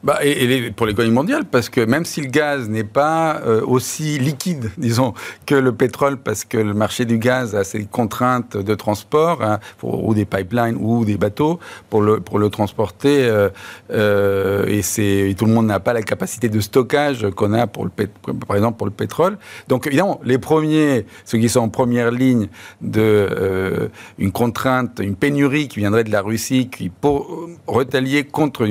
Bah, 0.03 0.19
et, 0.23 0.71
pour 0.71 0.85
l'économie 0.85 1.13
mondiale, 1.13 1.45
parce 1.49 1.69
que 1.69 1.81
même 1.81 2.05
si 2.05 2.21
le 2.21 2.27
gaz 2.27 2.69
n'est 2.69 2.83
pas 2.83 3.41
euh, 3.45 3.61
aussi 3.65 4.17
liquide, 4.17 4.71
disons, 4.77 5.13
que 5.45 5.55
le 5.55 5.71
pétrole, 5.71 6.17
parce 6.17 6.43
que 6.43 6.57
le 6.57 6.73
marché 6.73 7.05
du 7.05 7.17
gaz 7.17 7.55
a 7.55 7.63
ses 7.63 7.85
contraintes 7.85 8.57
de 8.57 8.75
transport, 8.75 9.43
hein, 9.43 9.59
ou 9.83 10.13
des 10.13 10.25
pipelines 10.25 10.77
ou 10.79 11.05
des 11.05 11.17
bateaux, 11.17 11.59
pour 11.89 12.01
le, 12.01 12.19
pour 12.19 12.39
transporter, 12.49 13.25
euh, 13.25 13.49
euh, 13.91 14.65
et, 14.67 14.81
et 15.29 15.35
tout 15.35 15.45
le 15.45 15.53
monde 15.53 15.67
n'a 15.67 15.79
pas 15.79 15.93
la 15.93 16.01
capacité 16.01 16.49
de 16.49 16.59
stockage 16.59 17.29
qu'on 17.31 17.53
a, 17.53 17.67
pour 17.67 17.85
le, 17.85 17.91
par 17.91 18.55
exemple, 18.55 18.77
pour 18.77 18.87
le 18.87 18.93
pétrole. 18.93 19.37
Donc 19.67 19.87
évidemment, 19.87 20.19
les 20.23 20.37
premiers, 20.37 21.05
ceux 21.25 21.37
qui 21.37 21.49
sont 21.49 21.61
en 21.61 21.69
première 21.69 22.11
ligne 22.11 22.47
de 22.81 23.01
euh, 23.01 23.87
une 24.17 24.31
contrainte, 24.31 24.99
une 25.01 25.15
pénurie 25.15 25.67
qui 25.67 25.79
viendrait 25.79 26.03
de 26.03 26.11
la 26.11 26.21
Russie, 26.21 26.69
qui 26.69 26.89
pour 26.89 27.49
retalier 27.67 28.23
contre, 28.23 28.65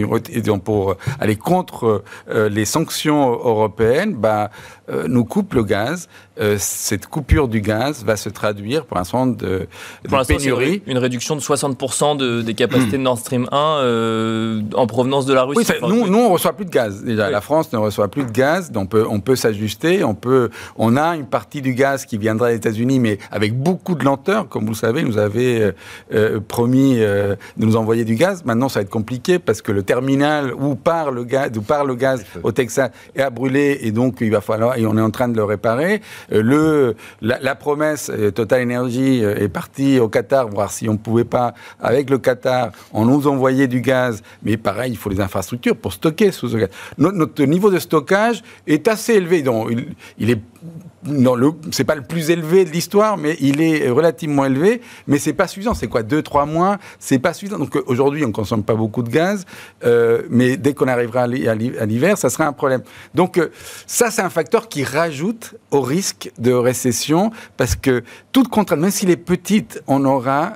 pour 0.64 0.96
aller 1.20 1.36
contre 1.36 2.02
euh, 2.28 2.48
les 2.48 2.64
sanctions 2.64 3.30
européennes, 3.30 4.14
bah, 4.14 4.50
euh, 4.90 5.04
nous 5.08 5.24
coupe 5.24 5.54
le 5.54 5.62
gaz. 5.62 6.08
Euh, 6.40 6.56
cette 6.58 7.06
coupure 7.06 7.48
du 7.48 7.60
gaz 7.60 8.04
va 8.04 8.16
se 8.16 8.28
traduire 8.28 8.86
pour 8.86 8.96
l'instant 8.96 9.26
de, 9.26 9.68
de 10.04 10.26
pénurie. 10.26 10.82
Une 10.86 10.98
réduction 10.98 11.36
de 11.36 11.40
60% 11.40 12.16
de, 12.16 12.42
des 12.42 12.54
capacités 12.54 12.96
de 12.96 13.02
Nord 13.02 13.18
Stream 13.18 13.46
1 13.52 14.62
en 14.74 14.86
provenance 14.86 15.26
de 15.26 15.34
la 15.34 15.44
Russie. 15.44 15.70
Oui, 15.82 15.88
nous, 15.88 16.08
nous, 16.08 16.18
on 16.18 16.30
reçoit 16.30 16.54
plus 16.54 16.64
de 16.64 16.70
gaz. 16.70 17.04
Déjà, 17.04 17.30
la 17.30 17.40
France 17.40 17.72
ne 17.72 17.78
reçoit 17.78 18.08
plus 18.08 18.24
de 18.24 18.30
gaz, 18.30 18.70
donc 18.72 18.84
on 18.84 18.86
peut, 18.86 19.06
on 19.08 19.20
peut 19.20 19.36
s'ajuster. 19.36 20.02
On 20.02 20.14
peut, 20.14 20.50
on 20.76 20.96
a 20.96 21.14
une 21.16 21.26
partie 21.26 21.60
du 21.60 21.74
gaz 21.74 22.06
qui 22.06 22.16
viendra 22.16 22.50
des 22.50 22.56
États-Unis, 22.56 22.98
mais 22.98 23.18
avec 23.30 23.56
beaucoup 23.56 23.94
de 23.94 24.04
lenteur, 24.04 24.48
comme 24.48 24.64
vous 24.64 24.72
le 24.72 24.76
savez, 24.76 25.02
nous 25.02 25.18
avez 25.18 25.72
promis 26.48 26.96
de 26.96 27.36
nous 27.58 27.76
envoyer 27.76 28.04
du 28.04 28.14
gaz. 28.14 28.44
Maintenant, 28.44 28.68
ça 28.68 28.80
va 28.80 28.84
être 28.84 28.90
compliqué 28.90 29.38
parce 29.38 29.60
que 29.60 29.72
le 29.72 29.82
terminal 29.82 30.54
où 30.54 30.74
part 30.74 31.10
le 31.10 31.24
gaz, 31.24 31.50
où 31.56 31.62
part 31.62 31.84
le 31.84 31.94
gaz 31.94 32.24
au 32.42 32.52
Texas 32.52 32.90
est 33.14 33.22
à 33.22 33.30
brûler 33.30 33.78
et 33.82 33.92
donc 33.92 34.18
il 34.20 34.30
va 34.30 34.40
falloir 34.40 34.78
et 34.80 34.86
on 34.86 34.96
est 34.96 35.00
en 35.02 35.10
train 35.10 35.28
de 35.28 35.36
le 35.36 35.44
réparer. 35.44 36.00
Euh, 36.32 36.42
le, 36.42 36.96
la, 37.20 37.54
promesse 37.54 38.10
euh, 38.10 38.30
Total 38.30 38.62
Energy 38.62 39.22
euh, 39.22 39.36
est 39.36 39.48
partie 39.48 39.98
au 39.98 40.08
Qatar 40.08 40.48
voir 40.48 40.70
si 40.70 40.88
on 40.88 40.96
pouvait 40.96 41.24
pas 41.24 41.54
avec 41.80 42.10
le 42.10 42.18
Qatar 42.18 42.70
on 42.92 43.04
nous 43.04 43.26
envoyer 43.26 43.66
du 43.66 43.80
gaz, 43.80 44.22
mais 44.42 44.56
pareil 44.56 44.92
il 44.92 44.96
faut 44.96 45.10
les 45.10 45.20
infrastructures 45.20 45.76
pour 45.76 45.92
stocker 45.92 46.32
ce 46.32 46.46
gaz. 46.46 46.68
Notre, 46.98 47.42
niveau 47.44 47.70
de 47.70 47.78
stockage 47.78 48.42
est 48.66 48.88
assez 48.88 49.14
élevé, 49.14 49.42
donc 49.42 49.70
il 50.18 50.30
est 50.30 50.40
non, 51.04 51.34
c'est 51.70 51.84
pas 51.84 51.94
le 51.94 52.02
plus 52.02 52.30
élevé 52.30 52.66
de 52.66 52.70
l'histoire, 52.70 53.16
mais 53.16 53.36
il 53.40 53.62
est 53.62 53.88
relativement 53.88 54.44
élevé. 54.44 54.82
Mais 55.06 55.18
c'est 55.18 55.32
pas 55.32 55.46
suffisant. 55.46 55.72
C'est 55.72 55.86
quoi, 55.86 56.02
deux, 56.02 56.22
trois 56.22 56.44
mois? 56.44 56.78
C'est 56.98 57.18
pas 57.18 57.32
suffisant. 57.32 57.58
Donc 57.58 57.74
euh, 57.74 57.82
aujourd'hui, 57.86 58.24
on 58.24 58.32
consomme 58.32 58.62
pas 58.62 58.74
beaucoup 58.74 59.02
de 59.02 59.08
gaz, 59.08 59.46
euh, 59.84 60.22
mais 60.28 60.58
dès 60.58 60.74
qu'on 60.74 60.88
arrivera 60.88 61.22
à 61.22 61.26
l'hiver, 61.26 62.18
ça 62.18 62.28
sera 62.28 62.46
un 62.46 62.52
problème. 62.52 62.82
Donc 63.14 63.38
euh, 63.38 63.50
ça, 63.86 64.10
c'est 64.10 64.20
un 64.20 64.28
facteur 64.28 64.68
qui 64.68 64.84
rajoute 64.84 65.54
au 65.70 65.80
risque 65.80 66.30
de 66.38 66.52
récession, 66.52 67.30
parce 67.56 67.76
que 67.76 68.02
toute 68.32 68.48
contrainte, 68.48 68.80
même 68.80 68.90
s'il 68.90 69.10
est 69.10 69.16
petite, 69.16 69.82
on 69.86 70.04
aura, 70.04 70.54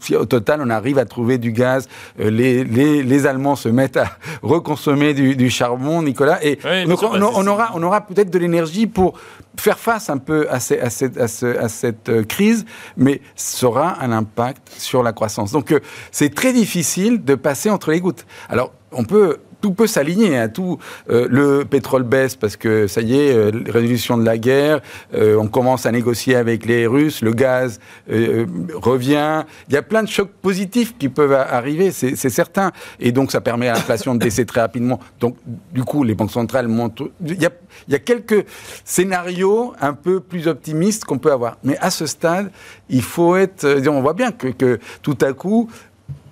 si 0.00 0.14
au 0.14 0.26
total, 0.26 0.60
on 0.62 0.70
arrive 0.70 0.98
à 0.98 1.04
trouver 1.04 1.38
du 1.38 1.52
gaz. 1.52 1.88
Les, 2.18 2.64
les, 2.64 3.02
les, 3.02 3.26
Allemands 3.26 3.56
se 3.56 3.68
mettent 3.68 3.96
à 3.96 4.10
reconsommer 4.42 5.14
du, 5.14 5.34
du 5.34 5.50
charbon, 5.50 6.02
Nicolas, 6.02 6.44
et 6.44 6.58
donc, 6.86 7.02
on, 7.02 7.20
on, 7.22 7.46
aura, 7.46 7.70
on 7.74 7.82
aura 7.82 8.02
peut-être 8.02 8.30
de 8.30 8.38
l'énergie 8.38 8.86
pour 8.86 9.14
faire 9.58 9.78
face 9.78 10.10
un 10.10 10.18
peu 10.18 10.48
à, 10.50 10.60
cette, 10.60 11.28
cette, 11.28 12.08
euh, 12.08 12.24
crise, 12.24 12.64
mais 12.96 13.20
aura 13.62 14.02
un 14.02 14.12
impact 14.12 14.70
sur 14.78 15.02
la 15.02 15.12
croissance. 15.12 15.52
Donc 15.52 15.72
euh, 15.72 15.80
c'est 16.12 16.34
très 16.34 16.52
difficile 16.52 17.24
de 17.24 17.34
passer 17.34 17.70
entre 17.70 17.90
les 17.90 18.00
gouttes. 18.00 18.26
Alors 18.48 18.72
on 18.92 19.04
peut 19.04 19.38
tout 19.60 19.72
peut 19.72 19.86
s'aligner. 19.86 20.36
Hein, 20.36 20.48
tout, 20.48 20.78
euh, 21.10 21.26
le 21.30 21.64
pétrole 21.64 22.02
baisse 22.02 22.36
parce 22.36 22.56
que 22.56 22.86
ça 22.86 23.00
y 23.00 23.18
est, 23.18 23.32
euh, 23.32 23.50
résolution 23.68 24.16
de 24.16 24.24
la 24.24 24.38
guerre. 24.38 24.80
Euh, 25.14 25.36
on 25.36 25.48
commence 25.48 25.86
à 25.86 25.92
négocier 25.92 26.36
avec 26.36 26.66
les 26.66 26.86
Russes. 26.86 27.22
Le 27.22 27.32
gaz 27.32 27.80
revient. 28.08 29.44
Il 29.68 29.74
y 29.74 29.76
a 29.76 29.82
plein 29.82 30.02
de 30.02 30.08
chocs 30.08 30.30
positifs 30.42 30.96
qui 30.98 31.08
peuvent 31.08 31.32
arriver, 31.32 31.90
c'est 31.92 32.16
certain. 32.16 32.72
Et 32.98 33.12
donc 33.12 33.32
ça 33.32 33.40
permet 33.40 33.68
à 33.68 33.74
l'inflation 33.74 34.14
de 34.14 34.20
baisser 34.20 34.44
très 34.46 34.60
rapidement. 34.60 35.00
Donc 35.20 35.36
du 35.72 35.84
coup, 35.84 36.04
les 36.04 36.14
banques 36.14 36.30
centrales 36.30 36.68
montent. 36.68 37.02
Il 37.24 37.40
y 37.40 37.46
a, 37.46 37.98
quelques 37.98 38.44
scénarios 38.84 39.74
un 39.80 39.92
peu 39.92 40.20
plus 40.20 40.48
optimistes 40.48 41.04
qu'on 41.04 41.18
peut 41.18 41.32
avoir. 41.32 41.58
Mais 41.62 41.76
à 41.78 41.90
ce 41.90 42.06
stade, 42.06 42.50
il 42.88 43.02
faut 43.02 43.36
être. 43.36 43.66
On 43.90 44.02
voit 44.02 44.14
bien 44.14 44.30
que 44.32 44.78
tout 45.02 45.18
à 45.20 45.32
coup, 45.32 45.68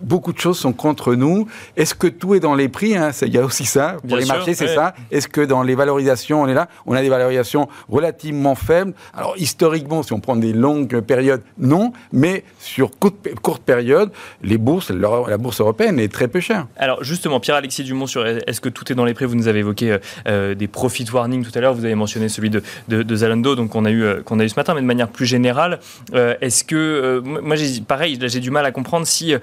beaucoup 0.00 0.32
de 0.32 0.38
choses 0.38 0.58
sont 0.58 0.72
contre 0.72 1.14
nous. 1.14 1.46
Est-ce 1.76 1.94
que 1.94 2.06
tout 2.06 2.34
est 2.34 2.40
dans 2.40 2.54
les 2.54 2.68
prix 2.68 2.96
hein? 2.96 3.10
Il 3.22 3.32
y 3.32 3.38
a 3.38 3.44
aussi 3.44 3.64
ça. 3.64 3.96
Pour 4.06 4.16
les 4.16 4.26
marchés, 4.26 4.54
c'est 4.54 4.74
ça. 4.74 4.94
Est-ce 5.10 5.28
que 5.28 5.40
dans 5.40 5.62
les 5.62 5.74
valorisations, 5.74 6.42
on 6.42 6.48
est 6.48 6.54
là? 6.54 6.68
On 6.86 6.94
a 6.94 7.00
des 7.00 7.08
valorisations 7.08 7.68
relativement 7.88 8.54
faibles. 8.54 8.94
Alors, 9.14 9.34
historiquement, 9.36 10.02
si 10.02 10.12
on 10.12 10.20
prend 10.20 10.36
des 10.36 10.52
longues 10.52 11.00
périodes, 11.00 11.42
non. 11.58 11.92
Mais 12.12 12.44
sur 12.58 12.90
courte, 12.98 13.16
courte 13.42 13.62
période, 13.62 14.10
les 14.42 14.58
bourses, 14.58 14.90
la 14.90 15.38
bourse 15.38 15.60
européenne 15.60 15.98
est 15.98 16.12
très 16.12 16.28
peu 16.28 16.40
chère. 16.40 16.66
Alors, 16.76 17.02
justement, 17.02 17.40
Pierre-Alexis 17.40 17.84
Dumont, 17.84 18.06
sur 18.06 18.26
est-ce 18.26 18.60
que 18.60 18.68
tout 18.68 18.90
est 18.92 18.94
dans 18.94 19.04
les 19.04 19.14
prix? 19.14 19.26
Vous 19.26 19.34
nous 19.34 19.48
avez 19.48 19.60
évoqué 19.60 19.92
euh, 19.92 19.98
euh, 20.26 20.54
des 20.54 20.68
profit 20.68 21.06
warnings 21.12 21.44
tout 21.44 21.56
à 21.56 21.60
l'heure. 21.60 21.74
Vous 21.74 21.84
avez 21.84 21.94
mentionné 21.94 22.28
celui 22.28 22.50
de, 22.50 22.62
de, 22.88 23.16
Zalando, 23.16 23.54
donc 23.54 23.70
qu'on 23.70 23.84
a, 23.84 23.90
eu, 23.90 24.02
euh, 24.02 24.22
qu'on 24.22 24.38
a 24.38 24.44
eu 24.44 24.48
ce 24.48 24.56
matin. 24.56 24.74
Mais 24.74 24.80
de 24.80 24.86
manière 24.86 25.08
plus 25.08 25.26
générale, 25.26 25.80
est-ce 26.12 26.64
que. 26.64 27.20
moi, 27.24 27.56
pareil, 27.86 28.18
j'ai 28.20 28.40
du 28.40 28.50
mal 28.50 28.64
à 28.64 28.72
comprendre 28.72 29.06
si 29.06 29.34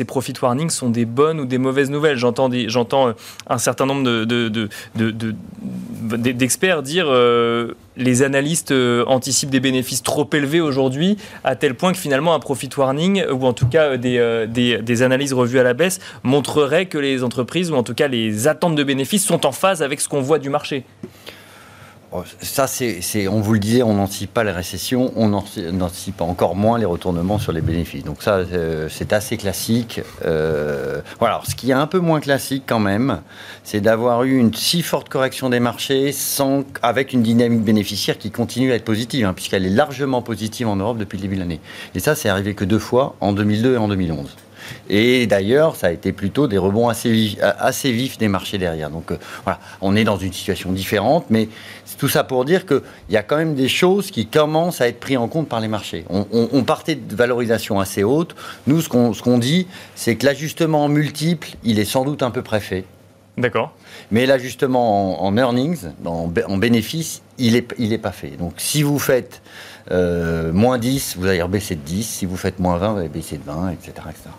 ces 0.00 0.06
profit 0.06 0.32
warnings 0.40 0.70
sont 0.70 0.88
des 0.88 1.04
bonnes 1.04 1.40
ou 1.40 1.44
des 1.44 1.58
mauvaises 1.58 1.90
nouvelles. 1.90 2.16
J'entends, 2.16 2.48
j'entends 2.68 3.08
euh, 3.08 3.12
un 3.50 3.58
certain 3.58 3.84
nombre 3.84 4.24
d'experts 6.16 6.82
dire 6.82 7.04
euh, 7.08 7.74
les 7.98 8.22
analystes 8.22 8.70
euh, 8.70 9.04
anticipent 9.06 9.50
des 9.50 9.60
bénéfices 9.60 10.02
trop 10.02 10.26
élevés 10.32 10.62
aujourd'hui, 10.62 11.18
à 11.44 11.54
tel 11.54 11.74
point 11.74 11.92
que 11.92 11.98
finalement 11.98 12.32
un 12.32 12.38
profit 12.38 12.70
warning, 12.74 13.26
ou 13.30 13.44
en 13.44 13.52
tout 13.52 13.66
cas 13.66 13.98
des, 13.98 14.46
des, 14.48 15.02
analyses 15.02 15.34
revues 15.34 15.58
à 15.58 15.64
la 15.64 15.74
baisse, 15.74 16.00
montrerait 16.22 16.86
que 16.86 16.96
les 16.96 17.22
entreprises, 17.22 17.70
ou 17.70 17.74
en 17.74 17.82
tout 17.82 17.94
cas 17.94 18.08
les 18.08 18.48
attentes 18.48 18.76
de 18.76 18.84
bénéfices, 18.84 19.26
sont 19.26 19.44
en 19.44 19.52
phase 19.52 19.82
avec 19.82 20.00
ce 20.00 20.08
qu'on 20.08 20.22
voit 20.22 20.38
du 20.38 20.48
marché. 20.48 20.84
Ça, 22.42 22.66
on 23.30 23.40
vous 23.40 23.52
le 23.52 23.58
disait, 23.60 23.82
on 23.82 23.94
n'anticipe 23.94 24.34
pas 24.34 24.42
les 24.42 24.50
récessions, 24.50 25.12
on 25.14 25.28
n'anticipe 25.28 26.20
encore 26.20 26.56
moins 26.56 26.78
les 26.78 26.84
retournements 26.84 27.38
sur 27.38 27.52
les 27.52 27.60
bénéfices. 27.60 28.04
Donc 28.04 28.22
ça, 28.22 28.38
euh, 28.38 28.88
c'est 28.90 29.12
assez 29.12 29.36
classique. 29.36 30.00
Euh, 30.24 31.00
ce 31.48 31.54
qui 31.54 31.70
est 31.70 31.74
un 31.74 31.86
peu 31.86 32.00
moins 32.00 32.20
classique 32.20 32.64
quand 32.66 32.80
même, 32.80 33.20
c'est 33.62 33.80
d'avoir 33.80 34.24
eu 34.24 34.36
une 34.36 34.52
si 34.52 34.82
forte 34.82 35.08
correction 35.08 35.50
des 35.50 35.60
marchés 35.60 36.12
avec 36.82 37.12
une 37.12 37.22
dynamique 37.22 37.62
bénéficiaire 37.62 38.18
qui 38.18 38.30
continue 38.30 38.72
à 38.72 38.74
être 38.74 38.84
positive, 38.84 39.26
hein, 39.26 39.32
puisqu'elle 39.32 39.64
est 39.64 39.70
largement 39.70 40.22
positive 40.22 40.66
en 40.66 40.76
Europe 40.76 40.98
depuis 40.98 41.16
le 41.16 41.22
début 41.22 41.36
de 41.36 41.40
l'année. 41.40 41.60
Et 41.94 42.00
ça, 42.00 42.14
c'est 42.14 42.28
arrivé 42.28 42.54
que 42.54 42.64
deux 42.64 42.78
fois, 42.78 43.14
en 43.20 43.32
2002 43.32 43.74
et 43.74 43.78
en 43.78 43.88
2011. 43.88 44.36
Et 44.88 45.26
d'ailleurs, 45.26 45.76
ça 45.76 45.88
a 45.88 45.90
été 45.90 46.12
plutôt 46.12 46.48
des 46.48 46.58
rebonds 46.58 46.88
assez 46.88 47.10
vifs, 47.10 48.18
des 48.18 48.28
marchés 48.28 48.58
derrière. 48.58 48.90
Donc 48.90 49.12
euh, 49.12 49.18
voilà, 49.44 49.60
on 49.80 49.96
est 49.96 50.04
dans 50.04 50.16
une 50.16 50.32
situation 50.32 50.72
différente, 50.72 51.26
mais 51.30 51.48
c'est 51.84 51.96
tout 51.96 52.08
ça 52.08 52.24
pour 52.24 52.44
dire 52.44 52.66
qu'il 52.66 52.82
y 53.10 53.16
a 53.16 53.22
quand 53.22 53.36
même 53.36 53.54
des 53.54 53.68
choses 53.68 54.10
qui 54.10 54.26
commencent 54.26 54.80
à 54.80 54.88
être 54.88 55.00
prises 55.00 55.18
en 55.18 55.28
compte 55.28 55.48
par 55.48 55.60
les 55.60 55.68
marchés. 55.68 56.04
On, 56.10 56.62
partait 56.64 56.94
de 56.94 57.16
valorisation 57.16 57.80
assez 57.80 58.04
haute. 58.04 58.34
Nous, 58.66 58.80
ce 58.80 58.88
qu'on 58.88 59.38
dit, 59.38 59.66
c'est 59.94 60.16
que 60.16 60.26
l'ajustement 60.26 60.88
multiple, 60.88 61.48
il 61.64 61.78
est 61.78 61.84
sans 61.84 62.04
doute 62.04 62.22
un 62.22 62.30
peu 62.30 62.42
préfet. 62.42 62.84
D'accord. 63.40 63.72
Mais 64.10 64.26
l'ajustement 64.26 65.24
en, 65.24 65.36
earnings, 65.36 65.88
en, 66.04 66.30
en 66.46 66.56
bénéfices, 66.56 67.22
il 67.38 67.54
n'est 67.54 67.66
il 67.78 67.92
est 67.92 67.98
pas 67.98 68.12
fait. 68.12 68.36
Donc 68.38 68.54
si 68.58 68.82
vous 68.82 68.98
faites 68.98 69.40
euh, 69.90 70.52
moins 70.52 70.78
10, 70.78 71.16
vous 71.18 71.26
allez 71.26 71.42
rebaisser 71.42 71.74
de 71.74 71.80
10. 71.80 72.04
Si 72.04 72.26
vous 72.26 72.36
faites 72.36 72.60
moins 72.60 72.78
20, 72.78 72.92
vous 72.92 72.98
allez 72.98 73.08
baisser 73.08 73.38
de 73.38 73.42
20, 73.44 73.70
etc. 73.70 73.92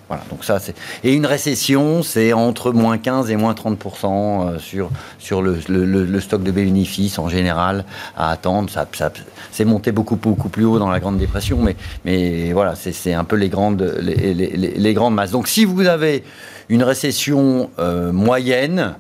Voilà, 0.08 0.24
donc 0.30 0.46
ça, 0.46 0.60
c'est... 0.60 0.76
Et 1.04 1.14
une 1.14 1.26
récession, 1.26 2.04
c'est 2.04 2.32
entre 2.32 2.72
moins 2.72 2.98
15 2.98 3.32
et 3.32 3.36
moins 3.36 3.54
30% 3.54 3.76
euh, 4.06 4.60
sur, 4.60 4.90
sur 5.20 5.42
le, 5.42 6.20
stock 6.22 6.44
de 6.44 6.52
bénéfices 6.52 7.20
en 7.20 7.28
général 7.28 7.84
à 8.16 8.32
attendre. 8.32 8.70
Ça, 8.70 8.88
ça, 8.94 9.12
c'est 9.52 9.66
monté 9.66 9.92
beaucoup, 9.92 10.16
beaucoup 10.16 10.50
plus 10.50 10.64
haut 10.64 10.80
dans 10.80 10.90
la 10.90 11.02
Grande 11.02 11.18
Dépression, 11.18 11.58
mais, 11.62 11.76
mais 12.06 12.54
voilà, 12.54 12.76
c'est, 12.76 12.94
c'est 12.94 13.14
un 13.14 13.26
peu 13.26 13.36
les 13.36 13.50
grandes, 13.50 13.82
les, 14.02 14.94
grandes 14.94 15.16
masses. 15.16 15.32
Donc 15.32 15.48
si 15.48 15.66
vous 15.66 15.86
avez 15.86 16.24
une 16.70 16.84
récession 16.84 17.70
euh, 17.80 18.12
moyenne, 18.12 18.96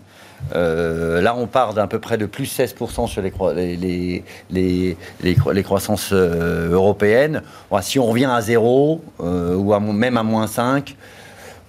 euh, 0.56 1.22
là, 1.22 1.36
on 1.38 1.46
part 1.46 1.74
d'à 1.74 1.86
peu 1.88 2.00
près 2.00 2.18
de 2.18 2.26
plus 2.26 2.46
16% 2.46 3.08
sur 3.08 3.22
les, 3.22 3.32
les, 3.78 4.24
les, 4.50 4.98
les, 5.22 5.64
croissances 5.64 6.10
euh, 6.12 6.72
européennes. 6.72 7.44
si 7.82 8.00
on 8.00 8.08
revient 8.08 8.26
à 8.26 8.42
zéro, 8.42 9.02
ou 9.20 9.74
même 9.80 10.18
à 10.18 10.24
moins 10.24 10.48
5, 10.48 10.96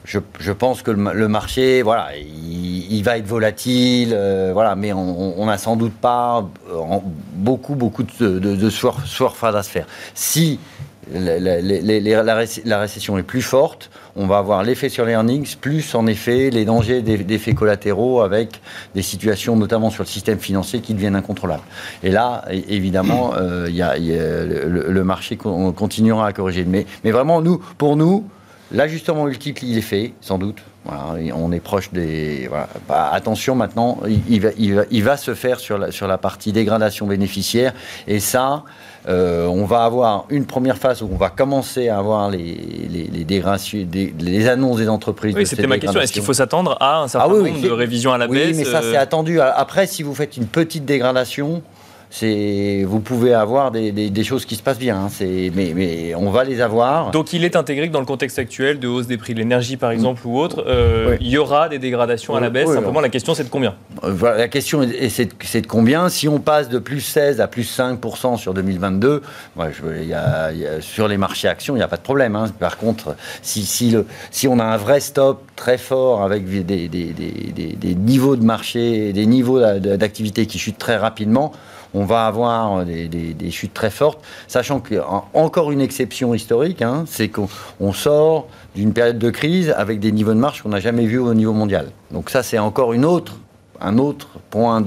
je, 0.04 0.52
pense 0.52 0.82
que 0.82 0.90
le, 0.90 1.28
marché, 1.28 1.82
voilà, 1.82 2.08
il, 2.16 3.02
va 3.02 3.18
être 3.18 3.26
volatile, 3.26 4.18
voilà, 4.52 4.74
mais 4.74 4.92
on 4.92 5.44
n'a 5.44 5.58
sans 5.58 5.76
doute 5.76 5.94
pas 5.94 6.48
beaucoup, 7.34 7.74
beaucoup 7.74 8.02
de, 8.02 8.38
de, 8.38 8.56
de 8.56 8.70
à 9.56 9.62
se 9.62 9.70
faire. 9.70 9.86
Si 10.14 10.58
la, 11.10 12.78
récession 12.78 13.18
est 13.18 13.22
plus 13.22 13.42
forte, 13.42 13.90
on 14.16 14.26
va 14.26 14.38
avoir 14.38 14.62
l'effet 14.62 14.88
sur 14.88 15.04
les 15.04 15.12
earnings, 15.12 15.56
plus 15.56 15.94
en 15.94 16.06
effet 16.06 16.50
les 16.50 16.64
dangers 16.64 17.02
d'effets 17.02 17.54
collatéraux 17.54 18.20
avec 18.20 18.60
des 18.94 19.02
situations 19.02 19.56
notamment 19.56 19.90
sur 19.90 20.04
le 20.04 20.08
système 20.08 20.38
financier 20.38 20.80
qui 20.80 20.94
deviennent 20.94 21.16
incontrôlables. 21.16 21.64
Et 22.02 22.10
là, 22.10 22.44
évidemment, 22.50 23.32
le, 23.36 25.02
marché 25.02 25.36
continuera 25.36 26.28
à 26.28 26.32
corriger. 26.32 26.64
Mais, 26.64 26.86
mais 27.04 27.10
vraiment, 27.10 27.42
nous, 27.42 27.58
pour 27.78 27.96
nous, 27.96 28.24
l'ajustement 28.70 29.24
multiple, 29.24 29.64
il 29.64 29.78
est 29.78 29.82
fait, 29.82 30.14
sans 30.20 30.38
doute. 30.38 30.62
On 30.86 31.52
est 31.52 31.60
proche 31.60 31.92
des. 31.92 32.48
Bah, 32.88 33.10
attention 33.12 33.54
maintenant, 33.54 33.98
il, 34.28 34.40
va, 34.40 34.50
il, 34.90 35.04
va, 35.04 35.16
se 35.16 35.34
faire 35.34 35.60
sur 35.60 35.78
la, 35.78 35.92
sur 35.92 36.08
la 36.08 36.18
partie 36.18 36.52
dégradation 36.52 37.06
bénéficiaire. 37.06 37.72
Et 38.06 38.18
ça, 38.20 38.64
euh, 39.08 39.46
on 39.46 39.64
va 39.64 39.84
avoir 39.84 40.26
une 40.28 40.44
première 40.44 40.78
phase 40.78 41.02
où 41.02 41.08
on 41.12 41.16
va 41.16 41.30
commencer 41.30 41.88
à 41.88 41.98
avoir 41.98 42.30
les, 42.30 42.38
les, 42.88 43.26
les, 44.20 44.48
annonces 44.48 44.78
des 44.78 44.88
entreprises. 44.88 45.34
Oui, 45.36 45.46
c'était 45.46 45.66
ma 45.66 45.78
question. 45.78 46.00
Est-ce 46.00 46.12
qu'il 46.12 46.22
faut 46.22 46.32
s'attendre 46.32 46.76
à 46.80 47.02
un 47.02 47.08
certain 47.08 47.28
ah 47.30 47.32
nombre 47.32 47.60
de 47.60 47.70
révisions 47.70 48.12
à 48.12 48.18
la 48.18 48.26
baisse 48.26 48.48
Oui, 48.48 48.54
mais 48.56 48.64
ça, 48.64 48.82
c'est 48.82 48.96
euh 48.96 49.00
attendu. 49.00 49.40
Après, 49.40 49.86
si 49.86 50.02
vous 50.02 50.14
faites 50.14 50.36
une 50.36 50.46
petite 50.46 50.84
dégradation, 50.84 51.62
vous 52.20 53.00
pouvez 53.00 53.34
avoir 53.34 53.70
des, 53.70 54.24
choses 54.24 54.44
qui 54.44 54.56
se 54.56 54.62
passent 54.62 54.78
bien. 54.78 54.96
Hein. 54.96 55.08
mais, 55.20 55.72
mais, 55.74 56.14
on 56.14 56.30
va 56.30 56.44
les 56.44 56.60
avoir. 56.60 57.10
Donc 57.10 57.32
il 57.32 57.44
est 57.44 57.56
intégré 57.56 57.88
que 57.88 57.92
dans 57.92 58.00
le 58.00 58.06
contexte 58.06 58.38
actuel 58.38 58.78
de 58.78 58.88
hausse 58.88 59.06
des 59.06 59.16
prix 59.16 59.34
de 59.34 59.38
l'énergie 59.38 59.76
par 59.76 59.90
exemple 59.90 60.26
ou 60.26 60.38
autre, 60.38 60.64
euh, 60.66 61.16
il 61.20 61.28
y 61.28 61.38
aura 61.38 61.68
des 61.68 61.78
dégradations 61.78 62.36
à 62.36 62.40
la 62.40 62.50
baisse. 62.50 62.68
Simplement 62.68 63.00
la 63.00 63.08
question 63.08 63.34
c'est 63.34 63.44
de 63.44 63.48
combien? 63.48 63.74
Euh, 64.04 64.36
La 64.36 64.48
question 64.48 64.86
c'est 65.08 65.60
de, 65.62 65.66
combien? 65.66 66.08
Si 66.08 66.28
on 66.28 66.38
passe 66.38 66.68
de 66.68 66.78
plus 66.78 67.00
16 67.00 67.40
à 67.40 67.48
plus 67.48 67.78
5% 67.78 68.36
sur 68.36 68.54
2022, 68.54 69.22
sur 70.80 71.08
les 71.08 71.16
marchés 71.16 71.48
actions 71.48 71.74
il 71.74 71.78
n'y 71.78 71.84
a 71.84 71.88
pas 71.88 71.96
de 71.96 72.02
problème. 72.02 72.36
Hein. 72.36 72.46
Par 72.58 72.76
contre, 72.76 73.16
si, 73.40 73.64
si, 73.64 73.96
si 74.30 74.48
on 74.48 74.58
a 74.58 74.64
un 74.64 74.76
vrai 74.76 75.00
stop 75.00 75.42
très 75.56 75.78
fort 75.78 76.22
avec 76.22 76.46
des, 76.48 76.88
des 76.88 77.94
niveaux 77.94 78.36
de 78.36 78.44
marché, 78.44 79.12
des 79.12 79.26
niveaux 79.26 79.60
d'activité 79.60 80.46
qui 80.46 80.58
chutent 80.58 80.78
très 80.78 80.96
rapidement, 80.96 81.52
on 81.94 82.04
va 82.04 82.26
avoir 82.26 82.84
des, 82.84 83.50
chutes 83.50 83.74
très 83.74 83.90
fortes, 83.90 84.20
sachant 84.48 84.80
qu'encore 84.80 85.72
une 85.72 85.80
exception 85.80 86.34
historique, 86.34 86.82
hein, 86.82 87.04
c'est 87.06 87.28
qu'on 87.28 87.92
sort 87.92 88.48
d'une 88.74 88.92
période 88.92 89.18
de 89.18 89.30
crise 89.30 89.70
avec 89.76 90.00
des 90.00 90.12
niveaux 90.12 90.34
de 90.34 90.38
marche 90.38 90.62
qu'on 90.62 90.70
n'a 90.70 90.80
jamais 90.80 91.06
vus 91.06 91.18
au 91.18 91.34
niveau 91.34 91.52
mondial. 91.52 91.90
Donc 92.10 92.30
ça, 92.30 92.42
c'est 92.42 92.58
encore 92.58 92.92
une 92.92 93.04
autre 93.04 93.36
un 93.84 93.98
autre 93.98 94.28
point, 94.50 94.82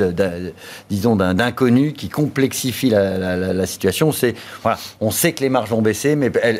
disons, 0.89 1.15
d'inconnu 1.15 1.94
qui 1.94 2.10
complexifie 2.10 2.89
la, 2.89 3.65
situation. 3.65 4.12
On 5.02 5.12
sait 5.12 5.34
que 5.34 5.41
les 5.41 5.50
marges 5.50 5.70
vont 5.70 5.82
baisser, 5.82 6.15
mais 6.15 6.32
elles, 6.41 6.60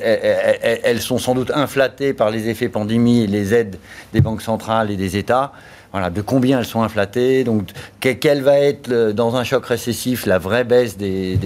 elles, 0.84 1.02
sont 1.02 1.18
sans 1.18 1.34
doute 1.34 1.52
inflatées 1.54 2.14
par 2.14 2.30
les 2.30 2.50
effets 2.50 2.70
pandémie 2.70 3.24
et 3.24 3.28
les 3.28 3.54
aides 3.54 3.78
des 4.14 4.22
banques 4.22 4.42
centrales 4.42 4.92
et 4.92 4.98
des 4.98 5.18
États 5.18 5.54
de 6.14 6.22
combien 6.22 6.60
elles 6.60 6.66
sont 6.66 6.84
inflatées, 6.84 7.44
donc 7.44 7.70
quelle 8.00 8.42
va 8.42 8.60
être 8.60 9.12
dans 9.12 9.36
un 9.36 9.44
choc 9.44 9.66
récessif 9.66 10.26
la 10.26 10.38
vraie 10.38 10.64
baisse 10.64 10.98
des, 10.98 11.38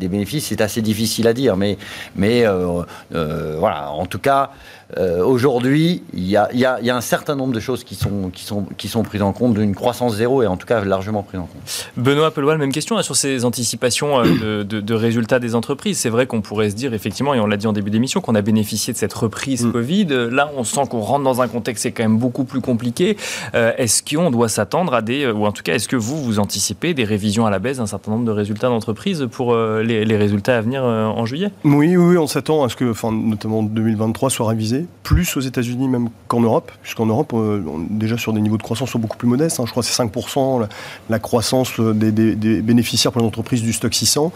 bénéfices, 0.00 0.46
c'est 0.46 0.60
assez 0.60 0.82
difficile 0.82 1.28
à 1.28 1.32
dire, 1.32 1.56
mais, 1.56 1.76
mais 2.16 2.46
euh, 2.46 2.82
euh, 3.14 3.56
voilà, 3.58 3.90
en 3.90 4.06
tout 4.06 4.18
cas, 4.18 4.50
euh, 4.98 5.24
aujourd'hui, 5.24 6.02
il 6.12 6.24
y, 6.24 6.36
a, 6.36 6.48
un 6.94 7.00
certain 7.00 7.34
nombre 7.34 7.54
de 7.54 7.60
choses 7.60 7.84
qui 7.84 7.94
sont, 7.94 8.30
qui 8.30 8.44
sont, 8.44 8.66
qui 8.76 8.88
sont 8.88 9.02
prises 9.02 9.22
en 9.22 9.32
compte 9.32 9.54
d'une 9.54 9.74
croissance 9.74 10.16
zéro 10.16 10.42
et 10.42 10.46
en 10.46 10.56
tout 10.56 10.66
cas 10.66 10.84
largement 10.84 11.22
prises 11.22 11.40
en 11.40 11.46
compte. 11.46 11.90
Benoît 11.96 12.30
Pelois, 12.30 12.56
même 12.58 12.72
question 12.72 12.98
hein, 12.98 13.02
sur 13.02 13.16
ces 13.16 13.44
anticipations 13.44 14.20
euh, 14.20 14.64
de, 14.64 14.94
résultats 14.94 15.38
des 15.38 15.54
entreprises. 15.54 15.98
C'est 15.98 16.10
vrai 16.10 16.26
qu'on 16.26 16.42
pourrait 16.42 16.70
se 16.70 16.74
dire 16.74 16.92
effectivement, 16.92 17.32
et 17.34 17.40
on 17.40 17.46
l'a 17.46 17.56
dit 17.56 17.66
en 17.66 17.72
début 17.72 17.90
d'émission, 17.90 18.20
qu'on 18.20 18.34
a 18.34 18.42
bénéficié 18.42 18.92
de 18.92 18.98
cette 18.98 19.14
reprise 19.14 19.64
mm. 19.64 19.72
Covid. 19.72 20.06
Là, 20.30 20.50
on 20.56 20.64
sent 20.64 20.82
qu'on 20.90 21.00
rentre 21.00 21.24
dans 21.24 21.40
un 21.40 21.48
contexte 21.48 21.82
qui 21.82 21.88
est 21.88 21.92
quand 21.92 22.04
même 22.04 22.18
beaucoup 22.18 22.44
plus 22.44 22.60
compliqué. 22.60 23.16
Euh, 23.54 23.72
est-ce 23.78 24.02
qu'on 24.02 24.30
doit 24.30 24.48
s'attendre 24.48 24.92
à 24.92 25.00
des, 25.00 25.26
ou 25.26 25.46
en 25.46 25.52
tout 25.52 25.62
cas, 25.62 25.74
est-ce 25.74 25.88
que 25.88 25.96
vous, 25.96 26.22
vous 26.22 26.38
anticipez 26.38 26.92
des 26.92 27.04
révisions 27.04 27.46
à 27.46 27.50
la 27.50 27.58
baisse 27.58 27.78
d'un 27.78 27.86
certain 27.86 28.10
nombre 28.10 28.26
de 28.26 28.30
résultats 28.30 28.68
d'entreprise 28.68 29.26
pour 29.30 29.56
les, 29.56 30.16
résultats 30.16 30.58
à 30.58 30.60
venir 30.60 30.84
en 30.84 31.24
juillet? 31.24 31.50
Oui, 31.64 31.96
oui, 31.96 32.18
on 32.18 32.26
s'attend 32.26 32.64
à 32.64 32.68
ce 32.68 32.76
que, 32.76 32.90
enfin, 32.90 33.10
notamment 33.10 33.62
2023, 33.62 34.30
soit 34.30 34.48
révisé 34.48 34.81
plus 35.02 35.36
aux 35.36 35.40
États-Unis 35.40 35.88
même 35.88 36.08
qu'en 36.28 36.40
Europe, 36.40 36.72
puisqu'en 36.82 37.06
Europe, 37.06 37.32
euh, 37.34 37.62
déjà 37.90 38.16
sur 38.16 38.32
des 38.32 38.40
niveaux 38.40 38.56
de 38.56 38.62
croissance 38.62 38.90
sont 38.90 38.98
beaucoup 38.98 39.16
plus 39.16 39.28
modestes. 39.28 39.60
Hein. 39.60 39.64
Je 39.66 39.70
crois 39.70 39.82
que 39.82 39.88
c'est 39.88 40.02
5% 40.02 40.66
la, 41.08 41.18
croissance 41.18 41.80
des, 41.80 42.12
bénéficiaires 42.62 43.12
pour 43.12 43.20
les 43.20 43.26
entreprises 43.26 43.62
du 43.62 43.72
stock 43.72 43.92
600. 43.94 44.32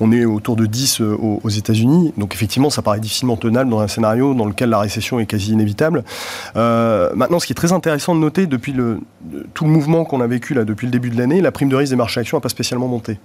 On 0.00 0.12
est 0.12 0.24
autour 0.24 0.56
de 0.56 0.66
10 0.66 1.00
euh, 1.00 1.16
aux, 1.16 1.48
États-Unis. 1.48 2.12
Donc 2.16 2.34
effectivement, 2.34 2.70
ça 2.70 2.82
paraît 2.82 3.00
difficilement 3.00 3.36
tenable 3.36 3.70
dans 3.70 3.80
un 3.80 3.88
scénario 3.88 4.34
dans 4.34 4.46
lequel 4.46 4.70
la 4.70 4.78
récession 4.78 5.20
est 5.20 5.26
quasi 5.26 5.52
inévitable. 5.52 6.04
Euh, 6.56 7.10
maintenant, 7.14 7.38
ce 7.38 7.46
qui 7.46 7.52
est 7.52 7.54
très 7.54 7.72
intéressant 7.72 8.14
de 8.14 8.20
noter 8.20 8.46
depuis 8.46 8.74
tout 9.54 9.64
le 9.64 9.70
mouvement 9.70 10.04
qu'on 10.04 10.20
a 10.20 10.26
vécu 10.26 10.54
là 10.54 10.64
depuis 10.64 10.86
le 10.86 10.92
début 10.92 11.10
de 11.10 11.18
l'année, 11.18 11.40
la 11.40 11.52
prime 11.52 11.68
de 11.68 11.76
risque 11.76 11.90
des 11.90 11.96
marchés 11.96 12.20
actions 12.20 12.36
n'a 12.36 12.42
pas 12.42 12.48
spécialement 12.48 12.88
monté. 12.88 13.18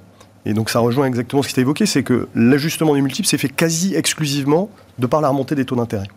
Et 0.45 0.53
donc 0.53 0.69
ça 0.69 0.79
rejoint 0.79 1.07
exactement 1.07 1.41
ce 1.41 1.47
qui 1.47 1.55
t'a 1.55 1.61
évoqué, 1.61 1.85
c'est 1.85 2.03
que 2.03 2.27
l'ajustement 2.35 2.93
des 2.93 3.01
multiples 3.01 3.27
s'est 3.27 3.37
fait 3.37 3.49
quasi 3.49 3.95
exclusivement 3.95 4.69
de 4.97 5.07
par 5.07 5.21
la 5.21 5.29
remontée 5.29 5.55
des 5.55 5.65
taux 5.65 5.75
d'intérêt. 5.75 6.07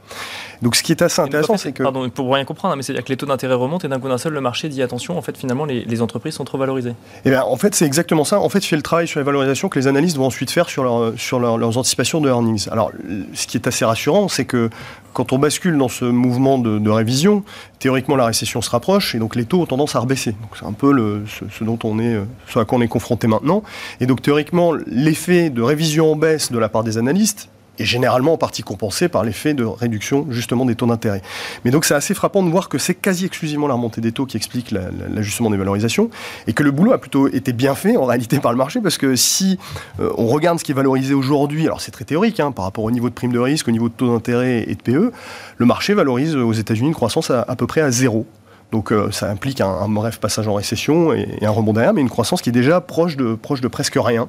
Donc 0.63 0.75
ce 0.75 0.83
qui 0.83 0.93
est 0.93 1.03
assez 1.03 1.21
intéressant, 1.21 1.57
c'est 1.57 1.73
que... 1.73 1.83
Pardon, 1.83 2.09
pour 2.11 2.33
rien 2.33 2.45
comprendre, 2.45 2.75
hein, 2.75 2.77
mais 2.77 2.83
c'est-à-dire 2.83 3.05
que 3.05 3.11
les 3.11 3.17
taux 3.17 3.27
d'intérêt 3.27 3.55
remontent 3.55 3.87
et 3.87 3.91
d'un 3.91 4.01
coup 4.01 4.09
d'un 4.09 4.19
seul, 4.19 4.33
le 4.33 4.41
marché 4.41 4.69
dit 4.69 4.83
attention, 4.83 5.17
en 5.17 5.23
fait, 5.23 5.37
finalement, 5.37 5.65
les, 5.65 6.03
entreprises 6.03 6.35
sont 6.35 6.45
trop 6.45 6.59
valorisées. 6.59 6.95
Eh 7.25 7.31
bien, 7.31 7.43
en 7.43 7.57
fait, 7.57 7.75
c'est 7.75 7.85
exactement 7.85 8.25
ça. 8.25 8.41
En 8.41 8.49
fait, 8.49 8.61
il 8.61 8.67
fait 8.67 8.77
le 8.77 8.83
travail 8.83 9.09
sur 9.09 9.19
les 9.19 9.25
valorisations 9.25 9.69
que 9.69 9.79
les 9.79 9.87
analystes 9.87 10.17
vont 10.17 10.27
ensuite 10.27 10.51
faire 10.51 10.69
sur, 10.69 10.85
leur, 10.85 11.13
sur 11.17 11.41
leurs 11.41 11.79
anticipations 11.79 12.21
de 12.21 12.29
earnings. 12.29 12.69
Alors, 12.71 12.93
ce 13.35 13.47
qui 13.47 13.57
est 13.57 13.67
assez 13.67 13.85
rassurant, 13.85 14.29
c'est 14.29 14.45
que 14.45 14.71
quand 15.13 15.33
on 15.33 15.39
bascule 15.39 15.77
dans 15.77 15.89
ce 15.89 16.05
mouvement 16.05 16.59
de, 16.59 16.91
révision, 16.91 17.43
théoriquement, 17.79 18.17
la 18.17 18.27
récession 18.27 18.63
se 18.63 18.71
rapproche 18.71 19.15
et 19.15 19.19
donc 19.19 19.35
les 19.35 19.45
taux 19.45 19.61
ont 19.61 19.67
tendance 19.67 19.97
à 19.97 20.01
rebaisser. 20.01 20.33
Donc 20.33 20.51
c'est 20.59 20.67
un 20.67 20.73
peu 20.73 20.93
le, 20.93 21.25
ce, 21.27 21.65
dont 21.65 21.79
on 21.85 21.99
est, 21.99 22.17
ce 22.49 22.59
à 22.59 22.65
quoi 22.65 22.79
on 22.79 22.81
est 22.81 22.89
confronté 22.89 23.27
maintenant. 23.27 23.63
Et 24.01 24.07
donc 24.07 24.23
théoriquement, 24.23 24.73
l'effet 24.87 25.51
de 25.51 25.63
révision 25.63 26.13
en 26.13 26.17
baisse 26.17 26.53
de 26.53 26.59
la 26.59 26.69
part 26.69 26.85
des 26.85 26.99
analystes 26.99 27.49
et 27.79 27.85
généralement 27.85 28.35
en 28.35 28.37
partie 28.37 28.63
compensé 28.63 29.09
par 29.09 29.25
l'effet 29.25 29.55
de 29.55 29.65
réduction 29.65 30.27
justement 30.31 30.65
des 30.65 30.75
taux 30.75 30.87
d'intérêt. 30.87 31.23
Mais 31.65 31.71
donc 31.71 31.85
c'est 31.85 31.95
assez 31.95 32.15
frappant 32.15 32.43
de 32.43 32.51
voir 32.51 32.69
que 32.69 32.79
c'est 32.79 32.95
quasi 32.95 33.27
exclusivement 33.27 33.67
la 33.67 33.75
remontée 33.75 34.01
des 34.01 34.13
taux 34.13 34.27
qui 34.27 34.37
explique 34.37 34.71
l'ajustement 34.71 35.51
des 35.51 35.57
valorisations 35.57 36.11
et 36.47 36.53
que 36.53 36.63
le 36.63 36.71
boulot 36.71 36.93
a 36.93 36.99
plutôt 36.99 37.29
été 37.29 37.53
bien 37.53 37.75
fait 37.75 37.97
en 37.97 38.05
réalité 38.05 38.41
par 38.41 38.53
le 38.53 38.59
marché 38.59 38.81
parce 38.81 38.99
que 38.99 39.17
si 39.17 39.59
euh, 40.01 40.11
on 40.17 40.27
regarde 40.27 40.59
ce 40.59 40.65
qui 40.65 40.73
est 40.73 40.75
valorisé 40.75 41.15
aujourd'hui, 41.15 41.65
alors 41.67 41.81
c'est 41.81 41.91
très 41.91 42.05
théorique 42.05 42.41
hein, 42.41 42.53
par 42.53 42.65
rapport 42.65 42.85
au 42.85 42.91
niveau 42.91 43.09
de 43.09 43.15
prime 43.15 43.33
de 43.33 43.39
risque, 43.39 43.69
au 43.69 43.73
niveau 43.73 43.89
de 43.89 43.95
taux 43.95 44.13
d'intérêt 44.13 44.65
et 44.69 44.75
de 44.75 44.83
PE, 44.83 45.13
le 45.57 45.67
marché 45.67 45.95
valorise 45.95 46.37
aux 46.37 46.53
États-Unis 46.53 46.89
une 46.89 46.95
croissance 46.95 47.31
à 47.31 47.57
peu 47.57 47.67
près 47.67 47.81
à 47.81 47.91
zéro. 47.91 48.27
Donc 48.71 48.93
euh, 48.93 49.11
ça 49.11 49.31
implique 49.31 49.63
un, 49.63 49.89
bref 49.89 50.19
passage 50.19 50.47
en 50.47 50.55
récession 50.55 51.15
et, 51.15 51.39
un 51.43 51.51
rebond 51.51 51.73
derrière, 51.73 51.95
mais 51.95 52.03
une 52.03 52.11
croissance 52.11 52.43
qui 52.43 52.51
est 52.51 52.53
déjà 52.53 52.81
proche 52.81 53.17
de, 53.17 53.35
presque 53.35 53.97
rien. 53.97 54.29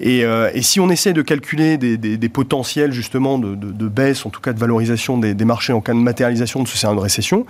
Et, 0.00 0.24
euh, 0.24 0.50
si 0.60 0.80
on 0.80 0.90
essaie 0.90 1.12
de 1.12 1.22
calculer 1.22 1.78
des, 1.78 2.28
potentiels 2.28 2.90
justement 2.90 3.38
de, 3.38 3.88
baisse, 3.88 4.26
en 4.26 4.30
tout 4.30 4.40
cas 4.40 4.52
de 4.52 4.58
valorisation 4.58 5.18
des, 5.18 5.34
marchés 5.44 5.72
en 5.72 5.80
cas 5.80 5.92
de 5.92 5.98
matérialisation 5.98 6.62
de 6.62 6.68
ce 6.68 6.76
scénario 6.76 6.98
de 6.98 7.02
récession, 7.04 7.46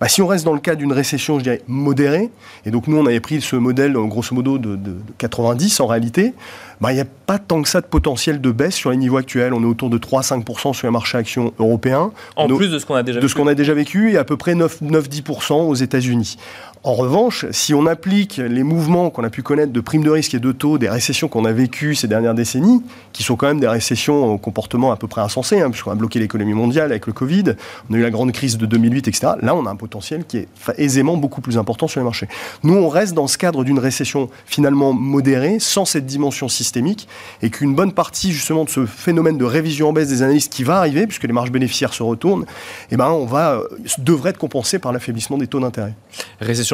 bah, 0.00 0.08
si 0.08 0.20
on 0.20 0.26
reste 0.26 0.44
dans 0.44 0.52
le 0.52 0.60
cas 0.60 0.74
d'une 0.74 0.92
récession, 0.92 1.38
je 1.38 1.44
dirais, 1.44 1.62
modérée, 1.66 2.30
et 2.66 2.70
donc 2.70 2.86
nous 2.86 2.98
on 2.98 3.06
avait 3.06 3.20
pris 3.20 3.40
ce 3.40 3.56
modèle 3.56 3.94
grosso 3.94 4.34
modo 4.34 4.58
de, 4.58 4.78
90 5.16 5.80
en 5.80 5.86
réalité, 5.86 6.34
bah, 6.80 6.92
il 6.92 6.94
n'y 6.94 7.00
a 7.00 7.06
pas 7.26 7.38
tant 7.38 7.62
que 7.62 7.68
ça 7.68 7.80
de 7.80 7.86
potentiel 7.86 8.40
de 8.40 8.50
baisse 8.50 8.74
sur 8.74 8.90
les 8.90 8.96
niveaux 8.96 9.16
actuels. 9.16 9.52
On 9.52 9.62
est 9.62 9.66
autour 9.66 9.90
de 9.90 9.98
3-5% 9.98 10.74
sur 10.74 10.86
les 10.86 10.92
marchés 10.92 11.18
actions 11.18 11.52
européens. 11.58 12.12
En 12.36 12.48
plus 12.48 12.70
de 12.70 12.78
ce 12.78 12.86
qu'on 12.86 12.94
a 12.94 13.02
déjà 13.02 13.20
de 13.20 13.28
ce 13.28 13.34
qu'on 13.34 13.46
a 13.46 13.54
déjà 13.54 13.74
vécu, 13.74 14.12
et 14.12 14.16
à 14.16 14.24
peu 14.24 14.36
près 14.36 14.54
9-10% 14.54 15.52
aux 15.52 15.74
États-Unis. 15.74 16.36
En 16.84 16.94
revanche, 16.94 17.44
si 17.50 17.74
on 17.74 17.86
applique 17.86 18.36
les 18.36 18.62
mouvements 18.62 19.10
qu'on 19.10 19.24
a 19.24 19.30
pu 19.30 19.42
connaître 19.42 19.72
de 19.72 19.80
primes 19.80 20.04
de 20.04 20.10
risque 20.10 20.34
et 20.34 20.38
de 20.38 20.52
taux 20.52 20.78
des 20.78 20.88
récessions 20.88 21.26
qu'on 21.26 21.44
a 21.44 21.50
vécues 21.50 21.96
ces 21.96 22.06
dernières 22.06 22.34
décennies, 22.34 22.82
qui 23.12 23.24
sont 23.24 23.34
quand 23.34 23.48
même 23.48 23.58
des 23.58 23.66
récessions 23.66 24.34
au 24.34 24.38
comportement 24.38 24.92
à 24.92 24.96
peu 24.96 25.08
près 25.08 25.20
insensé, 25.20 25.60
hein, 25.60 25.70
puisqu'on 25.70 25.90
a 25.90 25.96
bloqué 25.96 26.20
l'économie 26.20 26.54
mondiale 26.54 26.92
avec 26.92 27.08
le 27.08 27.12
Covid, 27.12 27.56
on 27.90 27.94
a 27.94 27.96
eu 27.96 28.02
la 28.02 28.10
grande 28.10 28.30
crise 28.30 28.58
de 28.58 28.66
2008, 28.66 29.08
etc. 29.08 29.32
Là, 29.42 29.56
on 29.56 29.66
a 29.66 29.70
un 29.70 29.76
potentiel 29.76 30.24
qui 30.24 30.38
est 30.38 30.48
aisément 30.76 31.16
beaucoup 31.16 31.40
plus 31.40 31.58
important 31.58 31.88
sur 31.88 31.98
les 32.00 32.04
marchés. 32.04 32.28
Nous, 32.62 32.74
on 32.74 32.88
reste 32.88 33.12
dans 33.12 33.26
ce 33.26 33.38
cadre 33.38 33.64
d'une 33.64 33.80
récession 33.80 34.30
finalement 34.46 34.92
modérée, 34.92 35.58
sans 35.58 35.84
cette 35.84 36.06
dimension 36.06 36.48
systémique, 36.48 37.08
et 37.42 37.50
qu'une 37.50 37.74
bonne 37.74 37.92
partie 37.92 38.30
justement 38.30 38.64
de 38.64 38.70
ce 38.70 38.86
phénomène 38.86 39.36
de 39.36 39.44
révision 39.44 39.88
en 39.88 39.92
baisse 39.92 40.08
des 40.08 40.22
analystes 40.22 40.52
qui 40.52 40.62
va 40.62 40.78
arriver, 40.78 41.08
puisque 41.08 41.24
les 41.24 41.32
marges 41.32 41.50
bénéficiaires 41.50 41.92
se 41.92 42.04
retournent, 42.04 42.46
eh 42.92 42.96
ben, 42.96 43.10
on 43.10 43.26
va, 43.26 43.54
euh, 43.54 43.68
devrait 43.98 44.30
être 44.30 44.38
compensé 44.38 44.78
par 44.78 44.92
l'affaiblissement 44.92 45.38
des 45.38 45.48
taux 45.48 45.58
d'intérêt 45.58 45.94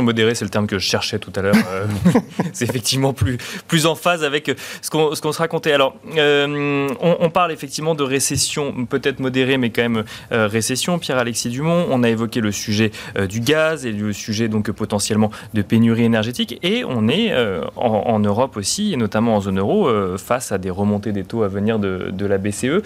modérée, 0.03 0.35
c'est 0.35 0.45
le 0.45 0.51
terme 0.51 0.67
que 0.67 0.79
je 0.79 0.87
cherchais 0.87 1.19
tout 1.19 1.33
à 1.37 1.43
l'heure. 1.43 1.55
Euh, 1.71 1.87
c'est 2.53 2.69
effectivement 2.69 3.13
plus, 3.13 3.39
plus 3.69 3.87
en 3.87 3.95
phase 3.95 4.25
avec 4.25 4.51
ce 4.83 4.91
qu'on 4.91 5.15
se 5.15 5.39
racontait. 5.39 5.73
Alors, 5.73 5.97
euh, 6.17 6.89
on, 7.01 7.31
parle 7.31 7.53
effectivement 7.53 7.95
de 7.95 8.03
récession, 8.03 8.87
peut-être 8.87 9.21
modérée, 9.21 9.59
mais 9.59 9.71
quand 9.71 9.83
même 9.83 10.05
euh, 10.33 10.47
récession. 10.47 10.99
Pierre-Alexis 10.99 11.51
Dumont, 11.51 11.87
on 11.91 12.03
a 12.03 12.09
évoqué 12.09 12.41
le 12.41 12.53
sujet 12.53 12.93
du 13.29 13.41
gaz 13.41 13.87
et 13.87 13.93
le 13.93 14.13
sujet 14.13 14.49
donc 14.49 14.71
potentiellement 14.71 15.31
de 15.55 15.63
pénurie 15.63 16.05
énergétique. 16.05 16.59
Et 16.63 16.85
on 16.85 17.09
est 17.09 17.33
en, 17.77 18.19
Europe 18.21 18.57
aussi, 18.57 18.93
et 18.93 18.97
notamment 18.97 19.37
en 19.37 19.41
zone 19.41 19.59
euro, 19.59 19.89
face 20.19 20.53
à 20.53 20.59
des 20.59 20.71
remontées 20.71 21.13
des 21.13 21.25
taux 21.25 21.43
à 21.43 21.49
venir 21.49 21.79
de, 21.79 22.11
de 22.13 22.27
la 22.27 22.39
BCE. 22.39 22.83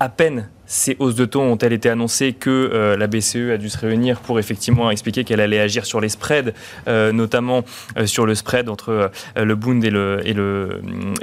À 0.00 0.08
peine 0.08 0.48
ces 0.68 0.96
hausses 0.98 1.14
de 1.14 1.24
taux 1.24 1.40
ont-elles 1.40 1.72
été 1.72 1.88
annoncées 1.88 2.34
que 2.34 2.50
euh, 2.50 2.96
la 2.96 3.06
BCE 3.06 3.50
a 3.54 3.56
dû 3.56 3.70
se 3.70 3.78
réunir 3.78 4.20
pour 4.20 4.38
effectivement 4.38 4.90
expliquer 4.90 5.24
qu'elle 5.24 5.40
allait 5.40 5.58
agir 5.58 5.86
sur 5.86 5.98
les 6.00 6.10
spreads, 6.10 6.52
euh, 6.86 7.10
notamment 7.10 7.64
euh, 7.96 8.06
sur 8.06 8.26
le 8.26 8.34
spread 8.34 8.68
entre 8.68 9.10
le 9.34 9.54
Bund 9.54 9.82
et 9.82 9.90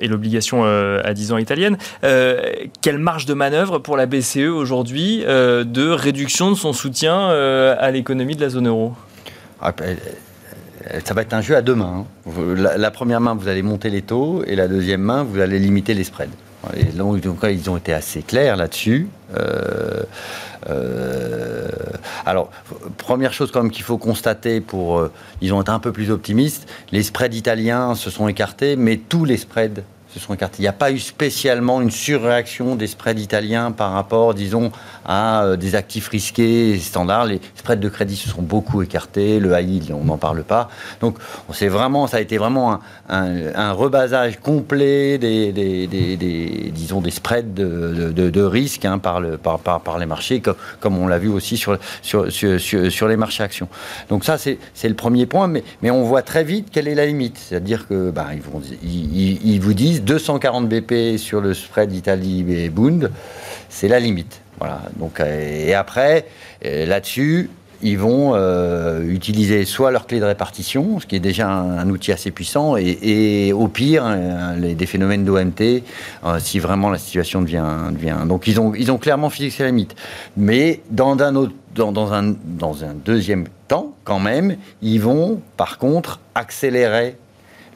l'obligation 0.07 0.65
le, 0.65 1.01
et 1.03 1.07
à 1.07 1.13
10 1.13 1.31
ans 1.33 1.37
italienne. 1.37 1.77
quelle 2.01 2.97
marge 2.97 3.27
de 3.27 3.35
manœuvre 3.35 3.77
pour 3.77 3.97
la 3.97 4.07
BCE 4.07 4.49
aujourd'hui 4.49 5.23
de 5.23 5.89
réduction 5.89 6.49
de 6.49 6.55
son 6.55 6.73
soutien 6.73 7.29
à 7.29 7.91
l'économie 7.91 8.35
de 8.35 8.41
la 8.41 8.49
zone 8.49 8.67
euro? 8.67 8.93
Ah, 9.61 9.71
ben, 9.77 9.95
ça 11.03 11.13
va 11.13 11.21
être 11.21 11.33
un 11.33 11.41
jeu 11.41 11.55
à 11.55 11.61
deux 11.61 11.75
mains. 11.75 12.05
Hein. 12.27 12.55
La, 12.77 12.91
première 12.91 13.21
main, 13.21 13.35
vous 13.35 13.47
allez 13.47 13.61
monter 13.61 13.91
les 13.91 14.01
taux, 14.01 14.43
et 14.47 14.55
la 14.55 14.67
deuxième 14.67 15.01
main, 15.01 15.23
vous 15.23 15.39
allez 15.39 15.59
limiter 15.59 15.93
les 15.93 16.03
spreads. 16.03 16.29
Et 16.75 16.85
donc, 16.85 17.19
ils 17.23 17.69
ont 17.69 17.77
été 17.77 17.93
assez 17.93 18.21
clairs 18.21 18.55
là-dessus. 18.55 19.07
Euh, 19.37 20.03
euh, 20.69 21.69
alors, 22.25 22.49
première 22.97 23.33
chose 23.33 23.51
quand 23.51 23.61
même 23.61 23.71
qu'il 23.71 23.83
faut 23.83 23.97
constater 23.97 24.61
pour, 24.61 24.99
euh, 24.99 25.11
ils 25.41 25.53
ont 25.53 25.61
été 25.61 25.71
un 25.71 25.79
peu 25.79 25.91
plus 25.91 26.11
optimistes. 26.11 26.67
Les 26.91 27.03
spreads 27.03 27.35
italiens 27.35 27.95
se 27.95 28.09
sont 28.09 28.27
écartés, 28.27 28.75
mais 28.75 28.97
tous 28.97 29.25
les 29.25 29.37
spreads 29.37 29.83
sont 30.19 30.35
Il 30.35 30.61
n'y 30.61 30.67
a 30.67 30.73
pas 30.73 30.91
eu 30.91 30.99
spécialement 30.99 31.81
une 31.81 31.91
surréaction 31.91 32.75
des 32.75 32.87
spreads 32.87 33.19
italiens 33.19 33.71
par 33.71 33.91
rapport, 33.91 34.33
disons, 34.33 34.71
à 35.05 35.43
euh, 35.43 35.55
des 35.55 35.75
actifs 35.75 36.07
risqués 36.07 36.77
standards. 36.79 37.25
Les 37.25 37.41
spreads 37.55 37.79
de 37.79 37.89
crédit 37.89 38.15
se 38.15 38.29
sont 38.29 38.41
beaucoup 38.41 38.81
écartés, 38.81 39.39
le 39.39 39.59
high 39.59 39.91
on 39.91 40.05
n'en 40.05 40.17
parle 40.17 40.43
pas. 40.43 40.69
Donc, 41.01 41.17
c'est 41.53 41.67
vraiment, 41.67 42.07
ça 42.07 42.17
a 42.17 42.21
été 42.21 42.37
vraiment 42.37 42.79
un, 43.09 43.71
rebasage 43.71 44.39
complet 44.39 45.17
des, 45.17 45.51
disons, 46.73 47.01
des 47.01 47.11
spreads 47.11 47.53
de, 47.53 48.41
risque 48.41 48.85
hein, 48.85 48.99
par, 48.99 49.19
le, 49.19 49.37
par, 49.37 49.59
par, 49.59 49.97
les 49.97 50.05
marchés, 50.05 50.41
comme, 50.79 50.97
on 50.97 51.07
l'a 51.07 51.17
vu 51.17 51.29
aussi 51.29 51.57
sur, 51.57 51.77
les 53.07 53.17
marchés 53.17 53.43
actions. 53.43 53.67
Donc 54.09 54.23
ça, 54.23 54.37
c'est 54.37 54.57
le 54.83 54.95
premier 54.95 55.25
point, 55.25 55.47
mais, 55.47 55.91
on 55.91 56.03
voit 56.03 56.21
très 56.21 56.43
vite 56.43 56.69
quelle 56.71 56.87
est 56.87 56.95
la 56.95 57.05
limite. 57.05 57.37
C'est-à-dire 57.37 57.87
que 57.87 58.11
bah, 58.11 58.27
vous 58.41 59.73
disent 59.73 60.04
240 60.05 60.69
BP 60.69 61.17
sur 61.17 61.41
le 61.41 61.53
spread 61.53 61.91
Italie 61.93 62.45
et 62.47 62.69
Bund, 62.69 63.11
c'est 63.69 63.87
la 63.87 63.99
limite. 63.99 64.41
Voilà. 64.59 64.83
Euh, 65.19 65.67
et 65.67 65.73
après, 65.73 66.27
euh, 66.63 66.85
là-dessus, 66.85 67.49
ils 67.81 67.97
vont 67.97 68.31
euh, 68.33 69.03
utiliser 69.03 69.65
soit 69.65 69.91
leur 69.91 70.07
clé 70.07 70.19
de 70.19 70.25
répartition, 70.25 70.99
ce 70.99 71.05
qui 71.05 71.15
est 71.15 71.19
déjà 71.19 71.49
un, 71.49 71.89
outil 71.89 72.11
assez 72.11 72.31
puissant, 72.31 72.77
et, 72.77 73.51
au 73.51 73.67
pire, 73.67 74.05
des 74.57 74.85
phénomènes 74.85 75.25
d'OMT, 75.25 75.83
si 76.39 76.59
vraiment 76.59 76.89
la 76.89 76.97
situation 76.97 77.41
devient. 77.41 78.15
Donc 78.25 78.47
ils 78.47 78.59
ont, 78.59 78.97
clairement 78.97 79.29
fixé 79.29 79.63
la 79.63 79.69
limite. 79.69 79.93
Mais 80.37 80.79
dans, 80.89 81.21
un, 81.21 81.33
dans 81.75 82.09
un 82.09 82.93
deuxième 83.05 83.45
temps, 83.67 83.93
quand 84.05 84.19
même, 84.19 84.55
ils 84.81 84.99
vont, 84.99 85.41
par 85.57 85.77
contre, 85.77 86.21
accélérer 86.33 87.17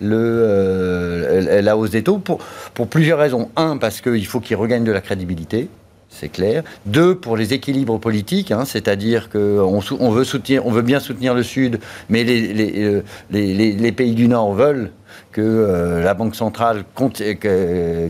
le, 0.02 1.60
la 1.62 1.78
hausse 1.78 1.92
des 1.92 2.04
taux 2.04 2.18
pour, 2.18 2.40
pour 2.74 2.88
plusieurs 2.88 3.20
raisons. 3.20 3.50
Un, 3.56 3.78
parce 3.78 4.02
qu'il 4.02 4.26
faut 4.26 4.40
qu'ils 4.40 4.58
regagnent 4.58 4.84
de 4.84 4.92
la 4.92 5.02
crédibilité 5.02 5.70
c'est 6.10 6.30
clair. 6.30 6.64
Deux, 6.88 7.14
pour 7.14 7.38
les 7.38 7.54
équilibres 7.54 8.00
politiques, 8.00 8.52
hein, 8.52 8.66
c'est-à-dire 8.66 9.30
qu'on 9.30 9.80
on 10.00 10.10
veut, 10.10 10.24
veut 10.24 10.82
bien 10.82 11.00
soutenir 11.00 11.36
le 11.36 11.44
Sud, 11.44 11.80
mais 12.10 12.24
les, 12.24 12.52
les, 12.52 12.84
euh, 12.84 13.04
les 13.30 13.92
pays 13.92 14.16
du 14.16 14.28
Nord 14.28 14.54
veulent 14.54 14.90
que 15.40 15.46
euh, 15.46 16.04
la 16.04 16.14
Banque 16.14 16.36
centrale 16.36 16.84
compte, 16.96 17.22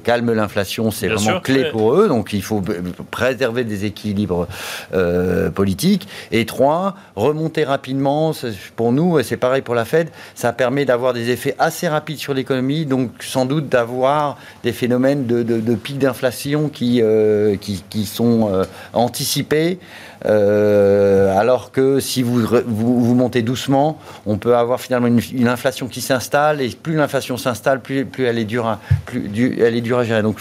calme 0.03 0.33
l'inflation, 0.33 0.89
c'est 0.89 1.07
vraiment 1.07 1.39
clé 1.39 1.65
pour 1.71 1.93
eux. 1.93 2.07
Donc 2.07 2.33
il 2.33 2.41
faut 2.41 2.63
préserver 3.11 3.63
des 3.63 3.85
équilibres 3.85 4.47
euh, 4.93 5.51
politiques. 5.51 6.07
Et 6.31 6.45
trois, 6.45 6.95
remonter 7.15 7.63
rapidement, 7.63 8.33
pour 8.75 8.91
nous, 8.91 9.19
et 9.19 9.23
c'est 9.23 9.37
pareil 9.37 9.61
pour 9.61 9.75
la 9.75 9.85
Fed, 9.85 10.09
ça 10.33 10.53
permet 10.53 10.85
d'avoir 10.85 11.13
des 11.13 11.29
effets 11.29 11.55
assez 11.59 11.87
rapides 11.87 12.17
sur 12.17 12.33
l'économie, 12.33 12.85
donc 12.85 13.11
sans 13.19 13.45
doute 13.45 13.69
d'avoir 13.69 14.37
des 14.63 14.73
phénomènes 14.73 15.27
de, 15.27 15.43
de, 15.43 15.75
pic 15.75 15.99
d'inflation 15.99 16.69
qui, 16.69 17.01
euh, 17.01 17.55
qui, 17.57 17.83
qui, 17.89 18.05
sont 18.05 18.49
anticipés. 18.93 19.79
Euh, 20.25 21.37
alors 21.37 21.71
que 21.71 21.99
si 21.99 22.23
vous, 22.23 22.45
vous, 22.65 23.15
montez 23.15 23.41
doucement, 23.41 23.99
on 24.25 24.37
peut 24.37 24.55
avoir 24.55 24.81
finalement 24.81 25.07
une, 25.07 25.47
inflation 25.47 25.87
qui 25.87 26.01
s'installe, 26.01 26.61
et 26.61 26.69
plus 26.69 26.95
l'inflation 26.95 27.37
s'installe, 27.37 27.81
plus, 27.81 28.07
elle 28.19 28.37
est 28.37 28.45
dure 28.45 28.67
à, 28.67 28.79
plus, 29.05 29.29
elle 29.59 29.75
est 29.75 29.85
gérer. 29.85 30.21
Donc 30.21 30.39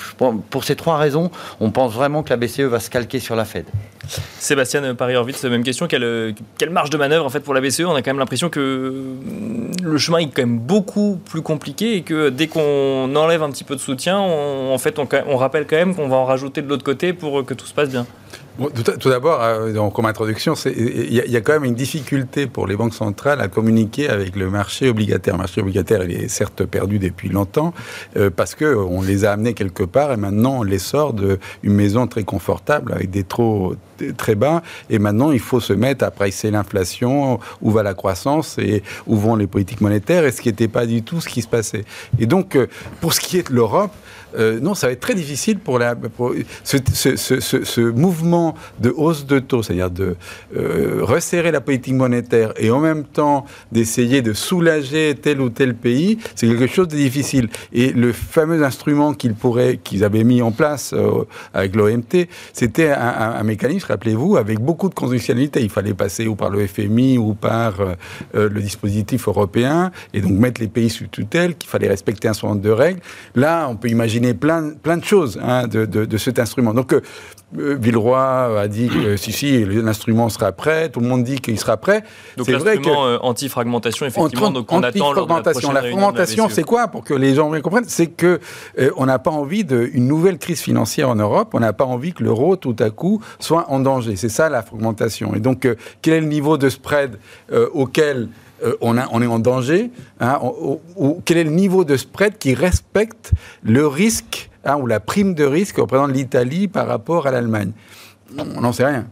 pour 0.51 0.65
ces 0.65 0.77
trois 0.77 0.99
raisons, 0.99 1.31
on 1.61 1.71
pense 1.71 1.93
vraiment 1.93 2.23
que 2.23 2.31
la 2.31 2.37
BCE 2.37 2.61
va 2.61 2.81
se 2.81 2.91
calquer 2.91 3.21
sur 3.21 3.37
la 3.37 3.45
Fed. 3.45 3.65
Sébastien 4.39 4.95
Paris-Horvitz, 4.95 5.45
même 5.45 5.63
question. 5.63 5.87
Quelle, 5.87 6.71
marge 6.71 6.91
de 6.91 6.97
manœuvre 6.97 7.27
en 7.27 7.31
fait 7.31 7.41
pour 7.41 7.55
la 7.55 7.61
BCE 7.61 7.81
On 7.81 7.95
a 7.95 8.03
quand 8.03 8.11
même 8.11 8.19
l'impression 8.19 8.49
que 8.49 9.05
le 9.83 9.99
chemin 9.99 10.19
est 10.19 10.27
quand 10.27 10.43
même 10.43 10.59
beaucoup 10.59 11.21
plus 11.31 11.43
compliqué 11.43 11.97
et 11.97 12.03
que 12.03 12.31
dès 12.31 12.47
qu'on 12.47 13.15
enlève 13.15 13.43
un 13.43 13.51
petit 13.51 13.65
peu 13.65 13.77
de 13.77 13.81
soutien, 13.81 14.19
en 14.19 14.79
fait, 14.79 14.99
on, 14.99 15.09
on 15.27 15.37
rappelle 15.37 15.67
quand 15.67 15.77
même 15.77 15.95
qu'on 15.95 16.09
va 16.09 16.17
en 16.17 16.25
rajouter 16.25 16.63
de 16.63 16.69
l'autre 16.69 16.85
côté 16.85 17.13
pour 17.13 17.45
que 17.45 17.55
tout 17.55 17.67
se 17.67 17.75
passe 17.75 17.91
bien. 17.91 18.07
Tout, 18.59 19.09
d'abord, 19.09 19.41
euh, 19.43 19.91
comme 19.91 20.07
introduction, 20.07 20.55
il 20.67 21.13
y, 21.13 21.37
a 21.37 21.41
quand 21.41 21.53
même 21.53 21.65
une 21.65 21.75
difficulté 21.75 22.47
pour 22.47 22.67
les 22.67 22.77
banques 22.77 22.95
centrales 22.95 23.41
à 23.41 23.49
communiquer 23.49 24.09
avec 24.09 24.35
le 24.35 24.51
marché 24.51 24.89
obligataire. 24.89 25.35
Le 25.35 25.39
marché 25.39 25.61
obligataire, 25.61 26.03
il 26.03 26.13
est 26.13 26.29
certes 26.29 26.65
perdu 26.65 26.99
depuis 26.99 27.29
longtemps, 27.29 27.73
euh, 28.17 28.31
parce 28.35 28.55
qu'on 28.55 29.01
les 29.03 29.25
a 29.25 29.33
amenés 29.33 29.55
quelque 29.55 29.85
part 29.85 30.13
et 30.13 30.17
maintenant 30.17 30.59
on 30.59 30.63
les 30.63 30.79
sort 30.79 31.13
d'une 31.13 31.39
maison 31.63 32.07
très 32.07 32.25
confortable 32.25 32.93
avec 32.93 33.11
des 33.11 33.23
taux 33.23 33.77
très 34.17 34.35
bas. 34.35 34.63
Et 34.91 34.99
maintenant, 34.99 35.33
il 35.33 35.41
faut 35.41 35.61
se 35.61 35.73
mettre 35.73 36.05
à 36.05 36.11
pricer 36.11 36.51
l'inflation, 36.51 37.41
où 37.61 37.71
va 37.71 37.83
la 37.83 37.95
croissance 37.95 38.59
et 38.59 38.83
où 39.07 39.17
vont 39.17 39.37
les 39.37 39.47
politiques 39.47 39.81
monétaires, 39.81 40.25
et 40.25 40.33
ce 40.33 40.41
qui 40.41 40.49
n'était 40.49 40.69
pas 40.69 40.87
du 40.87 41.03
tout 41.03 41.21
ce 41.21 41.29
qui 41.29 41.43
se 41.43 41.49
passait. 41.49 41.85
Et 42.19 42.27
donc, 42.27 42.57
euh, 42.57 42.67
pour 43.01 43.13
ce 43.13 43.21
qui 43.21 43.39
est 43.39 43.49
de 43.49 43.55
l'Europe, 43.55 43.93
euh, 44.37 44.61
non, 44.61 44.75
ça 44.75 44.87
va 44.89 44.93
être 44.93 45.01
très 45.01 45.15
difficile 45.15 45.59
pour, 45.59 45.79
la, 45.79 45.95
ce, 46.65 47.81
mouvement 47.91 48.55
de 48.79 48.91
hausse 48.91 49.27
de 49.27 49.39
taux, 49.39 49.63
c'est-à-dire 49.63 49.91
de 49.91 50.17
euh, 50.57 50.99
resserrer 51.03 51.51
la 51.51 51.61
politique 51.61 51.95
monétaire 51.95 52.53
et 52.57 52.71
en 52.71 52.81
même 52.81 53.05
temps 53.05 53.47
d'essayer 53.73 54.23
de 54.23 54.33
soulager 54.33 55.15
tel 55.21 55.41
ou 55.41 55.51
tel 55.51 55.75
pays, 55.75 56.19
c'est 56.35 56.47
quelque 56.47 56.67
chose 56.67 56.89
de 56.89 56.97
difficile. 56.97 57.49
Et 57.73 57.93
le 57.93 58.13
fameux 58.13 58.63
instrument 58.63 59.15
qu'ils 59.15 59.35
qu'ils 59.83 60.05
avaient 60.05 60.25
mis 60.25 60.43
en 60.43 60.51
place 60.51 60.93
euh, 60.93 61.25
avec 61.55 61.75
l'OMT, 61.75 62.27
c'était 62.53 62.91
un, 62.91 63.43
mécanisme, 63.43 63.87
rappelez-vous, 63.89 64.37
avec 64.37 64.61
beaucoup 64.61 64.89
de 64.89 64.95
conditionnalités. 64.95 65.63
Il 65.63 65.71
fallait 65.71 65.95
passer 65.95 66.27
ou 66.27 66.35
par 66.35 66.51
le 66.51 66.67
FMI 66.67 67.19
ou 67.19 67.35
par 67.35 67.79
le 68.35 68.61
dispositif 68.61 69.29
européen 69.29 69.91
et 70.13 70.21
donc 70.21 70.33
mettre 70.33 70.61
les 70.61 70.69
pays 70.69 70.91
sous 70.91 71.07
tutelle, 71.07 71.57
qu'il 71.57 71.71
fallait 71.71 71.89
respecter 71.89 72.29
un 72.29 72.33
certain 72.33 72.49
nombre 72.49 72.63
de 72.63 72.71
règles. 72.71 73.01
Là, 73.35 73.69
on 73.71 73.77
peut 73.77 73.89
imaginer 73.89 74.18
plein, 74.35 74.71
plein 74.71 74.97
de 74.97 75.05
choses 75.05 75.39
hein, 75.43 75.67
de, 75.67 75.85
de, 75.85 76.19
cet 76.19 76.39
instrument. 76.39 76.75
Donc, 76.75 76.93
euh, 76.93 77.01
Villeroy 77.53 78.61
a 78.61 78.69
dit 78.69 78.89
que 78.89 79.17
si, 79.17 79.33
si, 79.33 79.65
l'instrument 79.65 80.29
sera 80.29 80.53
prêt, 80.53 80.91
tout 80.91 81.01
le 81.01 81.07
monde 81.07 81.25
dit 81.25 81.41
qu'il 81.41 81.59
sera 81.59 81.77
prêt. 81.77 82.05
Donc 82.37 82.49
l'instrument 82.49 83.07
euh, 83.07 83.19
anti-fragmentation, 83.23 84.07
effectivement, 84.07 84.51
donc 84.51 84.71
on 84.73 84.83
attend 84.83 85.13
de 85.13 85.67
la, 85.67 85.73
la 85.73 85.81
fragmentation, 85.81 86.49
c'est 86.49 86.65
quoi 86.65 86.89
Pour 86.89 87.05
que 87.05 87.15
les 87.15 87.35
gens 87.35 87.51
comprennent, 87.61 87.85
c'est 87.87 88.09
que 88.09 88.41
euh, 88.79 88.91
on 88.97 89.07
n'a 89.07 89.19
pas 89.19 89.31
envie 89.31 89.65
d'une 89.65 90.07
nouvelle 90.07 90.39
crise 90.39 90.61
financière 90.61 91.09
en 91.09 91.17
Europe, 91.17 91.51
on 91.55 91.61
n'a 91.61 91.73
pas 91.73 91.85
envie 91.85 92.13
que 92.13 92.23
l'euro, 92.23 92.57
tout 92.57 92.77
à 92.79 92.91
coup, 92.91 93.23
soit 93.39 93.71
en 93.71 93.81
danger. 93.81 94.17
C'est 94.17 94.29
ça 94.29 94.49
la 94.49 94.63
fragmentation. 94.63 95.35
Et 95.35 95.41
donc, 95.41 95.67
quel 96.03 96.15
est 96.15 96.21
le 96.21 96.27
niveau 96.27 96.59
de 96.59 96.69
spread 96.69 97.19
auquel 97.73 98.29
euh, 98.65 98.77
on, 98.81 98.97
est 98.97 99.27
en 99.27 99.39
danger 99.39 99.91
hein, 100.21 100.41
Quel 101.25 101.39
est 101.39 101.45
le 101.45 101.51
niveau 101.51 101.85
de 101.85 101.97
spread 101.97 102.39
qui 102.39 102.55
respecte 102.55 103.33
le 103.63 103.87
risque 103.87 104.51
hein, 104.65 104.77
ou 104.77 104.87
la 104.87 105.01
prime 105.01 105.35
de 105.35 105.45
risque 105.45 105.77
que 105.77 105.81
représente 105.81 106.13
l'Italie 106.13 106.69
par 106.69 106.87
rapport 106.87 107.27
à 107.27 107.31
l'Allemagne? 107.31 107.73
On 108.37 108.61
n'en 108.61 108.73
sait 108.73 108.87
rien. 108.87 109.07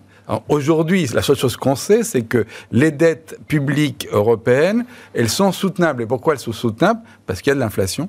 Aujourd'hui, 0.48 1.06
la 1.14 1.22
seule 1.22 1.36
chose 1.36 1.56
qu'on 1.56 1.76
sait, 1.76 2.02
c'est 2.02 2.22
que 2.22 2.46
les 2.72 2.90
dettes 2.90 3.38
publiques 3.46 4.08
européennes, 4.10 4.84
elles 5.14 5.28
sont 5.28 5.52
soutenables. 5.52 6.02
Et 6.02 6.06
pourquoi 6.06 6.34
elles 6.34 6.40
sont 6.40 6.52
soutenables? 6.52 7.00
Parce 7.26 7.40
qu'il 7.40 7.50
y 7.50 7.52
a 7.52 7.54
de 7.54 7.60
l'inflation. 7.60 8.08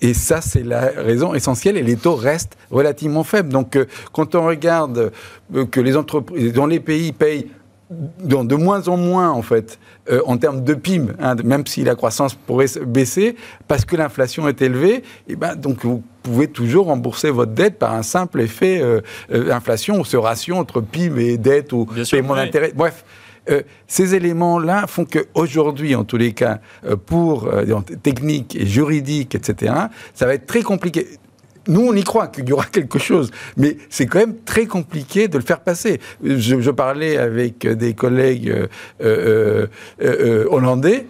Et 0.00 0.14
ça, 0.14 0.40
c'est 0.40 0.62
la 0.62 0.86
raison 0.96 1.34
essentielle. 1.34 1.76
Et 1.76 1.82
les 1.82 1.96
taux 1.96 2.14
restent 2.14 2.56
relativement 2.70 3.22
faibles. 3.22 3.50
Donc, 3.50 3.76
euh, 3.76 3.84
quand 4.12 4.34
on 4.34 4.46
regarde 4.46 5.12
euh, 5.54 5.66
que 5.66 5.80
les 5.80 5.94
entreprises, 5.94 6.54
dans 6.54 6.66
les 6.66 6.80
pays 6.80 7.12
payent 7.12 7.50
de 7.90 8.54
moins 8.54 8.86
en 8.88 8.96
moins, 8.96 9.30
en 9.30 9.42
fait, 9.42 9.78
euh, 10.10 10.20
en 10.26 10.36
termes 10.36 10.62
de 10.62 10.74
PIB, 10.74 11.12
hein, 11.18 11.34
même 11.44 11.66
si 11.66 11.82
la 11.82 11.96
croissance 11.96 12.34
pourrait 12.34 12.66
baisser, 12.86 13.36
parce 13.66 13.84
que 13.84 13.96
l'inflation 13.96 14.46
est 14.48 14.62
élevée, 14.62 14.96
et 14.96 15.02
eh 15.30 15.36
ben, 15.36 15.56
donc 15.56 15.84
vous 15.84 16.02
pouvez 16.22 16.46
toujours 16.46 16.86
rembourser 16.86 17.30
votre 17.30 17.52
dette 17.52 17.78
par 17.78 17.94
un 17.94 18.02
simple 18.02 18.40
effet 18.42 18.80
euh, 18.80 19.00
euh, 19.32 19.52
inflation 19.52 19.98
ou 19.98 20.04
ce 20.04 20.16
ratio 20.16 20.56
entre 20.56 20.80
PIB 20.80 21.32
et 21.32 21.38
dette 21.38 21.72
ou 21.72 21.86
paiement 22.10 22.36
d'intérêt. 22.36 22.72
Bref. 22.74 23.04
ces 23.88 24.14
éléments-là 24.14 24.86
font 24.86 25.04
qu'aujourd'hui, 25.04 25.96
en 25.96 26.04
tous 26.04 26.18
les 26.18 26.32
cas, 26.32 26.60
pour 27.06 27.50
technique 28.02 28.54
et 28.54 28.66
juridique, 28.66 29.34
etc., 29.34 29.74
ça 30.14 30.26
va 30.26 30.34
être 30.34 30.46
très 30.46 30.62
compliqué 30.62 31.08
nous, 31.70 31.86
on 31.86 31.94
y 31.94 32.02
croit 32.02 32.26
qu'il 32.26 32.48
y 32.48 32.52
aura 32.52 32.66
quelque 32.72 32.98
chose, 32.98 33.30
mais 33.56 33.76
c'est 33.88 34.06
quand 34.06 34.18
même 34.18 34.36
très 34.44 34.66
compliqué 34.66 35.28
de 35.28 35.38
le 35.38 35.44
faire 35.44 35.60
passer. 35.60 36.00
Je, 36.22 36.70
parlais 36.70 37.16
avec 37.16 37.66
des 37.66 37.94
collègues 37.94 38.50
euh, 38.50 38.66
euh, 39.02 39.66
euh, 40.02 40.46
hollandais 40.50 41.06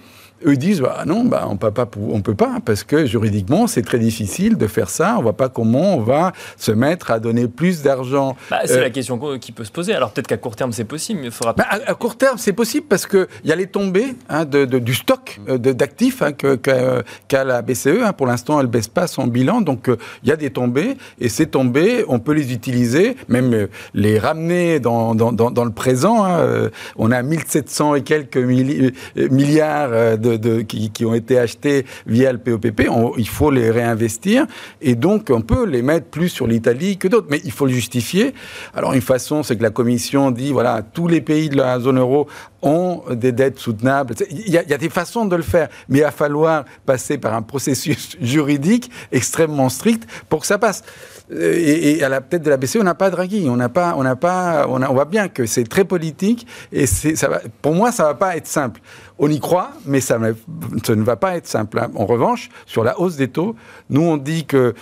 eux 0.47 0.57
disent 0.57 0.81
bah 0.81 1.05
non, 1.07 1.25
bah 1.25 1.47
on 1.49 1.57
peut 1.57 1.71
pas, 1.71 1.89
on 2.09 2.23
peut 2.23 2.35
pas 2.35 2.59
parce 2.65 2.85
que 2.85 3.07
juridiquement 3.07 3.67
c'est 3.67 3.83
très 3.83 3.99
difficile 3.99 4.57
de 4.57 4.67
faire 4.67 4.91
ça. 4.91 5.17
On 5.19 5.23
voit 5.23 5.37
pas 5.37 5.49
comment 5.49 5.97
on 5.97 6.01
va 6.01 6.33
se 6.57 6.73
mettre 6.73 7.11
à 7.11 7.21
donner 7.21 7.49
plus 7.49 7.83
d'argent. 7.83 8.37
Bah, 8.51 8.61
c'est 8.65 8.79
euh, 8.79 8.81
la 8.81 8.91
question 8.91 9.19
qui 9.39 9.53
peut 9.53 9.65
se 9.65 9.73
poser. 9.73 9.95
Alors 9.95 10.13
peut-être 10.13 10.27
qu'à 10.27 10.37
court 10.37 10.57
terme 10.57 10.73
c'est 10.73 10.85
possible, 10.85 11.21
mais 11.21 11.27
il 11.27 11.33
faudra. 11.33 11.53
Bah, 11.53 11.67
à, 11.69 11.95
court 11.95 12.17
terme 12.17 12.39
c'est 12.39 12.53
possible 12.53 12.87
parce 12.89 13.07
que 13.07 13.29
il 13.45 13.51
y 13.51 13.53
a 13.53 13.57
les 13.57 13.67
tombées 13.67 14.15
hein, 14.29 14.45
de, 14.45 14.65
du 14.65 14.95
stock 14.95 15.41
euh, 15.49 15.59
d'actifs 15.59 16.23
hein, 16.23 16.33
qu'a 16.33 17.45
la 17.45 17.63
BCE. 17.63 18.03
Hein. 18.03 18.13
Pour 18.13 18.27
l'instant 18.27 18.61
elle 18.61 18.67
baisse 18.67 18.89
pas 18.89 19.07
son 19.07 19.27
bilan, 19.27 19.61
donc 19.61 19.89
euh, 19.89 19.97
il 20.23 20.29
y 20.29 20.33
a 20.33 20.37
des 20.37 20.51
tombées 20.51 20.97
et 21.21 21.29
ces 21.29 21.47
tombées 21.47 22.05
on 22.09 22.19
peut 22.19 22.33
les 22.33 22.53
utiliser, 22.53 23.17
même 23.29 23.69
les 23.95 24.19
ramener 24.19 24.81
dans, 24.81 25.15
dans, 25.15 25.33
dans, 25.33 25.65
le 25.65 25.71
présent. 25.71 26.25
Hein. 26.25 26.71
On 26.97 27.11
a 27.11 27.23
1700 27.23 27.97
et 27.97 28.03
quelques 28.03 28.37
milliards 28.37 30.19
de 30.19 30.30
qui, 30.39 31.05
ont 31.05 31.15
été 31.15 31.39
achetés 31.39 31.87
via 32.07 32.33
le 32.33 32.39
POPP, 32.39 32.89
il 33.17 33.29
faut 33.29 33.51
les 33.51 33.71
réinvestir 33.71 34.47
et 34.81 34.95
donc 34.95 35.29
on 35.31 35.41
peut 35.41 35.65
les 35.67 35.83
mettre 35.83 36.07
plus 36.07 36.29
sur 36.29 36.47
l'Italie 36.47 36.99
que 36.99 37.09
d'autres, 37.09 37.29
mais 37.31 37.41
il 37.45 37.53
faut 37.53 37.67
le 37.67 37.73
justifier. 37.73 38.35
Alors 38.75 38.93
une 38.93 39.01
façon, 39.01 39.43
c'est 39.43 39.57
que 39.57 39.63
la 39.63 39.71
Commission 39.71 40.31
dit 40.31 40.53
voilà, 40.53 40.83
tous 40.83 41.09
les 41.09 41.21
pays 41.21 41.49
de 41.49 41.57
la 41.57 41.79
zone 41.81 41.99
euro 41.99 42.29
ont 42.63 43.03
des 43.11 43.33
dettes 43.33 43.59
soutenables. 43.59 44.15
Il 44.31 44.51
y, 44.51 44.59
a, 44.59 44.63
des 44.63 44.91
façons 44.91 45.25
de 45.25 45.37
le 45.37 45.43
faire, 45.43 45.69
mais 45.89 45.99
il 45.99 46.03
va 46.03 46.11
falloir 46.11 46.65
passer 46.87 47.19
par 47.19 47.35
un 47.35 47.43
processus 47.43 48.17
juridique 48.21 48.91
extrêmement 49.13 49.69
strict 49.69 50.07
pour 50.29 50.41
que 50.41 50.47
ça 50.47 50.59
passe. 50.59 50.83
Et, 51.33 52.03
à 52.03 52.09
la 52.09 52.21
tête 52.21 52.43
de 52.43 52.51
la 52.51 52.57
BCE, 52.57 52.77
on 52.81 52.85
n'a 52.85 52.95
pas 52.95 53.11
Draghi, 53.11 53.49
on 53.49 53.57
n'a 53.57 53.69
pas, 53.69 53.95
on 53.97 54.03
n'a 54.03 54.17
pas, 54.17 54.67
on, 54.69 54.79
voit 54.93 55.05
bien 55.05 55.29
que 55.29 55.47
c'est 55.47 55.65
très 55.65 55.85
politique 55.85 56.47
et 56.73 56.87
ça 56.87 57.41
pour 57.63 57.75
moi, 57.75 57.93
ça 57.93 58.05
va 58.05 58.15
pas 58.15 58.37
être 58.37 58.47
simple. 58.47 58.81
On 59.19 59.31
y 59.31 59.39
croit, 59.39 59.71
mais 59.87 60.01
ça, 60.01 60.19
ne 60.19 61.03
va 61.03 61.17
pas 61.17 61.37
être 61.37 61.47
simple. 61.47 61.79
Hein. 61.79 61.91
En 61.95 62.07
revanche, 62.07 62.49
sur 62.67 62.83
la 62.83 62.99
hausse 62.99 63.17
des 63.17 63.29
taux, 63.29 63.55
nous 63.91 64.03
on 64.03 64.17
dit 64.17 64.45
que 64.45 64.75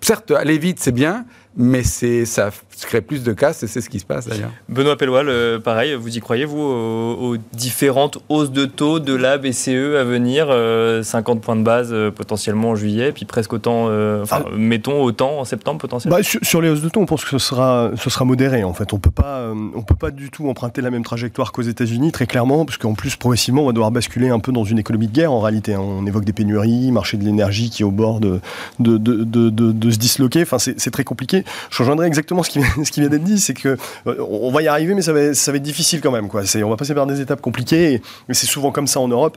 certes, 0.00 0.30
aller 0.30 0.58
vite, 0.58 0.80
c'est 0.80 0.92
bien, 0.92 1.24
mais 1.56 1.82
c'est 1.82 2.24
ça 2.24 2.50
crée 2.86 3.00
plus 3.00 3.22
de 3.22 3.32
casse 3.32 3.62
et 3.62 3.66
c'est 3.66 3.80
ce 3.80 3.90
qui 3.90 4.00
se 4.00 4.04
passe 4.04 4.26
d'ailleurs. 4.26 4.52
Benoît 4.68 4.96
Pellois, 4.96 5.24
pareil, 5.62 5.94
vous 5.94 6.16
y 6.16 6.20
croyez, 6.20 6.44
vous, 6.44 6.60
aux, 6.60 7.36
différentes 7.52 8.18
hausses 8.28 8.50
de 8.50 8.64
taux 8.64 9.00
de 9.00 9.14
la 9.14 9.38
BCE 9.38 9.96
à 9.98 10.04
venir 10.04 10.46
50 10.46 10.50
euh, 10.50 11.40
points 11.40 11.56
de 11.56 11.62
base 11.62 11.90
euh, 11.92 12.10
potentiellement 12.10 12.70
en 12.70 12.76
juillet, 12.76 13.12
puis 13.12 13.24
presque 13.24 13.52
autant, 13.52 13.86
euh, 13.88 14.22
enfin, 14.22 14.44
ah. 14.46 14.50
mettons 14.56 15.02
autant 15.02 15.40
en 15.40 15.44
septembre 15.44 15.80
potentiellement 15.80 16.16
bah, 16.18 16.22
sur, 16.22 16.60
les 16.60 16.70
hausses 16.70 16.82
de 16.82 16.88
taux, 16.88 17.00
on 17.00 17.06
pense 17.06 17.24
que 17.24 17.30
ce 17.30 17.38
sera, 17.38 17.90
ce 17.96 18.10
sera 18.10 18.24
modéré 18.24 18.64
en 18.64 18.72
fait. 18.72 18.92
On 18.92 18.98
peut 18.98 19.10
pas, 19.10 19.52
on 19.74 19.82
peut 19.82 19.94
pas 19.94 20.10
du 20.10 20.30
tout 20.30 20.48
emprunter 20.48 20.80
la 20.80 20.90
même 20.90 21.04
trajectoire 21.04 21.52
qu'aux 21.52 21.62
États-Unis, 21.62 22.12
très 22.12 22.26
clairement, 22.26 22.64
parce 22.64 22.78
qu'en 22.78 22.94
plus, 22.94 23.16
progressivement, 23.16 23.62
on 23.62 23.66
va 23.66 23.72
devoir 23.72 23.90
basculer 23.90 24.28
un 24.30 24.38
peu 24.38 24.52
dans 24.52 24.64
une 24.64 24.78
économie 24.78 25.08
de 25.08 25.12
guerre 25.12 25.32
en 25.32 25.40
réalité. 25.40 25.74
Hein. 25.74 25.80
On 25.82 26.06
évoque 26.06 26.24
des 26.24 26.32
pénuries, 26.32 26.92
marché 26.92 27.16
de 27.16 27.24
l'énergie 27.24 27.70
qui 27.70 27.82
est 27.82 27.86
au 27.86 27.90
bord 27.90 28.20
de, 28.20 28.40
de, 28.78 28.96
de, 28.96 29.50
de 29.50 29.90
se 29.90 29.98
disloquer. 29.98 30.42
Enfin, 30.42 30.58
c'est 30.58 30.90
très 30.90 31.04
compliqué. 31.04 31.39
Je 31.70 31.78
rejoindrai 31.78 32.06
exactement 32.06 32.42
ce 32.42 32.50
qui, 32.50 32.60
vient 33.00 33.08
d'être 33.08 33.24
dit, 33.24 33.38
c'est 33.38 33.54
que 33.54 33.76
euh, 34.06 34.26
on 34.28 34.50
va 34.50 34.62
y 34.62 34.68
arriver, 34.68 34.94
mais 34.94 35.02
ça 35.02 35.12
va, 35.12 35.20
être 35.20 35.62
difficile 35.62 36.00
quand 36.00 36.10
même. 36.10 36.28
On 36.32 36.68
va 36.68 36.76
passer 36.76 36.94
par 36.94 37.06
des 37.06 37.20
étapes 37.20 37.40
compliquées, 37.40 37.94
et, 37.94 38.02
c'est 38.30 38.46
souvent 38.46 38.72
comme 38.72 38.86
ça 38.86 39.00
en 39.00 39.08
Europe. 39.08 39.36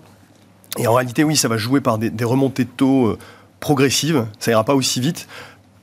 Et 0.80 0.88
en 0.88 0.94
réalité, 0.94 1.24
oui, 1.24 1.36
ça 1.36 1.48
va 1.48 1.58
jouer 1.58 1.82
par 1.82 1.98
des, 1.98 2.10
des 2.10 2.24
remontées 2.24 2.64
de 2.64 2.70
taux 2.70 3.08
euh, 3.08 3.18
progressives. 3.60 4.26
Ça 4.40 4.52
ira 4.52 4.64
pas 4.64 4.74
aussi 4.76 5.00
vite 5.00 5.28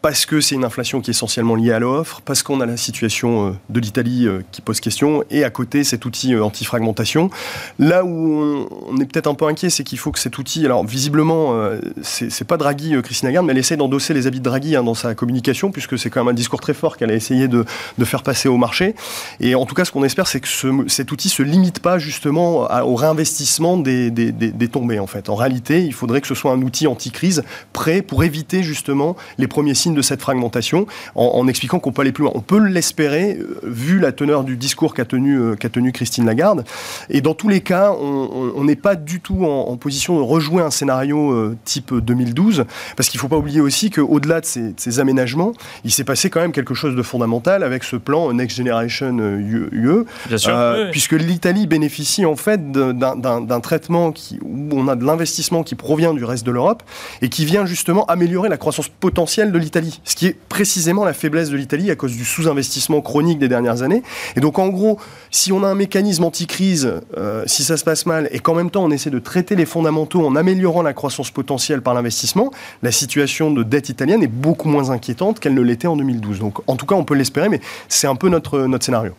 parce 0.02 0.24
que 0.24 0.40
c'est 0.40 0.54
une 0.54 0.64
inflation 0.64 1.00
qui 1.00 1.10
est 1.10 1.12
essentiellement 1.12 1.54
liée 1.54 1.72
à 1.72 1.78
l'offre, 1.78 2.22
parce 2.24 2.42
qu'on 2.42 2.60
a 2.60 2.66
la 2.66 2.76
situation 2.78 3.48
euh, 3.48 3.52
de 3.68 3.80
l'Italie 3.80 4.26
euh, 4.26 4.42
qui 4.50 4.62
pose 4.62 4.80
question, 4.80 5.24
et 5.30 5.44
à 5.44 5.50
côté 5.50 5.84
cet 5.84 6.06
outil 6.06 6.34
euh, 6.34 6.42
anti-fragmentation. 6.42 7.30
Là 7.78 8.04
où 8.04 8.66
on 8.88 8.96
est 8.98 9.04
peut-être 9.04 9.26
un 9.26 9.34
peu 9.34 9.46
inquiet, 9.46 9.68
c'est 9.68 9.84
qu'il 9.84 9.98
faut 9.98 10.10
que 10.10 10.18
cet 10.18 10.38
outil, 10.38 10.64
alors 10.64 10.84
visiblement, 10.84 11.54
c'est 12.02 12.44
pas 12.44 12.56
Draghi, 12.56 12.94
Christine 13.02 13.28
Lagarde, 13.28 13.46
mais 13.46 13.52
elle 13.52 13.58
essaie 13.58 13.76
d'endosser 13.76 14.14
les 14.14 14.26
habits 14.26 14.38
de 14.38 14.44
Draghi 14.44 14.76
hein, 14.76 14.82
dans 14.82 14.94
sa 14.94 15.14
communication, 15.14 15.70
puisque 15.70 15.98
c'est 15.98 16.10
quand 16.10 16.20
même 16.20 16.32
un 16.32 16.34
discours 16.36 16.60
très 16.60 16.74
fort 16.74 16.96
qu'elle 16.96 17.10
a 17.10 17.14
essayé 17.14 17.48
de, 17.48 17.64
faire 18.04 18.22
passer 18.22 18.48
au 18.48 18.56
marché. 18.56 18.94
Et 19.40 19.54
en 19.54 19.66
tout 19.66 19.74
cas, 19.74 19.84
ce 19.84 19.92
qu'on 19.92 20.04
espère, 20.04 20.26
c'est 20.26 20.40
que 20.40 20.48
cet 20.88 21.12
outil 21.12 21.28
se 21.28 21.42
limite 21.42 21.80
pas 21.80 21.98
justement 21.98 22.68
au 22.84 22.94
réinvestissement 22.94 23.76
des, 23.76 24.10
des 24.10 24.68
tombées, 24.68 24.98
en 24.98 25.06
fait. 25.06 25.28
En 25.28 25.34
réalité, 25.34 25.84
il 25.84 25.94
faudrait 25.94 26.20
que 26.20 26.26
ce 26.26 26.34
soit 26.34 26.52
un 26.52 26.62
outil 26.62 26.86
anti-crise 26.86 27.44
prêt 27.72 28.02
pour 28.02 28.24
éviter 28.24 28.62
justement 28.62 29.16
les 29.38 29.46
premiers 29.46 29.74
signes 29.74 29.89
de 29.94 30.02
cette 30.02 30.20
fragmentation 30.20 30.86
en, 31.14 31.46
expliquant 31.48 31.78
qu'on 31.78 31.92
peut 31.92 32.02
aller 32.02 32.12
plus 32.12 32.24
loin. 32.24 32.32
On 32.34 32.40
peut 32.40 32.58
l'espérer, 32.58 33.38
vu 33.62 33.98
la 33.98 34.12
teneur 34.12 34.44
du 34.44 34.56
discours 34.56 34.94
qu'a 34.94 35.04
tenu, 35.04 35.56
qu'a 35.56 35.68
tenu 35.68 35.92
Christine 35.92 36.26
Lagarde. 36.26 36.64
Et 37.08 37.20
dans 37.20 37.34
tous 37.34 37.48
les 37.48 37.60
cas, 37.60 37.92
on 37.92 38.64
n'est 38.64 38.76
pas 38.76 38.94
du 38.94 39.20
tout 39.20 39.44
en, 39.44 39.76
position 39.76 40.18
de 40.18 40.22
rejouer 40.22 40.62
un 40.62 40.70
scénario 40.70 41.54
type 41.64 41.94
2012, 41.94 42.64
parce 42.96 43.08
qu'il 43.08 43.18
ne 43.18 43.22
faut 43.22 43.28
pas 43.28 43.38
oublier 43.38 43.60
aussi 43.60 43.90
qu'au-delà 43.90 44.40
de 44.40 44.46
ces, 44.46 44.74
ces 44.76 45.00
aménagements, 45.00 45.52
il 45.84 45.90
s'est 45.90 46.04
passé 46.04 46.30
quand 46.30 46.40
même 46.40 46.52
quelque 46.52 46.74
chose 46.74 46.94
de 46.94 47.02
fondamental 47.02 47.62
avec 47.62 47.84
ce 47.84 47.96
plan 47.96 48.32
Next 48.32 48.56
Generation 48.56 49.18
UE, 49.18 50.04
euh, 50.48 50.90
puisque 50.90 51.12
l'Italie 51.12 51.66
bénéficie 51.66 52.24
en 52.24 52.36
fait 52.36 52.70
d'un 52.72 53.60
traitement 53.60 54.12
qui, 54.12 54.38
où 54.42 54.68
on 54.72 54.88
a 54.88 54.96
de 54.96 55.04
l'investissement 55.04 55.62
qui 55.62 55.74
provient 55.74 56.14
du 56.14 56.24
reste 56.24 56.44
de 56.44 56.50
l'Europe 56.50 56.82
et 57.22 57.28
qui 57.28 57.44
vient 57.44 57.66
justement 57.66 58.04
améliorer 58.06 58.48
la 58.48 58.56
croissance 58.56 58.88
potentielle 58.88 59.52
de 59.52 59.58
l'Italie, 59.58 59.79
ce 60.04 60.14
qui 60.16 60.26
est 60.26 60.36
précisément 60.48 61.04
la 61.04 61.12
faiblesse 61.12 61.50
de 61.50 61.56
l'Italie 61.56 61.90
à 61.90 61.96
cause 61.96 62.16
du 62.16 62.24
sous-investissement 62.24 63.00
chronique 63.00 63.38
des 63.38 63.48
dernières 63.48 63.82
années. 63.82 64.02
Et 64.36 64.40
donc 64.40 64.58
en 64.58 64.68
gros, 64.68 64.98
si 65.30 65.52
on 65.52 65.62
a 65.62 65.68
un 65.68 65.74
mécanisme 65.74 66.24
anti-crise, 66.24 66.92
euh, 67.16 67.44
si 67.46 67.64
ça 67.64 67.76
se 67.76 67.84
passe 67.84 68.06
mal, 68.06 68.28
et 68.32 68.38
qu'en 68.38 68.54
même 68.54 68.70
temps 68.70 68.84
on 68.84 68.90
essaie 68.90 69.10
de 69.10 69.18
traiter 69.18 69.56
les 69.56 69.66
fondamentaux 69.66 70.24
en 70.26 70.36
améliorant 70.36 70.82
la 70.82 70.92
croissance 70.92 71.30
potentielle 71.30 71.82
par 71.82 71.94
l'investissement, 71.94 72.50
la 72.82 72.92
situation 72.92 73.50
de 73.50 73.62
dette 73.62 73.88
italienne 73.88 74.22
est 74.22 74.28
beaucoup 74.28 74.68
moins 74.68 74.90
inquiétante 74.90 75.40
qu'elle 75.40 75.54
ne 75.54 75.62
l'était 75.62 75.88
en 75.88 75.96
2012. 75.96 76.38
Donc 76.38 76.58
en 76.66 76.76
tout 76.76 76.86
cas, 76.86 76.94
on 76.94 77.04
peut 77.04 77.14
l'espérer, 77.14 77.48
mais 77.48 77.60
c'est 77.88 78.06
un 78.06 78.16
peu 78.16 78.28
notre, 78.28 78.60
notre 78.60 78.84
scénario. 78.84 79.14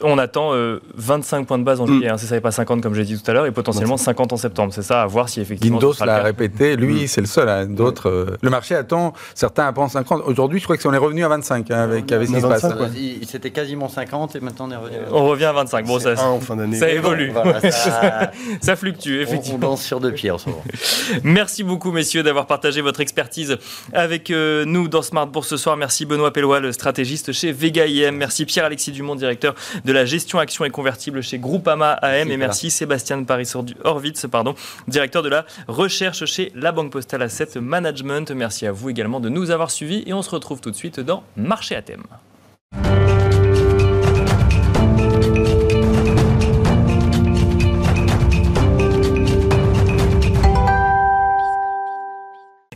On 0.00 0.16
attend 0.16 0.52
25 0.94 1.38
euh, 1.40 1.44
points 1.44 1.58
de 1.58 1.64
base 1.64 1.80
en 1.80 1.84
mm. 1.84 1.88
juillet, 1.88 2.08
hein, 2.08 2.18
c'est 2.18 2.26
ça, 2.26 2.36
et 2.36 2.40
pas 2.40 2.52
50 2.52 2.80
comme 2.80 2.94
j'ai 2.94 3.04
dit 3.04 3.20
tout 3.20 3.28
à 3.28 3.34
l'heure, 3.34 3.46
et 3.46 3.50
potentiellement 3.50 3.96
50 3.96 4.32
en 4.32 4.36
septembre. 4.36 4.72
C'est 4.72 4.82
ça, 4.82 5.02
à 5.02 5.06
voir 5.06 5.28
si 5.28 5.40
effectivement. 5.40 5.78
Guindos 5.78 5.94
l'a 6.04 6.22
répété, 6.22 6.76
lui, 6.76 7.04
mm. 7.04 7.06
c'est 7.08 7.20
le 7.20 7.26
seul. 7.26 7.48
Hein. 7.48 7.66
D'autres, 7.66 8.08
euh, 8.08 8.36
le 8.40 8.50
marché 8.50 8.76
attend, 8.76 9.12
certains 9.34 9.72
pensent 9.72 9.92
50. 9.92 10.22
Aujourd'hui, 10.26 10.60
je 10.60 10.64
crois 10.64 10.76
qu'on 10.76 10.92
est 10.92 10.98
revenu 10.98 11.24
à 11.24 11.28
25 11.28 11.70
hein, 11.70 11.82
avec, 11.82 12.12
avec 12.12 12.28
ce 12.28 12.34
qui 12.34 12.40
se 12.40 12.46
passe. 12.46 12.66
C'était 13.26 13.50
quasiment 13.50 13.88
50 13.88 14.36
et 14.36 14.40
maintenant 14.40 14.68
on 14.68 14.70
est 14.70 14.76
revenu. 14.76 14.96
À... 14.96 15.12
On 15.12 15.26
revient 15.26 15.46
à 15.46 15.52
25. 15.52 15.86
Bon, 15.86 15.98
ça, 15.98 16.14
en 16.28 16.40
fin 16.40 16.54
d'année. 16.54 16.76
ça 16.76 16.88
évolue. 16.90 17.32
ça... 18.60 18.76
fluctue, 18.76 19.20
effectivement. 19.20 19.68
On, 19.68 19.70
danse 19.70 19.82
sur 19.82 19.98
deux 19.98 20.12
pieds 20.12 20.30
en 20.30 20.38
ce 20.38 20.48
moment. 20.48 20.62
Merci 21.24 21.64
beaucoup, 21.64 21.90
messieurs, 21.90 22.22
d'avoir 22.22 22.46
partagé 22.46 22.80
votre 22.82 23.00
expertise 23.00 23.56
avec 23.92 24.30
euh, 24.30 24.64
nous 24.64 24.86
dans 24.86 25.02
Smart 25.02 25.26
Bourse 25.26 25.48
ce 25.48 25.56
soir. 25.56 25.76
Merci 25.76 26.06
Benoît 26.06 26.32
Pellois, 26.32 26.60
le 26.60 26.70
stratégiste 26.70 27.32
chez 27.32 27.50
Vega 27.50 27.86
IM. 27.86 28.16
Merci 28.16 28.44
Pierre-Alexis 28.44 28.92
Dumont, 28.92 29.16
directeur 29.16 29.54
de 29.87 29.87
la 29.92 30.04
gestion 30.04 30.38
action 30.38 30.68
convertible 30.70 31.22
chez 31.22 31.38
Groupama 31.38 31.92
AM. 31.92 32.30
Et 32.30 32.36
merci 32.36 32.70
Sébastien 32.70 33.22
Paris-Horvitz, 33.22 34.26
pardon, 34.30 34.54
directeur 34.86 35.22
de 35.22 35.28
la 35.28 35.46
recherche 35.66 36.24
chez 36.26 36.52
la 36.54 36.72
Banque 36.72 36.92
Postale 36.92 37.22
Asset 37.22 37.60
Management. 37.60 38.30
Merci 38.32 38.66
à 38.66 38.72
vous 38.72 38.90
également 38.90 39.20
de 39.20 39.28
nous 39.28 39.50
avoir 39.50 39.70
suivis 39.70 40.02
et 40.06 40.12
on 40.12 40.22
se 40.22 40.30
retrouve 40.30 40.60
tout 40.60 40.70
de 40.70 40.76
suite 40.76 41.00
dans 41.00 41.22
Marché 41.36 41.74
à 41.74 41.82
thème. 41.82 42.04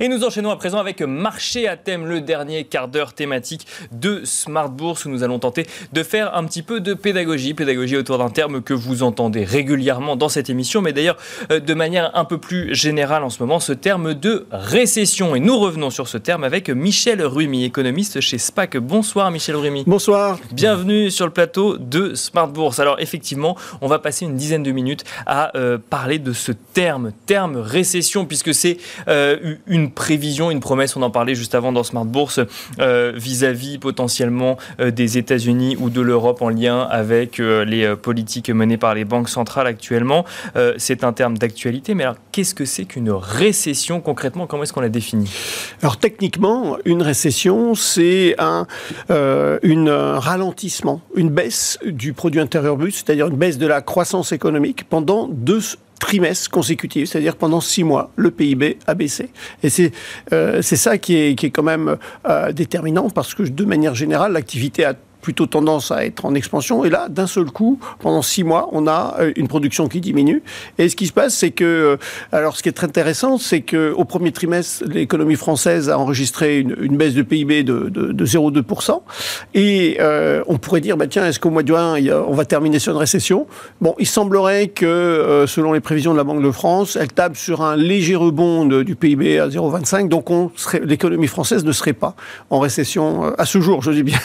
Et 0.03 0.09
nous 0.09 0.24
enchaînons 0.24 0.50
à 0.50 0.57
présent 0.57 0.78
avec 0.78 1.00
Marché 1.00 1.68
à 1.68 1.76
thème, 1.76 2.07
le 2.07 2.20
dernier 2.20 2.64
quart 2.64 2.88
d'heure 2.88 3.12
thématique 3.12 3.68
de 3.92 4.22
Smart 4.24 4.68
Bourse 4.68 5.05
où 5.05 5.11
nous 5.11 5.22
allons 5.22 5.38
tenter 5.38 5.64
de 5.92 6.03
faire 6.03 6.36
un 6.36 6.42
petit 6.42 6.62
peu 6.62 6.80
de 6.80 6.92
pédagogie, 6.92 7.55
pédagogie 7.55 7.96
autour 7.96 8.18
d'un 8.18 8.28
terme 8.28 8.62
que 8.62 8.74
vous 8.74 9.05
entendez 9.05 9.44
régulièrement 9.44 10.16
dans 10.16 10.28
cette 10.28 10.50
émission, 10.50 10.82
mais 10.82 10.92
d'ailleurs 10.92 11.18
euh, 11.53 11.61
de 11.61 11.72
manière 11.72 12.11
un 12.14 12.24
peu 12.24 12.38
plus 12.38 12.74
générale 12.74 13.22
en 13.22 13.30
ce 13.30 13.40
moment, 13.40 13.61
ce 13.61 13.72
terme 13.72 14.14
de 14.14 14.48
récession. 14.50 15.36
Et 15.36 15.40
nous 15.40 15.57
revenons 15.57 15.90
sur 15.90 16.09
ce 16.09 16.18
terme 16.18 16.42
avec 16.42 16.68
Michel 16.68 17.22
Rumi, 17.22 17.62
économiste 17.62 18.20
chez 18.20 18.38
SPAC. 18.38 18.78
Bonsoir 18.78 19.30
Michel 19.30 19.55
Rumi. 19.55 19.84
Bonsoir. 19.86 20.40
Bienvenue 20.50 21.12
sur 21.12 21.26
le 21.26 21.32
plateau 21.32 21.78
de 21.78 22.16
Smart 22.16 22.48
Bourse. 22.48 22.80
Alors 22.80 22.98
effectivement, 22.98 23.57
on 23.80 23.86
va 23.86 24.00
passer 24.00 24.24
une 24.24 24.34
dizaine 24.34 24.64
de 24.64 24.72
minutes 24.72 25.05
à 25.26 25.57
euh, 25.57 25.78
parler 25.78 26.18
de 26.18 26.32
ce 26.32 26.50
terme, 26.50 27.12
terme 27.26 27.57
récession, 27.57 28.24
puisque 28.24 28.53
c'est 28.53 28.78
euh, 29.07 29.55
une 29.68 29.91
prévision, 29.93 30.51
une 30.51 30.61
promesse, 30.61 30.97
on 30.97 31.03
en 31.03 31.11
parlait 31.11 31.34
juste 31.34 31.55
avant 31.55 31.72
dans 31.72 31.82
Smart 31.82 32.05
Bourse, 32.05 32.40
euh, 32.80 33.12
vis-à-vis 33.14 33.78
potentiellement 33.78 34.57
euh, 34.80 34.90
des 34.90 35.18
États-Unis 35.18 35.76
ou 35.78 35.90
de 35.90 36.01
l'Europe 36.01 36.43
en 36.43 36.49
lien 36.49 36.82
avec 36.90 37.40
euh, 37.40 37.64
les 37.64 37.95
politiques 37.97 38.51
menées 38.51 38.76
par 38.76 38.95
les 38.95 39.05
banques 39.05 39.28
centrales 39.28 39.66
actuellement. 39.66 40.24
c'est 40.76 41.05
un 41.05 41.12
terme 41.12 41.38
d'actualité, 41.38 41.95
mais 41.95 42.05
alors 42.05 42.16
qu'est-ce 42.32 42.55
que 42.55 42.64
c'est 42.64 42.84
qu'une 42.84 43.11
récession 43.11 44.01
concrètement? 44.01 44.47
Comment 44.47 44.62
est-ce 44.62 44.72
qu'on 44.72 44.80
la 44.80 44.88
définit? 44.88 45.30
Alors 45.82 45.97
techniquement, 45.97 46.76
une 46.84 47.03
récession, 47.03 47.74
c'est 47.74 48.34
un 48.38 48.66
une, 49.62 49.90
ralentissement, 49.90 51.01
une 51.14 51.30
baisse 51.30 51.78
du 51.84 52.12
produit 52.12 52.40
intérieur 52.40 52.76
brut, 52.76 52.95
c'est-à-dire 52.95 53.28
une 53.28 53.36
baisse 53.36 53.59
de 53.59 53.66
la 53.66 53.80
croissance 53.80 54.32
économique 54.32 54.88
pendant 54.88 55.28
deux 55.28 55.61
trimestres 56.03 56.50
consécutifs, 56.50 57.11
c'est-à-dire 57.11 57.36
pendant 57.36 57.61
six 57.61 57.84
mois, 57.84 58.11
le 58.16 58.32
PIB 58.32 58.76
a 58.88 58.94
baissé. 58.94 59.30
Et 59.62 59.70
c'est 59.70 59.92
euh, 60.32 60.61
c'est 60.61 60.76
ça 60.76 60.98
qui 60.98 61.16
est, 61.16 61.38
qui 61.38 61.46
est 61.46 61.50
quand 61.50 61.62
même 61.62 61.96
euh, 62.28 62.50
déterminant 62.53 63.09
parce 63.09 63.34
que 63.34 63.44
de 63.44 63.64
manière 63.64 63.94
générale, 63.94 64.32
l'activité 64.32 64.84
a 64.84 64.94
plutôt 65.22 65.46
tendance 65.46 65.90
à 65.90 66.04
être 66.04 66.26
en 66.26 66.34
expansion. 66.34 66.84
Et 66.84 66.90
là, 66.90 67.08
d'un 67.08 67.26
seul 67.26 67.46
coup, 67.46 67.78
pendant 68.00 68.20
six 68.20 68.44
mois, 68.44 68.68
on 68.72 68.86
a 68.86 69.14
euh, 69.20 69.32
une 69.36 69.48
production 69.48 69.88
qui 69.88 70.00
diminue. 70.00 70.42
Et 70.78 70.88
ce 70.88 70.96
qui 70.96 71.06
se 71.06 71.12
passe, 71.12 71.34
c'est 71.34 71.52
que, 71.52 71.64
euh, 71.64 71.96
alors 72.32 72.56
ce 72.56 72.62
qui 72.62 72.68
est 72.68 72.72
très 72.72 72.88
intéressant, 72.88 73.38
c'est 73.38 73.62
que 73.62 73.92
au 73.92 74.04
premier 74.04 74.32
trimestre, 74.32 74.84
l'économie 74.86 75.36
française 75.36 75.88
a 75.88 75.98
enregistré 75.98 76.58
une, 76.58 76.96
baisse 76.96 77.14
de 77.14 77.22
PIB 77.22 77.62
de, 77.62 77.88
de, 77.88 78.12
de 78.12 78.26
0,2%. 78.26 79.00
Et 79.54 79.96
euh, 80.00 80.42
on 80.48 80.58
pourrait 80.58 80.80
dire, 80.80 80.96
bah, 80.96 81.06
tiens, 81.06 81.24
est-ce 81.26 81.38
qu'au 81.38 81.50
mois 81.50 81.62
de 81.62 81.68
juin, 81.68 81.96
on 82.26 82.34
va 82.34 82.44
terminer 82.44 82.80
sur 82.80 82.92
une 82.92 82.98
récession? 82.98 83.46
Bon, 83.80 83.94
il 83.98 84.06
semblerait 84.06 84.68
que, 84.68 85.44
selon 85.46 85.72
les 85.72 85.80
prévisions 85.80 86.12
de 86.12 86.18
la 86.18 86.24
Banque 86.24 86.42
de 86.42 86.50
France, 86.50 86.98
elle 87.00 87.12
table 87.12 87.36
sur 87.36 87.62
un 87.62 87.76
léger 87.76 88.16
rebond 88.16 88.66
du 88.66 88.96
PIB 88.96 89.38
à 89.38 89.48
0,25. 89.48 90.08
Donc, 90.08 90.26
l'économie 90.82 91.28
française 91.28 91.64
ne 91.64 91.72
serait 91.72 91.92
pas 91.92 92.16
en 92.50 92.58
récession 92.58 93.32
à 93.38 93.46
ce 93.46 93.60
jour, 93.60 93.82
je 93.82 93.92
dis 93.92 94.02
bien. 94.02 94.18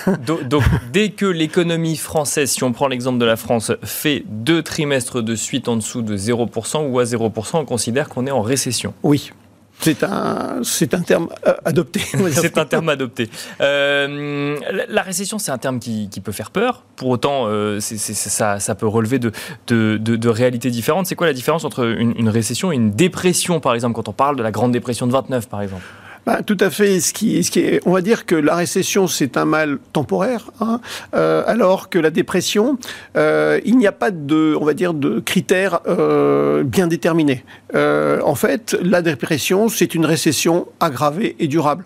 Dès 0.91 1.09
que 1.09 1.25
l'économie 1.25 1.97
française, 1.97 2.51
si 2.51 2.63
on 2.63 2.71
prend 2.71 2.87
l'exemple 2.87 3.19
de 3.19 3.25
la 3.25 3.35
France, 3.35 3.71
fait 3.83 4.23
deux 4.27 4.61
trimestres 4.61 5.21
de 5.21 5.35
suite 5.35 5.67
en 5.67 5.75
dessous 5.75 6.01
de 6.01 6.17
0% 6.17 6.89
ou 6.89 6.99
à 6.99 7.03
0%, 7.03 7.57
on 7.57 7.65
considère 7.65 8.09
qu'on 8.09 8.25
est 8.27 8.31
en 8.31 8.41
récession. 8.41 8.93
Oui. 9.03 9.31
C'est 9.79 10.03
un, 10.03 10.61
c'est 10.63 10.95
un 10.95 11.01
terme 11.01 11.29
euh, 11.45 11.53
adopté. 11.63 11.99
c'est 12.31 12.57
un 12.57 12.65
terme 12.65 12.89
adopté. 12.89 13.29
Euh, 13.61 14.57
la 14.89 15.01
récession, 15.03 15.37
c'est 15.37 15.51
un 15.51 15.59
terme 15.59 15.79
qui, 15.79 16.09
peut 16.23 16.31
faire 16.31 16.49
peur. 16.49 16.83
Pour 16.95 17.09
autant, 17.09 17.43
euh, 17.45 17.79
ça, 17.79 18.59
ça, 18.59 18.75
peut 18.75 18.87
relever 18.87 19.19
de, 19.19 19.31
de, 19.67 19.97
de, 19.97 20.29
réalités 20.29 20.71
différentes. 20.71 21.05
C'est 21.05 21.15
quoi 21.15 21.27
la 21.27 21.33
différence 21.33 21.63
entre 21.63 21.85
une, 21.85 22.15
une 22.17 22.29
récession 22.29 22.71
et 22.71 22.75
une 22.75 22.91
dépression, 22.91 23.59
par 23.59 23.75
exemple, 23.75 23.95
quand 23.95 24.09
on 24.09 24.13
parle 24.13 24.35
de 24.35 24.43
la 24.43 24.51
Grande 24.51 24.71
Dépression 24.71 25.05
de 25.05 25.11
29, 25.11 25.47
par 25.47 25.61
exemple? 25.61 25.83
Bah, 26.27 26.41
tout 26.45 26.57
à 26.59 26.69
fait. 26.69 26.99
Ce 26.99 27.13
qui, 27.13 27.79
on 27.85 27.93
va 27.93 28.01
dire 28.01 28.25
que 28.25 28.35
la 28.35 28.55
récession, 28.55 29.07
c'est 29.07 29.37
un 29.37 29.45
mal 29.45 29.77
temporaire, 29.93 30.51
hein, 30.59 30.81
euh, 31.15 31.41
alors 31.47 31.87
que 31.87 31.97
la 31.99 32.09
dépression, 32.09 32.77
euh, 33.15 33.61
il 33.63 33.77
n'y 33.77 33.87
a 33.87 33.93
pas 33.93 34.11
de, 34.11 34.53
on 34.59 34.65
va 34.65 34.73
dire, 34.73 34.93
de 34.93 35.21
critères 35.21 35.79
euh, 35.87 36.63
bien 36.63 36.87
déterminés. 36.87 37.45
En 37.73 38.35
fait, 38.35 38.77
la 38.81 39.01
dépression, 39.01 39.69
c'est 39.69 39.95
une 39.95 40.05
récession 40.05 40.67
aggravée 40.79 41.35
et 41.39 41.47
durable. 41.47 41.85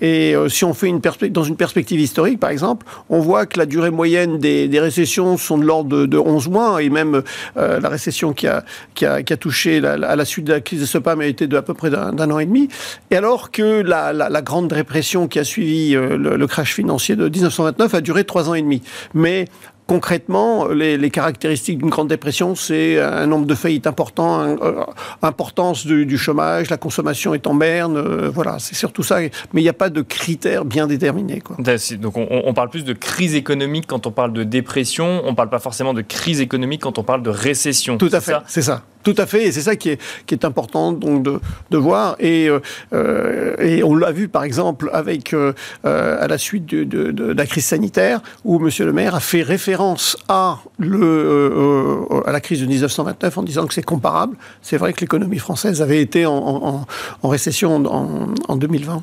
Et 0.00 0.34
si 0.48 0.64
on 0.64 0.74
fait 0.74 0.88
une 0.88 1.00
dans 1.30 1.44
une 1.44 1.56
perspective 1.56 2.00
historique, 2.00 2.40
par 2.40 2.50
exemple, 2.50 2.84
on 3.08 3.20
voit 3.20 3.46
que 3.46 3.58
la 3.58 3.64
durée 3.64 3.90
moyenne 3.90 4.38
des, 4.38 4.80
récessions 4.80 5.36
sont 5.36 5.56
de 5.56 5.64
l'ordre 5.64 5.90
de, 5.90 6.06
de, 6.06 6.18
11 6.18 6.48
mois, 6.48 6.82
et 6.82 6.90
même 6.90 7.22
la 7.56 7.88
récession 7.88 8.32
qui 8.32 8.48
a, 8.48 8.64
qui 8.94 9.06
a, 9.06 9.22
touché 9.36 9.78
à 9.84 10.16
la 10.16 10.24
suite 10.24 10.46
de 10.46 10.52
la 10.52 10.60
crise 10.60 10.80
de 10.80 10.86
SOPAM 10.86 11.20
a 11.20 11.26
été 11.26 11.46
de 11.46 11.56
à 11.56 11.62
peu 11.62 11.74
près 11.74 11.90
d'un 11.90 12.30
an 12.30 12.38
et 12.38 12.46
demi. 12.46 12.68
Et 13.10 13.16
alors 13.16 13.50
que 13.50 13.77
la, 13.82 14.42
grande 14.42 14.72
répression 14.72 15.28
qui 15.28 15.38
a 15.38 15.44
suivi 15.44 15.94
euh, 15.94 16.16
le, 16.16 16.46
crash 16.46 16.74
financier 16.74 17.16
de 17.16 17.28
1929 17.28 17.94
a 17.94 18.00
duré 18.00 18.24
trois 18.24 18.48
ans 18.48 18.54
et 18.54 18.62
demi. 18.62 18.82
Mais 19.14 19.46
concrètement, 19.88 20.68
les, 20.68 21.10
caractéristiques 21.10 21.78
d'une 21.78 21.88
grande 21.88 22.08
dépression, 22.08 22.54
c'est 22.54 23.00
un 23.00 23.26
nombre 23.26 23.46
de 23.46 23.54
faillites 23.54 23.86
important, 23.86 24.42
euh, 24.42 24.84
importance 25.22 25.86
du, 25.86 26.18
chômage, 26.18 26.70
la 26.70 26.76
consommation 26.76 27.34
est 27.34 27.46
en 27.46 27.54
berne, 27.54 27.96
euh, 27.96 28.30
voilà, 28.32 28.58
c'est 28.58 28.74
surtout 28.74 29.02
ça. 29.02 29.20
Mais 29.20 29.60
il 29.60 29.62
n'y 29.62 29.68
a 29.68 29.74
pas 29.74 29.88
de 29.88 30.02
critères 30.02 30.64
bien 30.64 30.86
déterminés. 30.86 31.40
Quoi. 31.40 31.56
Donc 31.98 32.16
on, 32.16 32.54
parle 32.54 32.68
plus 32.68 32.84
de 32.84 32.92
crise 32.92 33.34
économique 33.34 33.86
quand 33.88 34.06
on 34.06 34.12
parle 34.12 34.32
de 34.32 34.44
dépression, 34.44 35.22
on 35.24 35.30
ne 35.30 35.36
parle 35.36 35.50
pas 35.50 35.58
forcément 35.58 35.94
de 35.94 36.02
crise 36.02 36.40
économique 36.40 36.82
quand 36.82 36.98
on 36.98 37.02
parle 37.02 37.22
de 37.22 37.30
récession. 37.30 37.96
Tout 37.96 38.10
à 38.12 38.20
fait, 38.20 38.34
c'est 38.46 38.62
ça. 38.62 38.82
Tout 39.08 39.22
à 39.22 39.24
fait, 39.24 39.44
et 39.44 39.52
c'est 39.52 39.62
ça 39.62 39.74
qui 39.74 39.88
est, 39.88 40.44
important 40.44 40.92
donc 40.92 41.22
de, 41.22 41.78
voir. 41.78 42.14
Et, 42.20 42.50
euh, 42.92 43.56
et 43.58 43.82
on 43.82 43.94
l'a 43.94 44.12
vu 44.12 44.28
par 44.28 44.44
exemple 44.44 44.90
euh, 44.92 45.52
à 45.82 46.28
la 46.28 46.36
suite 46.36 46.66
de, 46.66 47.32
la 47.32 47.46
crise 47.46 47.64
sanitaire, 47.64 48.20
où 48.44 48.58
Monsieur 48.58 48.84
le 48.84 48.92
Maire 48.92 49.14
a 49.14 49.20
fait 49.20 49.40
référence 49.40 50.18
à, 50.28 50.58
euh, 50.82 52.04
la 52.26 52.40
crise 52.40 52.60
de 52.60 52.66
1929 52.66 53.38
en 53.38 53.42
disant 53.42 53.66
que 53.66 53.72
c'est 53.72 53.82
comparable. 53.82 54.36
C'est 54.60 54.76
vrai 54.76 54.92
que 54.92 55.00
l'économie 55.00 55.38
française 55.38 55.80
avait 55.80 56.02
été 56.02 56.26
en 56.26 56.84
récession 57.22 57.76
en, 57.76 58.34
en 58.46 58.56
2020. 58.56 59.00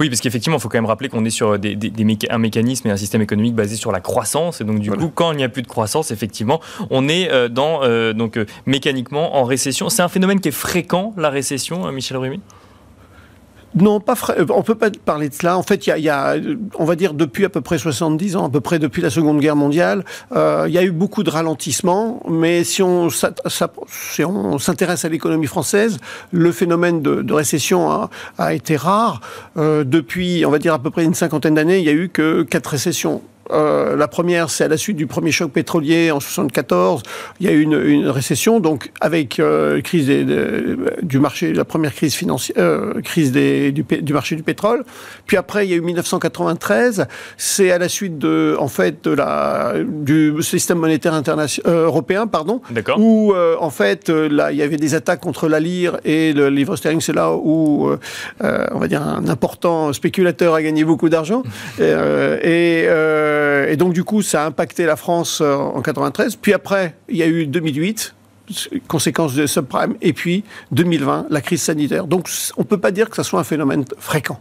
Oui, 0.00 0.08
parce 0.08 0.22
qu'effectivement, 0.22 0.56
il 0.56 0.60
faut 0.60 0.70
quand 0.70 0.78
même 0.78 0.86
rappeler 0.86 1.10
qu'on 1.10 1.26
est 1.26 1.30
sur 1.30 1.58
des, 1.58 1.76
un 2.30 2.38
mécanisme 2.38 2.88
et 2.88 2.90
un 2.90 2.96
système 2.96 3.20
économique 3.20 3.54
basé 3.54 3.76
sur 3.76 3.92
la 3.92 4.00
croissance. 4.00 4.62
Et 4.62 4.64
donc, 4.64 4.80
du 4.80 4.90
coup, 4.90 5.12
quand 5.14 5.32
il 5.32 5.36
n'y 5.36 5.44
a 5.44 5.50
plus 5.50 5.60
de 5.60 5.66
croissance, 5.66 6.10
effectivement, 6.10 6.60
on 6.88 7.06
est 7.06 7.30
euh, 7.30 7.48
dans, 7.48 7.82
euh, 7.82 8.14
donc, 8.14 8.38
euh, 8.38 8.46
mécaniquement 8.64 9.36
en 9.36 9.44
récession. 9.44 9.90
C'est 9.90 10.02
un 10.02 10.08
phénomène 10.08 10.40
qui 10.40 10.48
est 10.48 10.52
fréquent, 10.52 11.12
la 11.18 11.28
récession, 11.28 11.92
Michel 11.92 12.16
Rumi 12.16 12.40
non, 13.74 14.00
pas 14.00 14.14
euh, 14.30 14.46
on 14.50 14.62
peut 14.62 14.74
pas 14.74 14.90
parler 14.90 15.28
de 15.28 15.34
cela. 15.34 15.56
En 15.56 15.62
fait, 15.62 15.86
il 15.86 15.96
y, 15.98 16.08
a, 16.08 16.36
on 16.78 16.84
va 16.84 16.96
dire 16.96 17.14
depuis 17.14 17.44
à 17.44 17.48
peu 17.48 17.60
près 17.60 17.78
70 17.78 18.36
ans, 18.36 18.46
à 18.46 18.50
peu 18.50 18.60
près 18.60 18.78
depuis 18.78 19.00
la 19.00 19.10
Seconde 19.10 19.40
Guerre 19.40 19.56
mondiale, 19.56 20.04
euh, 20.32 20.64
il 20.66 20.74
y 20.74 20.78
a 20.78 20.82
eu 20.82 20.90
beaucoup 20.90 21.22
de 21.22 21.30
ralentissements. 21.30 22.22
Mais 22.28 22.64
si 22.64 22.82
on, 22.82 23.10
s'intéresse 23.10 25.04
à 25.04 25.08
l'économie 25.08 25.46
française, 25.46 25.98
le 26.32 26.50
phénomène 26.52 27.00
de, 27.02 27.32
récession 27.32 28.08
a, 28.38 28.54
été 28.54 28.76
rare. 28.76 29.20
Euh, 29.56 29.84
depuis, 29.84 30.44
on 30.44 30.50
va 30.50 30.58
dire 30.58 30.74
à 30.74 30.78
peu 30.80 30.90
près 30.90 31.04
une 31.04 31.14
cinquantaine 31.14 31.54
d'années, 31.54 31.78
il 31.78 31.84
y 31.84 31.88
a 31.88 31.92
eu 31.92 32.08
que 32.08 32.42
quatre 32.42 32.68
récessions 32.68 33.22
euh, 33.52 33.96
la 33.96 34.08
première, 34.08 34.50
c'est 34.50 34.64
à 34.64 34.68
la 34.68 34.76
suite 34.76 34.96
du 34.96 35.06
premier 35.06 35.32
choc 35.32 35.52
pétrolier 35.52 36.10
en 36.10 36.20
74. 36.20 37.02
Il 37.40 37.46
y 37.46 37.48
a 37.48 37.52
eu 37.52 37.62
une, 37.62 38.08
récession, 38.08 38.60
donc 38.60 38.92
avec 39.00 39.38
euh, 39.38 39.80
crise 39.80 40.08
du 40.08 41.18
marché, 41.18 41.52
la 41.52 41.64
première 41.64 41.94
crise 41.94 42.14
financière, 42.14 42.56
euh, 42.58 43.00
crise 43.02 43.32
du, 43.32 43.72
du, 43.72 44.12
marché 44.12 44.36
du 44.36 44.42
pétrole. 44.42 44.84
Puis 45.26 45.36
après, 45.36 45.66
il 45.66 45.70
y 45.70 45.74
a 45.74 45.76
eu 45.76 45.80
1993. 45.80 47.06
C'est 47.36 47.70
à 47.70 47.78
la 47.78 47.88
suite 47.88 48.18
de, 48.18 48.56
en 48.58 48.68
fait, 48.68 49.04
de 49.04 49.10
la 49.10 49.74
du 49.84 50.34
système 50.42 50.78
monétaire 50.78 51.14
international 51.14 51.72
européen, 51.74 52.26
pardon, 52.26 52.60
où 52.98 53.34
en 53.34 53.70
fait 53.70 54.08
là, 54.08 54.52
il 54.52 54.58
y 54.58 54.62
avait 54.62 54.76
des 54.76 54.94
attaques 54.94 55.20
contre 55.20 55.48
la 55.48 55.60
lire 55.60 55.98
et 56.04 56.32
le 56.32 56.48
livre 56.48 56.76
sterling. 56.76 57.00
C'est 57.00 57.12
là 57.12 57.32
où, 57.32 57.90
on 58.40 58.78
va 58.78 58.88
dire, 58.88 59.02
un 59.02 59.28
important 59.28 59.92
spéculateur 59.92 60.54
a 60.54 60.62
gagné 60.62 60.84
beaucoup 60.84 61.08
d'argent 61.08 61.42
et 61.80 62.86
euh, 63.40 63.68
et 63.68 63.76
donc, 63.76 63.92
du 63.92 64.04
coup, 64.04 64.22
ça 64.22 64.44
a 64.44 64.46
impacté 64.46 64.84
la 64.84 64.96
France 64.96 65.40
euh, 65.40 65.54
en 65.54 65.80
93. 65.82 66.36
Puis 66.36 66.52
après, 66.52 66.94
il 67.08 67.16
y 67.16 67.22
a 67.22 67.26
eu 67.26 67.46
2008, 67.46 68.14
conséquence 68.88 69.34
de 69.34 69.46
subprime, 69.46 69.94
et 70.02 70.12
puis 70.12 70.44
2020, 70.72 71.26
la 71.30 71.40
crise 71.40 71.62
sanitaire. 71.62 72.06
Donc 72.06 72.28
on 72.56 72.62
ne 72.62 72.66
peut 72.66 72.78
pas 72.78 72.90
dire 72.90 73.08
que 73.08 73.14
ce 73.14 73.22
soit 73.22 73.38
un 73.38 73.44
phénomène 73.44 73.84
fréquent. 73.98 74.40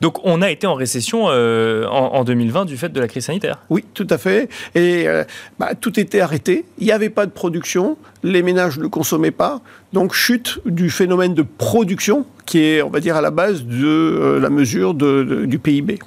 Donc 0.00 0.24
on 0.24 0.40
a 0.40 0.50
été 0.50 0.66
en 0.66 0.74
récession 0.74 1.26
euh, 1.28 1.86
en, 1.86 2.24
2020 2.24 2.64
du 2.64 2.78
fait 2.78 2.88
de 2.88 2.98
la 2.98 3.06
crise 3.06 3.26
sanitaire 3.26 3.58
Oui, 3.68 3.84
tout 3.92 4.06
à 4.08 4.16
fait. 4.16 4.48
Et 4.74 5.06
bah, 5.58 5.74
tout 5.78 6.00
était 6.00 6.20
arrêté, 6.20 6.64
il 6.78 6.86
n'y 6.86 6.92
avait 6.92 7.10
pas 7.10 7.26
de 7.26 7.32
production, 7.32 7.98
les 8.22 8.42
ménages 8.42 8.78
ne 8.78 8.86
consommaient 8.86 9.30
pas, 9.30 9.60
donc 9.92 10.14
chute 10.14 10.60
du 10.64 10.88
phénomène 10.88 11.34
de 11.34 11.42
production 11.42 12.24
qui 12.46 12.64
est, 12.64 12.80
on 12.80 12.88
va 12.88 13.00
dire, 13.00 13.16
à 13.16 13.20
la 13.20 13.30
base 13.30 13.64
de 13.64 14.38
la 14.40 14.48
mesure 14.48 14.94
du 14.94 15.58
PIB. 15.58 15.98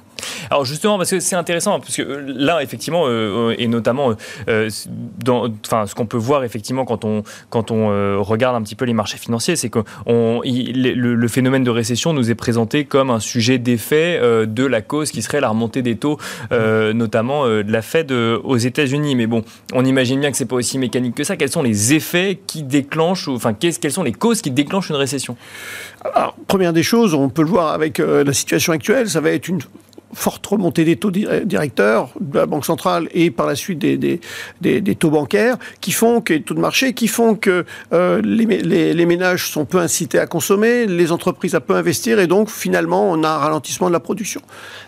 Alors 0.50 0.64
justement, 0.64 0.98
parce 0.98 1.10
que 1.10 1.20
c'est 1.20 1.36
intéressant, 1.36 1.80
parce 1.80 1.96
que 1.96 2.02
euh, 2.02 2.22
là, 2.26 2.62
effectivement, 2.62 3.06
euh, 3.06 3.50
euh, 3.50 3.54
et 3.58 3.66
notamment, 3.66 4.14
ce 4.46 5.94
qu'on 5.94 6.06
peut 6.06 6.16
voir 6.16 6.44
effectivement 6.44 6.84
quand 6.84 7.04
on, 7.04 7.22
regarde 8.22 8.56
un 8.56 8.62
petit 8.62 8.74
peu 8.74 8.84
les 8.84 8.92
marchés 8.92 9.18
financiers, 9.18 9.56
c'est 9.56 9.70
que 9.70 9.80
le, 10.06 11.28
phénomène 11.28 11.64
de 11.64 11.70
récession 11.70 12.12
nous 12.12 12.30
est 12.30 12.34
présenté 12.34 12.84
comme 12.84 13.10
un 13.10 13.20
sujet 13.20 13.58
d'effet 13.58 14.20
de 14.46 14.64
la 14.64 14.80
cause 14.80 15.10
qui 15.10 15.22
serait 15.22 15.40
la 15.40 15.48
remontée 15.48 15.82
des 15.82 15.96
taux, 15.96 16.18
notamment 16.50 17.46
de 17.46 17.70
la 17.70 17.82
Fed 17.82 18.12
aux 18.12 18.56
États-Unis. 18.56 19.14
Mais 19.14 19.26
bon, 19.26 19.44
on 19.72 19.84
imagine 19.84 20.20
bien 20.20 20.30
que 20.30 20.36
c'est 20.36 20.44
pas 20.44 20.56
aussi 20.56 20.78
mécanique 20.78 21.14
que 21.14 21.24
ça. 21.24 21.36
Quels 21.36 21.50
sont 21.50 21.62
les 21.62 21.94
effets 21.94 22.40
qui 22.46 22.62
déclenchent, 22.62 23.28
enfin, 23.28 23.54
quelles 23.54 23.92
sont 23.92 24.02
les 24.02 24.12
causes 24.12 24.42
qui 24.42 24.50
déclenchent 24.50 24.90
une 24.90 24.96
récession? 24.96 25.36
Alors, 26.14 26.36
première 26.46 26.72
des 26.72 26.82
choses, 26.82 27.14
on 27.14 27.28
peut 27.28 27.42
le 27.42 27.48
voir 27.48 27.72
avec 27.72 27.98
la 27.98 28.32
situation 28.32 28.72
actuelle, 28.72 29.08
ça 29.08 29.20
va 29.20 29.30
être 29.30 29.48
une 29.48 29.60
forte 30.12 30.46
remontée 30.46 30.84
des 30.84 30.96
taux 30.96 31.10
directeurs 31.10 32.10
de 32.20 32.38
la 32.38 32.46
Banque 32.46 32.64
centrale 32.64 33.08
et 33.12 33.30
par 33.30 33.46
la 33.46 33.54
suite 33.54 33.78
des, 33.78 34.20
taux 34.98 35.10
bancaires 35.10 35.56
qui 35.80 35.92
font 35.92 36.20
que 36.20 36.34
les 36.34 36.42
taux 36.42 36.54
de 36.54 36.60
marché 36.60 36.92
qui 36.92 37.08
font 37.08 37.34
que 37.34 37.64
euh, 37.92 38.20
les, 38.22 39.06
ménages 39.06 39.48
sont 39.50 39.64
peu 39.64 39.78
incités 39.78 40.18
à 40.18 40.26
consommer, 40.26 40.86
les 40.86 41.12
entreprises 41.12 41.54
à 41.54 41.60
peu 41.60 41.74
investir 41.74 42.20
et 42.20 42.26
donc 42.26 42.48
finalement 42.48 43.10
on 43.10 43.24
a 43.24 43.28
un 43.28 43.38
ralentissement 43.38 43.88
de 43.88 43.92
la 43.92 44.00
production. 44.00 44.40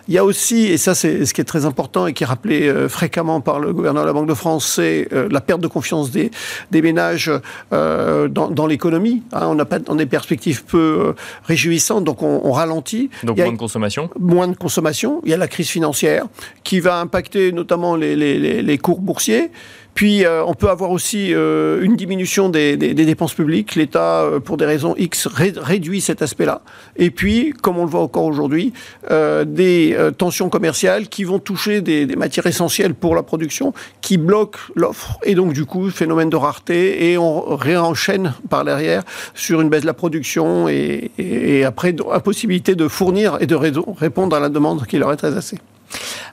Il 0.08 0.14
y 0.14 0.18
a 0.18 0.24
aussi, 0.24 0.66
et 0.66 0.78
ça 0.78 0.94
c'est 0.94 1.24
ce 1.24 1.34
qui 1.34 1.40
est 1.40 1.44
très 1.44 1.64
important 1.64 2.06
et 2.06 2.12
qui 2.12 2.22
est 2.22 2.26
rappelé 2.26 2.68
euh, 2.68 2.88
fréquemment 2.88 3.40
par 3.40 3.58
le 3.58 3.72
gouverneur 3.72 4.04
de 4.04 4.06
la 4.06 4.12
Banque 4.12 4.28
de 4.28 4.34
France, 4.34 4.74
c'est 4.76 5.08
euh, 5.12 5.28
la 5.30 5.40
perte 5.40 5.60
de 5.60 5.66
confiance 5.66 6.10
des, 6.10 6.30
des 6.70 6.82
ménages 6.82 7.30
dans, 7.70 8.26
dans 8.50 8.66
l'économie. 8.66 9.22
Hein, 9.32 9.46
on 9.48 9.54
n'a 9.54 9.64
pas 9.64 9.78
on 9.88 9.96
des 9.96 10.06
perspectives 10.06 10.64
peu 10.64 11.14
réjouissantes, 11.44 12.04
donc 12.04 12.22
on, 12.22 12.40
on 12.44 12.52
ralentit. 12.52 13.10
Donc 13.24 13.38
moins 13.38 13.52
de 13.52 13.58
consommation. 13.58 14.10
Moins 14.18 14.48
de 14.48 14.56
consommation 14.56 15.20
il 15.24 15.30
y 15.30 15.34
a 15.34 15.36
la 15.36 15.48
crise 15.48 15.68
financière 15.68 16.26
qui 16.64 16.80
va 16.80 17.00
impacter 17.00 17.52
notamment 17.52 17.96
les, 17.96 18.16
les 18.16 18.78
cours 18.78 19.00
boursiers. 19.00 19.50
Puis 19.96 20.26
euh, 20.26 20.44
on 20.44 20.52
peut 20.52 20.68
avoir 20.68 20.90
aussi 20.90 21.32
euh, 21.32 21.80
une 21.80 21.96
diminution 21.96 22.50
des, 22.50 22.76
dépenses 22.76 23.32
publiques. 23.32 23.76
L'État, 23.76 24.24
euh, 24.24 24.40
pour 24.40 24.58
des 24.58 24.66
raisons 24.66 24.94
X, 24.98 25.26
réduit 25.26 26.02
cet 26.02 26.20
aspect-là. 26.20 26.60
Et 26.96 27.10
puis, 27.10 27.54
comme 27.62 27.78
on 27.78 27.84
le 27.84 27.90
voit 27.90 28.02
encore 28.02 28.24
aujourd'hui, 28.24 28.74
des 29.10 29.96
tensions 30.18 30.50
commerciales 30.50 31.08
qui 31.08 31.24
vont 31.24 31.38
toucher 31.38 31.80
des, 31.80 32.06
matières 32.14 32.46
essentielles 32.46 32.94
pour 32.94 33.14
la 33.14 33.22
production, 33.22 33.72
qui 34.02 34.18
bloquent 34.18 34.58
l'offre. 34.74 35.18
Et 35.24 35.34
donc, 35.34 35.54
du 35.54 35.64
coup, 35.64 35.88
phénomène 35.88 36.28
de 36.28 36.36
rareté. 36.36 37.10
Et 37.10 37.16
on 37.16 37.56
réenchaîne 37.56 38.34
par 38.50 38.64
derrière 38.64 39.02
sur 39.34 39.62
une 39.62 39.70
baisse 39.70 39.82
de 39.82 39.86
la 39.86 39.94
production 39.94 40.68
et, 40.68 41.10
et, 41.16 41.64
après, 41.64 41.94
impossibilité 42.12 42.74
de 42.74 42.86
fournir 42.86 43.38
et 43.40 43.46
de 43.46 43.54
répondre 43.54 44.36
à 44.36 44.40
la 44.40 44.50
demande 44.50 44.86
qui 44.86 44.98
leur 44.98 45.10
est 45.12 45.16
très 45.16 45.34
assez. 45.34 45.58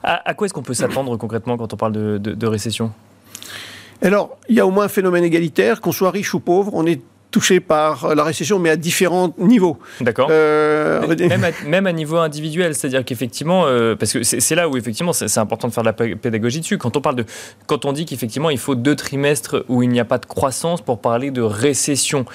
À, 0.03 0.33
quoi 0.33 0.45
est-ce 0.45 0.53
qu'on 0.53 0.63
peut 0.63 0.73
s'attendre 0.73 1.15
concrètement 1.15 1.55
quand 1.55 1.71
on 1.71 1.77
parle 1.77 1.93
de 1.93 2.47
récession? 2.47 2.91
Alors, 4.01 4.37
il 4.49 4.55
y 4.55 4.59
a 4.59 4.67
au 4.67 4.71
moins 4.71 4.85
un 4.85 4.89
phénomène 4.89 5.23
égalitaire, 5.23 5.79
qu'on 5.79 5.93
soit 5.93 6.11
riche 6.11 6.33
ou 6.33 6.39
pauvre, 6.39 6.71
on 6.73 6.85
est 6.85 7.01
touché 7.31 7.59
par 7.59 8.13
la 8.13 8.23
récession, 8.23 8.59
mais 8.59 8.69
à 8.69 8.75
différents 8.75 9.33
niveaux. 9.39 9.79
D'accord. 10.01 10.27
Euh, 10.29 11.01
même, 11.65 11.87
à, 11.87 11.91
niveau 11.91 12.17
individuel, 12.17 12.75
c'est-à-dire 12.75 13.03
qu'effectivement, 13.03 13.63
euh, 13.65 13.95
parce 13.95 14.13
que 14.13 14.23
c'est 14.23 14.55
là 14.55 14.69
où 14.69 14.77
effectivement 14.77 15.13
c'est 15.13 15.39
important 15.39 15.67
de 15.67 15.73
faire 15.73 15.83
de 15.83 15.89
la 15.89 15.93
pédagogie 15.93 16.59
dessus. 16.59 16.77
Quand 16.77 16.95
on 16.95 17.01
parle 17.01 17.15
de, 17.15 17.25
quand 17.65 17.85
on 17.85 17.91
dit 17.91 18.05
qu'effectivement 18.05 18.51
il 18.51 18.59
faut 18.59 18.75
deux 18.75 18.95
trimestres 18.95 19.65
où 19.67 19.81
il 19.81 19.89
n'y 19.89 19.99
a 19.99 20.05
pas 20.05 20.19
de 20.19 20.27
croissance 20.27 20.81
pour 20.81 20.99
parler 21.01 21.31
de 21.31 21.41
récession, 21.41 22.25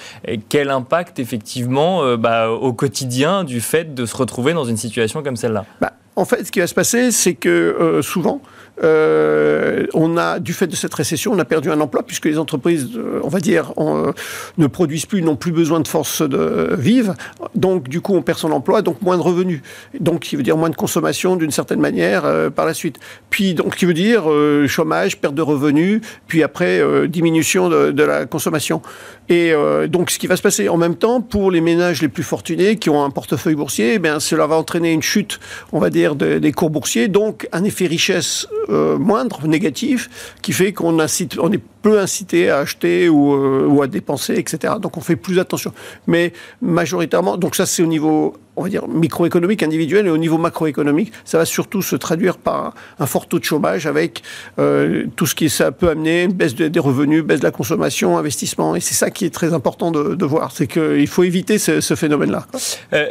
quel 0.49 0.69
impact 0.69 1.19
effectivement 1.19 2.03
euh, 2.03 2.17
bah, 2.17 2.49
au 2.49 2.73
quotidien 2.73 3.45
du 3.45 3.61
fait 3.61 3.95
de 3.95 4.05
se 4.05 4.17
retrouver 4.17 4.51
dans 4.51 4.65
une 4.65 4.77
situation 4.77 5.23
comme 5.23 5.37
celle-là? 5.37 5.65
Bah, 5.79 5.93
En 6.17 6.25
fait, 6.25 6.43
ce 6.43 6.51
qui 6.51 6.59
va 6.59 6.67
se 6.67 6.75
passer, 6.75 7.11
c'est 7.11 7.35
que 7.35 8.01
souvent 8.03 8.41
euh, 8.83 9.85
on 9.93 10.17
a, 10.17 10.39
du 10.39 10.53
fait 10.53 10.67
de 10.67 10.75
cette 10.75 10.93
récession, 10.93 11.31
on 11.33 11.39
a 11.39 11.45
perdu 11.45 11.69
un 11.69 11.79
emploi 11.79 12.03
puisque 12.03 12.25
les 12.25 12.37
entreprises, 12.37 12.89
euh, 12.95 13.19
on 13.23 13.27
va 13.27 13.39
dire, 13.39 13.73
euh, 13.77 14.13
ne 14.57 14.67
produisent 14.67 15.05
plus, 15.05 15.21
n'ont 15.21 15.35
plus 15.35 15.51
besoin 15.51 15.79
de 15.79 15.87
force 15.87 16.21
de 16.21 16.75
vivre. 16.77 17.13
Donc, 17.55 17.89
du 17.89 18.01
coup, 18.01 18.15
on 18.15 18.21
perd 18.21 18.37
son 18.37 18.51
emploi, 18.51 18.81
donc 18.81 19.01
moins 19.01 19.17
de 19.17 19.21
revenus. 19.21 19.61
Donc, 19.99 20.21
qui 20.21 20.35
veut 20.35 20.43
dire 20.43 20.57
moins 20.57 20.69
de 20.69 20.75
consommation 20.75 21.35
d'une 21.35 21.51
certaine 21.51 21.79
manière 21.79 22.51
par 22.51 22.65
la 22.65 22.73
suite. 22.73 22.97
Puis, 23.29 23.53
donc, 23.53 23.75
qui 23.75 23.85
veut 23.85 23.93
dire 23.93 24.23
chômage, 24.67 25.17
perte 25.17 25.35
de 25.35 25.41
revenus, 25.41 26.01
puis 26.27 26.43
après 26.43 26.81
diminution 27.07 27.69
de, 27.69 28.03
la 28.03 28.25
consommation. 28.25 28.81
Et 29.27 29.53
donc, 29.87 30.11
ce 30.11 30.19
qui 30.19 30.27
va 30.27 30.35
se 30.35 30.41
passer 30.41 30.69
en 30.69 30.77
même 30.77 30.95
temps 30.95 31.21
pour 31.21 31.51
les 31.51 31.61
ménages 31.61 32.01
les 32.01 32.07
plus 32.07 32.23
fortunés 32.23 32.77
qui 32.77 32.89
ont 32.89 33.03
un 33.03 33.09
portefeuille 33.09 33.55
boursier, 33.55 33.95
eh 33.95 34.19
cela 34.19 34.47
va 34.47 34.55
entraîner 34.55 34.91
une 34.93 35.01
chute, 35.01 35.39
on 35.71 35.79
va 35.79 35.89
dire, 35.89 36.15
des 36.15 36.51
cours 36.51 36.69
boursiers, 36.69 37.07
donc 37.07 37.47
un 37.51 37.63
effet 37.63 37.87
richesse 37.87 38.47
euh, 38.69 38.97
moindre, 38.97 39.47
négatif, 39.47 40.35
qui 40.41 40.53
fait 40.53 40.73
qu'on 40.73 40.99
est 40.99 41.63
peu 41.81 41.99
incité 41.99 42.49
à 42.49 42.59
acheter 42.59 43.09
ou, 43.09 43.33
euh, 43.33 43.81
à 43.81 43.87
dépenser, 43.87 44.35
etc. 44.35 44.75
Donc 44.81 44.97
on 44.97 45.01
fait 45.01 45.15
plus 45.15 45.39
attention. 45.39 45.73
Mais 46.07 46.33
majoritairement, 46.61 47.37
donc 47.37 47.55
ça 47.55 47.65
c'est 47.65 47.81
au 47.81 47.87
niveau, 47.87 48.35
on 48.55 48.63
va 48.63 48.69
dire, 48.69 48.87
microéconomique, 48.87 49.63
individuel, 49.63 50.07
et 50.07 50.09
au 50.09 50.17
niveau 50.17 50.37
macroéconomique, 50.37 51.11
ça 51.25 51.37
va 51.37 51.45
surtout 51.45 51.81
se 51.81 51.95
traduire 51.95 52.37
par 52.37 52.73
un 52.99 53.05
fort 53.05 53.27
taux 53.27 53.39
de 53.39 53.43
chômage 53.43 53.87
avec 53.87 54.23
euh, 54.59 55.05
tout 55.15 55.25
ce 55.25 55.35
qui 55.35 55.49
ça 55.49 55.71
peut 55.71 55.89
amener, 55.89 56.27
baisse 56.27 56.55
des 56.55 56.79
revenus, 56.79 57.23
baisse 57.23 57.39
de 57.39 57.45
la 57.45 57.51
consommation, 57.51 58.17
investissement. 58.17 58.75
Et 58.75 58.81
c'est 58.81 58.95
ça 58.95 59.09
qui 59.09 59.25
est 59.25 59.33
très 59.33 59.53
important 59.53 59.91
de, 59.91 60.25
voir, 60.25 60.51
c'est 60.51 60.67
qu'il 60.67 61.07
faut 61.07 61.23
éviter 61.23 61.57
ce, 61.57 61.95
phénomène-là. 61.95 62.45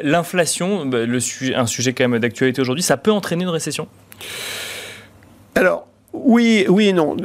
L'inflation, 0.03 0.87
bah, 0.87 0.99
un 1.57 1.67
sujet 1.67 1.93
quand 1.95 2.09
même 2.09 2.21
d'actualité 2.21 2.61
aujourd'hui, 2.61 2.83
ça 2.83 2.97
peut 2.97 3.11
entraîner 3.11 3.43
une 3.43 3.51
récession? 3.51 3.89
Alors, 5.59 5.89
oui, 6.13 6.65
et 6.81 6.93
non. 6.93 7.17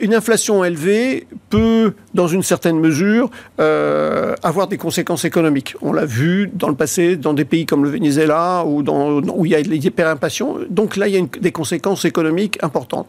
Une 0.00 0.14
inflation 0.14 0.64
élevée 0.64 1.26
peut, 1.50 1.94
dans 2.14 2.26
une 2.26 2.42
certaine 2.42 2.78
mesure, 2.78 3.30
euh, 3.60 4.34
avoir 4.42 4.66
des 4.66 4.76
conséquences 4.76 5.24
économiques. 5.24 5.74
On 5.82 5.92
l'a 5.92 6.04
vu 6.04 6.50
dans 6.52 6.68
le 6.68 6.74
passé, 6.74 7.16
dans 7.16 7.32
des 7.32 7.44
pays 7.44 7.64
comme 7.64 7.84
le 7.84 7.90
Venezuela, 7.90 8.64
où 8.66 9.44
il 9.44 9.50
y 9.50 9.54
a 9.54 9.62
des 9.62 9.86
hyperinflations. 9.86 10.58
Donc 10.68 10.96
là, 10.96 11.08
il 11.08 11.14
y 11.14 11.18
a 11.18 11.22
des 11.40 11.52
conséquences 11.52 12.04
économiques 12.04 12.58
importantes. 12.62 13.06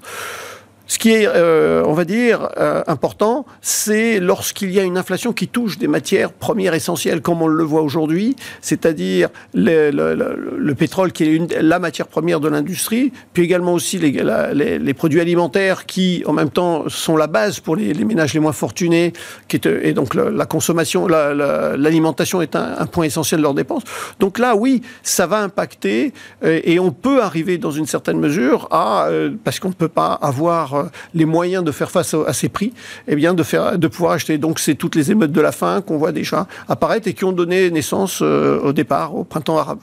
Ce 0.87 0.97
qui 0.97 1.11
est, 1.11 1.27
euh, 1.27 1.83
on 1.85 1.91
va 1.91 2.05
dire, 2.05 2.47
euh, 2.57 2.81
important, 2.87 3.45
c'est 3.61 4.21
lorsqu'il 4.21 4.71
y 4.71 4.79
a 4.79 4.83
une 4.83 4.97
inflation 4.97 5.33
qui 5.33 5.49
touche 5.49 5.77
des 5.77 5.87
matières 5.87 6.31
premières 6.31 6.73
essentielles, 6.73 7.21
comme 7.21 7.41
on 7.41 7.47
le 7.47 7.63
voit 7.63 7.81
aujourd'hui, 7.81 8.37
c'est-à-dire 8.61 9.27
le, 9.53 9.91
le, 9.91 10.15
le, 10.57 10.75
pétrole 10.75 11.11
qui 11.11 11.23
est 11.25 11.61
la 11.61 11.79
matière 11.79 12.07
première 12.07 12.39
de 12.39 12.47
l'industrie, 12.47 13.11
puis 13.33 13.43
également 13.43 13.73
aussi 13.73 13.97
les, 13.97 14.93
produits 14.93 15.19
alimentaires 15.19 15.85
qui, 15.85 16.23
en 16.25 16.31
même 16.31 16.49
temps, 16.49 16.87
sont 16.87 17.17
la 17.17 17.27
base 17.27 17.59
pour 17.59 17.75
les, 17.75 17.93
ménages 18.05 18.33
les 18.33 18.39
moins 18.39 18.53
fortunés, 18.53 19.11
qui 19.49 19.57
est, 19.57 19.65
et 19.65 19.91
donc 19.91 20.15
la, 20.15 20.45
consommation, 20.45 21.05
l'alimentation 21.07 22.41
est 22.41 22.55
un, 22.55 22.75
un, 22.79 22.85
point 22.85 23.05
essentiel 23.05 23.41
de 23.41 23.43
leurs 23.43 23.53
dépenses. 23.53 23.83
Donc 24.19 24.39
là, 24.39 24.55
oui, 24.55 24.81
ça 25.03 25.27
va 25.27 25.41
impacter, 25.41 26.13
euh, 26.45 26.61
et 26.63 26.79
on 26.79 26.91
peut 26.91 27.21
arriver 27.21 27.57
dans 27.57 27.71
une 27.71 27.87
certaine 27.87 28.19
mesure 28.19 28.69
à, 28.71 29.09
parce 29.43 29.59
qu'on 29.59 29.69
ne 29.69 29.73
peut 29.73 29.89
pas 29.89 30.13
avoir 30.13 30.76
euh, 30.77 30.83
les 31.13 31.25
moyens 31.25 31.63
de 31.63 31.71
faire 31.71 31.91
face 31.91 32.13
à 32.13 32.33
ces 32.33 32.49
prix, 32.49 32.73
eh 33.07 33.15
bien 33.15 33.33
de, 33.33 33.43
faire, 33.43 33.77
de 33.77 33.87
pouvoir 33.87 34.13
acheter. 34.13 34.37
Donc 34.37 34.59
c'est 34.59 34.75
toutes 34.75 34.95
les 34.95 35.11
émeutes 35.11 35.31
de 35.31 35.41
la 35.41 35.51
faim 35.51 35.81
qu'on 35.85 35.97
voit 35.97 36.11
déjà 36.11 36.47
apparaître 36.67 37.07
et 37.07 37.13
qui 37.13 37.25
ont 37.25 37.31
donné 37.31 37.69
naissance 37.71 38.19
euh, 38.21 38.59
au 38.59 38.73
départ 38.73 39.15
au 39.15 39.23
printemps 39.23 39.57
arabe. 39.57 39.79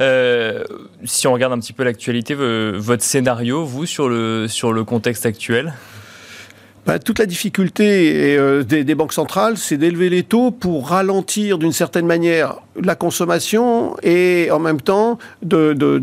Euh, 0.00 0.64
si 1.04 1.26
on 1.26 1.32
regarde 1.32 1.52
un 1.52 1.58
petit 1.58 1.72
peu 1.72 1.84
l'actualité, 1.84 2.34
votre 2.34 3.02
scénario, 3.02 3.64
vous, 3.64 3.86
sur 3.86 4.08
le, 4.08 4.46
sur 4.48 4.72
le 4.72 4.84
contexte 4.84 5.24
actuel? 5.24 5.74
Bah, 6.84 6.98
toute 6.98 7.18
la 7.18 7.26
difficulté 7.26 8.38
des, 8.64 8.84
des, 8.84 8.94
banques 8.94 9.14
centrales, 9.14 9.56
c'est 9.56 9.76
d'élever 9.76 10.08
les 10.08 10.22
taux 10.22 10.52
pour 10.52 10.90
ralentir 10.90 11.58
d'une 11.58 11.72
certaine 11.72 12.06
manière 12.06 12.56
la 12.82 12.94
consommation 12.94 13.96
et 14.02 14.48
en 14.50 14.58
même 14.58 14.80
temps 14.80 15.18
d'empêcher, 15.42 15.98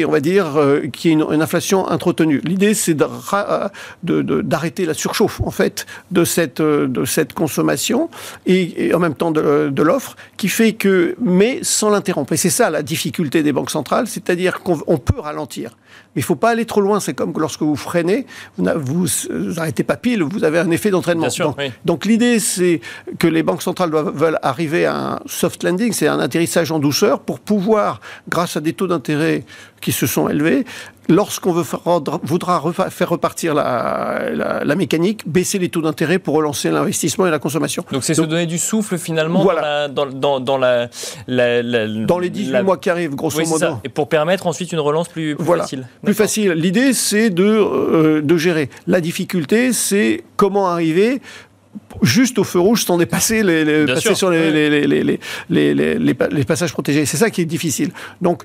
de, 0.00 0.02
de, 0.02 0.06
on 0.06 0.10
va 0.10 0.20
dire, 0.20 0.56
euh, 0.56 0.86
qu'il 0.86 1.10
y 1.10 1.14
ait 1.14 1.16
une, 1.16 1.42
inflation 1.42 1.84
entretenue. 1.84 2.40
L'idée, 2.44 2.74
c'est 2.74 2.94
d'arrêter 2.94 4.86
la 4.86 4.94
surchauffe, 4.94 5.40
en 5.42 5.50
fait, 5.50 5.86
de 6.10 6.24
cette, 6.24 6.62
de 6.62 7.04
cette 7.04 7.32
consommation 7.32 8.08
et, 8.46 8.86
et 8.86 8.94
en 8.94 8.98
même 8.98 9.14
temps 9.14 9.30
de, 9.30 9.82
l'offre, 9.82 10.16
qui 10.36 10.48
fait 10.48 10.72
que, 10.72 11.14
mais 11.20 11.58
sans 11.62 11.90
l'interrompre. 11.90 12.32
Et 12.32 12.36
c'est 12.36 12.50
ça 12.50 12.70
la 12.70 12.82
difficulté 12.82 13.42
des 13.42 13.52
banques 13.52 13.70
centrales, 13.70 14.06
c'est-à-dire 14.06 14.60
qu'on 14.60 14.98
peut 14.98 15.20
ralentir. 15.20 15.76
Mais 16.14 16.20
il 16.20 16.24
ne 16.24 16.26
faut 16.26 16.36
pas 16.36 16.50
aller 16.50 16.64
trop 16.64 16.80
loin. 16.80 17.00
C'est 17.00 17.14
comme 17.14 17.32
lorsque 17.36 17.62
vous 17.62 17.76
freinez, 17.76 18.26
vous 18.56 18.64
n'arrêtez 19.30 19.84
pas 19.84 19.96
pile, 19.96 20.22
vous 20.22 20.44
avez 20.44 20.58
un 20.58 20.70
effet 20.70 20.90
d'entraînement. 20.90 21.28
Donc, 21.38 21.56
oui. 21.58 21.72
donc 21.84 22.04
l'idée, 22.04 22.38
c'est 22.38 22.80
que 23.18 23.26
les 23.26 23.42
banques 23.42 23.62
centrales 23.62 23.90
doivent, 23.90 24.12
veulent 24.14 24.38
arriver 24.42 24.83
à 24.86 24.96
un 24.96 25.18
soft 25.26 25.62
landing, 25.62 25.92
c'est 25.92 26.08
un 26.08 26.20
atterrissage 26.20 26.72
en 26.72 26.78
douceur 26.78 27.20
pour 27.20 27.40
pouvoir, 27.40 28.00
grâce 28.28 28.56
à 28.56 28.60
des 28.60 28.72
taux 28.72 28.86
d'intérêt 28.86 29.44
qui 29.80 29.92
se 29.92 30.06
sont 30.06 30.28
élevés, 30.28 30.64
lorsqu'on 31.08 31.52
voudra 31.52 32.62
faire 32.90 33.08
repartir 33.08 33.54
la, 33.54 34.30
la, 34.32 34.64
la, 34.64 34.74
mécanique, 34.74 35.22
baisser 35.26 35.58
les 35.58 35.68
taux 35.68 35.82
d'intérêt 35.82 36.18
pour 36.18 36.34
relancer 36.34 36.70
l'investissement 36.70 37.26
et 37.26 37.30
la 37.30 37.38
consommation. 37.38 37.84
Donc 37.92 38.04
c'est 38.04 38.14
se 38.14 38.22
donner 38.22 38.46
du 38.46 38.58
souffle 38.58 38.98
finalement 38.98 39.42
voilà. 39.42 39.88
dans, 39.88 40.06
la, 40.06 40.12
dans, 40.12 40.40
dans, 40.40 40.56
la, 40.56 40.88
la, 41.26 41.62
dans 42.06 42.18
les 42.18 42.30
18 42.30 42.62
mois 42.62 42.78
qui 42.78 42.90
arrivent, 42.90 43.14
grosso 43.14 43.38
oui, 43.38 43.46
modo. 43.46 43.58
Ça. 43.58 43.80
Et 43.84 43.88
pour 43.88 44.08
permettre 44.08 44.46
ensuite 44.46 44.72
une 44.72 44.80
relance 44.80 45.08
plus, 45.08 45.36
plus 45.36 45.44
voilà. 45.44 45.64
facile. 45.64 45.86
Plus 46.02 46.14
facile. 46.14 46.52
L'idée, 46.52 46.92
c'est 46.92 47.30
de, 47.30 47.44
euh, 47.44 48.22
de 48.22 48.36
gérer. 48.36 48.70
La 48.86 49.00
difficulté, 49.00 49.72
c'est 49.72 50.24
comment 50.36 50.68
arriver 50.68 51.20
juste 52.02 52.38
au 52.38 52.44
feu 52.44 52.58
rouge 52.58 52.84
sans 52.84 52.98
dépasser 52.98 53.42
les, 53.42 53.64
les 53.64 53.86
passer 53.86 54.00
sûr. 54.00 54.16
sur 54.16 54.30
les, 54.30 54.50
les, 54.50 54.86
les, 54.86 55.18
les, 55.74 55.94
les 55.98 56.44
passages 56.44 56.72
protégés. 56.72 57.06
C'est 57.06 57.16
ça 57.16 57.30
qui 57.30 57.40
est 57.40 57.46
difficile. 57.46 57.90
Donc, 58.20 58.42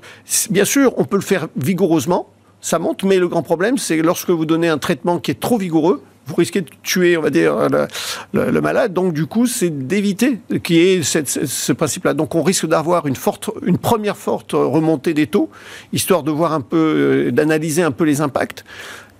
bien 0.50 0.64
sûr, 0.64 0.94
on 0.96 1.04
peut 1.04 1.16
le 1.16 1.22
faire 1.22 1.48
vigoureusement, 1.56 2.28
ça 2.60 2.78
monte, 2.78 3.04
mais 3.04 3.18
le 3.18 3.28
grand 3.28 3.42
problème, 3.42 3.78
c'est 3.78 3.96
lorsque 4.02 4.30
vous 4.30 4.46
donnez 4.46 4.68
un 4.68 4.78
traitement 4.78 5.18
qui 5.18 5.30
est 5.30 5.40
trop 5.40 5.58
vigoureux, 5.58 6.02
vous 6.26 6.34
risquez 6.36 6.60
de 6.60 6.68
tuer, 6.82 7.16
on 7.16 7.22
va 7.22 7.30
dire, 7.30 7.68
le, 7.68 7.88
le, 8.34 8.50
le 8.50 8.60
malade. 8.60 8.92
Donc, 8.92 9.14
du 9.14 9.26
coup, 9.26 9.46
c'est 9.46 9.70
d'éviter 9.70 10.38
qu'il 10.62 10.76
y 10.76 10.80
ait 10.80 11.02
cette, 11.02 11.28
ce, 11.28 11.44
ce 11.46 11.72
principe-là. 11.72 12.14
Donc, 12.14 12.34
on 12.34 12.42
risque 12.42 12.66
d'avoir 12.66 13.06
une 13.06 13.16
forte, 13.16 13.50
une 13.64 13.78
première 13.78 14.16
forte 14.16 14.52
remontée 14.52 15.12
des 15.14 15.26
taux, 15.26 15.50
histoire 15.92 16.22
de 16.22 16.30
voir 16.30 16.52
un 16.52 16.60
peu, 16.60 16.76
euh, 16.76 17.30
d'analyser 17.32 17.82
un 17.82 17.90
peu 17.90 18.04
les 18.04 18.20
impacts. 18.20 18.64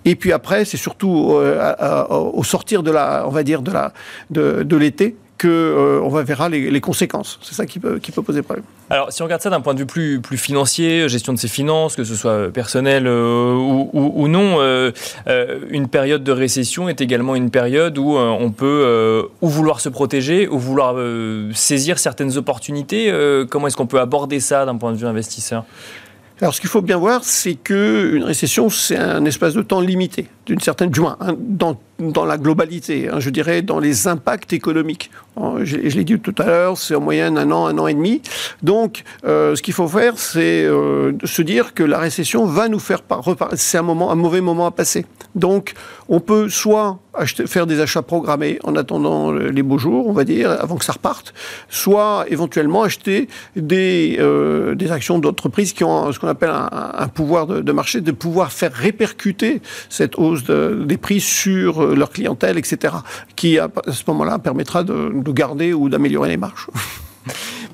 Et 0.05 0.15
puis 0.15 0.31
après, 0.31 0.65
c'est 0.65 0.77
surtout 0.77 1.33
euh, 1.35 2.05
au 2.09 2.43
sortir 2.43 2.83
de 2.83 2.91
la, 2.91 3.23
on 3.27 3.31
va 3.31 3.43
dire, 3.43 3.61
de 3.61 3.71
la, 3.71 3.93
de, 4.29 4.63
de 4.63 4.77
l'été 4.77 5.15
que 5.37 5.47
euh, 5.47 6.01
on 6.03 6.09
va 6.09 6.21
verra 6.21 6.49
les, 6.49 6.81
conséquences. 6.81 7.39
C'est 7.41 7.55
ça 7.55 7.65
qui 7.65 7.79
peut, 7.79 7.99
poser 8.23 8.43
problème. 8.43 8.63
Alors, 8.91 9.11
si 9.11 9.23
on 9.23 9.25
regarde 9.25 9.41
ça 9.41 9.49
d'un 9.49 9.61
point 9.61 9.73
de 9.73 9.79
vue 9.79 9.87
plus, 9.87 10.21
plus 10.21 10.37
financier, 10.37 11.09
gestion 11.09 11.33
de 11.33 11.39
ses 11.39 11.47
finances, 11.47 11.95
que 11.95 12.03
ce 12.03 12.13
soit 12.13 12.51
personnel 12.51 13.07
euh, 13.07 13.55
ou, 13.55 14.27
non, 14.27 14.59
une 15.71 15.87
période 15.87 16.23
de 16.23 16.31
récession 16.31 16.89
est 16.89 17.01
également 17.01 17.35
une 17.35 17.49
période 17.49 17.97
où 17.97 18.17
on 18.17 18.51
peut 18.51 19.27
ou 19.41 19.47
vouloir 19.47 19.79
se 19.79 19.89
protéger 19.89 20.47
ou 20.47 20.59
vouloir 20.59 20.95
saisir 21.55 21.97
certaines 21.97 22.37
opportunités. 22.37 23.11
comment 23.49 23.65
est-ce 23.65 23.77
qu'on 23.77 23.87
peut 23.87 23.99
aborder 23.99 24.39
ça 24.39 24.65
d'un 24.65 24.77
point 24.77 24.91
de 24.91 24.97
vue 24.97 25.07
investisseur? 25.07 25.65
Alors, 26.41 26.55
ce 26.55 26.59
qu'il 26.59 26.71
faut 26.71 26.81
bien 26.81 26.97
voir, 26.97 27.23
c'est 27.23 27.53
qu'une 27.53 28.23
récession, 28.23 28.71
c'est 28.71 28.97
un 28.97 29.23
espace 29.25 29.53
de 29.53 29.61
temps 29.61 29.79
limité, 29.79 30.27
d'une 30.47 30.59
certaine, 30.59 30.89
du 30.89 30.99
hein, 31.19 31.35
dans 32.01 32.25
la 32.25 32.37
globalité, 32.37 33.09
hein, 33.09 33.19
je 33.19 33.29
dirais, 33.29 33.61
dans 33.61 33.79
les 33.79 34.07
impacts 34.07 34.53
économiques. 34.53 35.11
Je, 35.63 35.89
je 35.89 35.95
l'ai 35.97 36.03
dit 36.03 36.19
tout 36.19 36.35
à 36.39 36.45
l'heure, 36.45 36.77
c'est 36.77 36.95
en 36.95 37.01
moyenne 37.01 37.37
un 37.37 37.51
an, 37.51 37.67
un 37.67 37.77
an 37.77 37.87
et 37.87 37.93
demi. 37.93 38.21
Donc, 38.63 39.03
euh, 39.25 39.55
ce 39.55 39.61
qu'il 39.61 39.73
faut 39.73 39.87
faire, 39.87 40.17
c'est 40.17 40.63
euh, 40.63 41.13
se 41.23 41.41
dire 41.41 41.73
que 41.73 41.83
la 41.83 41.99
récession 41.99 42.45
va 42.45 42.67
nous 42.67 42.79
faire 42.79 43.01
c'est 43.55 43.77
un 43.77 43.83
moment, 43.83 44.11
un 44.11 44.15
mauvais 44.15 44.41
moment 44.41 44.65
à 44.65 44.71
passer. 44.71 45.05
Donc, 45.35 45.73
on 46.09 46.19
peut 46.19 46.49
soit 46.49 46.99
faire 47.45 47.67
des 47.67 47.81
achats 47.81 48.01
programmés 48.01 48.57
en 48.63 48.75
attendant 48.75 49.31
les 49.31 49.63
beaux 49.63 49.77
jours, 49.77 50.07
on 50.07 50.13
va 50.13 50.23
dire, 50.23 50.49
avant 50.49 50.77
que 50.77 50.85
ça 50.85 50.93
reparte, 50.93 51.33
soit 51.69 52.25
éventuellement 52.29 52.83
acheter 52.83 53.27
des, 53.55 54.17
euh, 54.19 54.75
des 54.75 54.91
actions 54.91 55.19
d'entreprises 55.19 55.73
qui 55.73 55.83
ont 55.83 56.11
ce 56.11 56.19
qu'on 56.19 56.29
appelle 56.29 56.51
un, 56.51 57.07
pouvoir 57.09 57.47
de, 57.47 57.71
marché, 57.71 57.99
de 58.01 58.11
pouvoir 58.11 58.51
faire 58.51 58.73
répercuter 58.73 59.61
cette 59.89 60.17
hausse 60.17 60.43
de, 60.43 60.83
des 60.85 60.97
prix 60.97 61.19
sur 61.19 61.81
leur 61.93 62.09
clientèle, 62.09 62.57
etc., 62.57 62.95
qui 63.35 63.59
à 63.59 63.69
ce 63.91 64.03
moment-là 64.07 64.39
permettra 64.39 64.83
de, 64.83 65.11
de 65.13 65.31
garder 65.31 65.73
ou 65.73 65.89
d'améliorer 65.89 66.29
les 66.29 66.37
marges. 66.37 66.67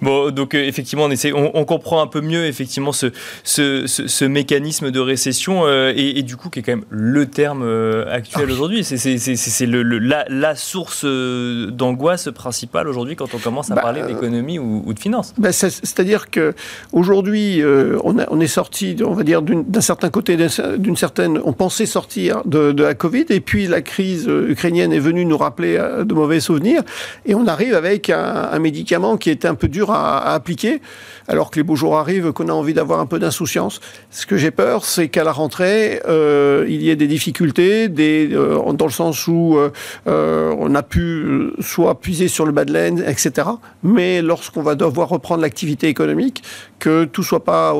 Bon, 0.02 0.32
donc 0.32 0.54
euh, 0.54 0.64
effectivement, 0.64 1.06
on, 1.06 1.12
essaie, 1.12 1.34
on, 1.34 1.56
on, 1.56 1.66
comprend 1.66 2.02
un 2.02 2.08
peu 2.08 2.22
mieux 2.22 2.46
effectivement 2.46 2.92
ce, 2.92 3.08
ce, 3.44 3.88
ce, 3.88 4.08
ce 4.08 4.26
mécanisme 4.26 4.92
de 4.92 5.00
récession 5.00 5.66
euh, 5.66 5.92
et, 5.96 6.20
et, 6.20 6.24
du 6.24 6.38
coup 6.38 6.50
qui 6.50 6.60
est 6.60 6.62
quand 6.62 6.74
même 6.74 6.86
le 6.90 7.26
terme 7.26 7.64
euh, 7.64 8.06
actuel 8.12 8.48
ah, 8.50 8.54
aujourd'hui. 8.54 8.84
C'est 8.84 9.66
le, 9.66 9.84
le, 9.84 10.00
la, 10.00 10.26
la, 10.30 10.56
source 10.56 11.06
d'angoisse 11.06 12.30
principale 12.34 12.88
aujourd'hui 12.88 13.16
quand 13.16 13.34
on 13.34 13.38
commence 13.38 13.72
à 13.72 13.76
bah, 13.76 13.82
parler 13.82 14.02
d'économie 14.04 14.60
ou, 14.60 14.84
ou, 14.86 14.94
de 14.94 15.00
finance. 15.00 15.34
Bah, 15.38 15.52
C'est-à-dire 15.52 16.30
que 16.30 16.54
aujourd'hui, 16.92 17.62
euh, 17.62 17.98
on, 18.04 18.18
on, 18.30 18.40
est 18.40 18.48
sorti, 18.48 18.96
on 19.06 19.14
va 19.14 19.24
dire, 19.24 19.42
d'un 19.42 19.82
certain 19.82 20.10
côté, 20.10 20.38
d'une 20.78 20.96
certaine, 20.96 21.40
on 21.44 21.54
pensait 21.54 21.86
sortir 21.86 22.42
de, 22.46 22.72
de, 22.72 22.84
la 22.84 22.94
Covid 22.94 23.26
et 23.30 23.40
puis 23.40 23.68
la 23.68 23.82
crise 23.82 24.28
ukrainienne 24.28 24.94
est 24.94 25.00
venue 25.00 25.26
nous 25.26 25.38
rappeler 25.38 25.78
de 26.04 26.14
mauvais 26.14 26.40
souvenirs 26.40 26.84
et 27.26 27.36
on 27.36 27.48
arrive 27.48 27.74
avec 27.74 28.10
un, 28.10 28.50
un 28.52 28.60
médicament 28.60 29.18
qui 29.18 29.30
était 29.30 29.48
un 29.48 29.56
peu 29.56 29.68
dur 29.68 29.87
à, 29.92 30.34
appliquer, 30.34 30.82
alors 31.28 31.52
que 31.52 31.58
les 31.58 31.64
beaux 31.64 31.76
jours 31.76 31.98
arrivent, 31.98 32.32
qu'on 32.32 32.50
a 32.50 32.54
envie 32.54 32.74
d'avoir 32.74 33.00
un 33.00 33.06
peu 33.06 33.20
d'insouciance. 33.20 33.80
Ce 34.12 34.26
que 34.26 34.38
j'ai 34.38 34.52
peur, 34.52 34.86
c'est 34.86 35.10
qu'à 35.10 35.24
la 35.24 35.32
rentrée, 35.32 36.02
euh, 36.08 36.66
il 36.68 36.82
y 36.82 36.90
ait 36.90 36.96
des 36.96 37.08
difficultés, 37.08 37.90
des, 37.90 38.30
euh, 38.34 38.74
dans 38.74 38.86
le 38.86 38.92
sens 38.92 39.28
où 39.28 39.58
euh, 39.58 40.56
on 40.58 40.76
a 40.76 40.84
pu 40.84 41.52
soit 41.60 42.00
puiser 42.00 42.28
sur 42.28 42.46
le 42.46 42.52
bas 42.52 42.66
de 42.66 42.74
laine, 42.74 43.04
etc. 43.08 43.48
Mais 43.84 44.22
lorsqu'on 44.22 44.62
va 44.62 44.76
devoir 44.76 45.10
reprendre 45.10 45.42
l'activité 45.42 45.88
économique, 45.88 46.44
que 46.80 47.06
tout 47.06 47.24
soit 47.24 47.44
pas, 47.44 47.74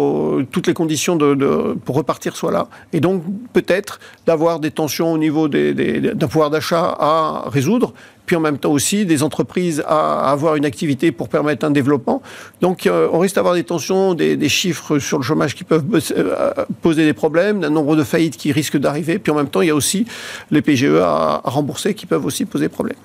toutes 0.52 0.68
les 0.68 0.74
conditions 0.74 1.18
pour 1.86 1.96
repartir 1.96 2.36
soient 2.36 2.52
là. 2.52 2.68
Et 2.94 3.00
donc 3.00 3.24
peut-être 3.54 4.00
d'avoir 4.26 4.60
des 4.60 4.72
tensions 4.72 5.14
au 5.14 5.18
niveau 5.18 5.48
des, 5.48 5.74
des, 5.74 6.00
d'un 6.00 6.28
pouvoir 6.28 6.50
d'achat 6.50 6.96
à 7.00 7.44
résoudre 7.48 7.94
puis 8.28 8.36
en 8.36 8.40
même 8.42 8.60
temps 8.60 8.72
aussi 8.72 9.06
des 9.06 9.24
entreprises 9.24 9.84
à 9.88 10.32
avoir 10.32 10.58
une 10.58 10.66
activité 10.66 11.12
pour 11.12 11.30
permettre 11.30 11.66
un 11.66 11.72
développement. 11.72 12.22
Donc 12.62 12.86
euh, 12.86 13.08
on 13.12 13.20
risque 13.20 13.36
d'avoir 13.36 13.56
des 13.56 13.64
tensions, 13.64 14.14
des, 14.14 14.50
chiffres 14.50 15.00
sur 15.00 15.18
le 15.18 15.24
chômage 15.24 15.56
qui 15.56 15.64
peuvent 15.64 15.86
euh, 16.16 16.52
poser 16.82 17.06
des 17.06 17.14
problèmes, 17.14 17.64
un 17.64 17.70
nombre 17.70 17.96
de 17.96 18.04
faillites 18.04 18.38
qui 18.38 18.52
risquent 18.52 18.78
d'arriver, 18.78 19.18
puis 19.18 19.32
en 19.32 19.36
même 19.36 19.50
temps 19.50 19.62
il 19.62 19.68
y 19.68 19.72
a 19.72 19.76
aussi 19.76 20.06
les 20.52 20.62
PGE 20.62 21.00
à 21.02 21.42
rembourser 21.44 21.96
qui 21.96 22.06
peuvent 22.06 22.26
aussi 22.26 22.46
poser 22.46 22.70
problème. 22.70 22.98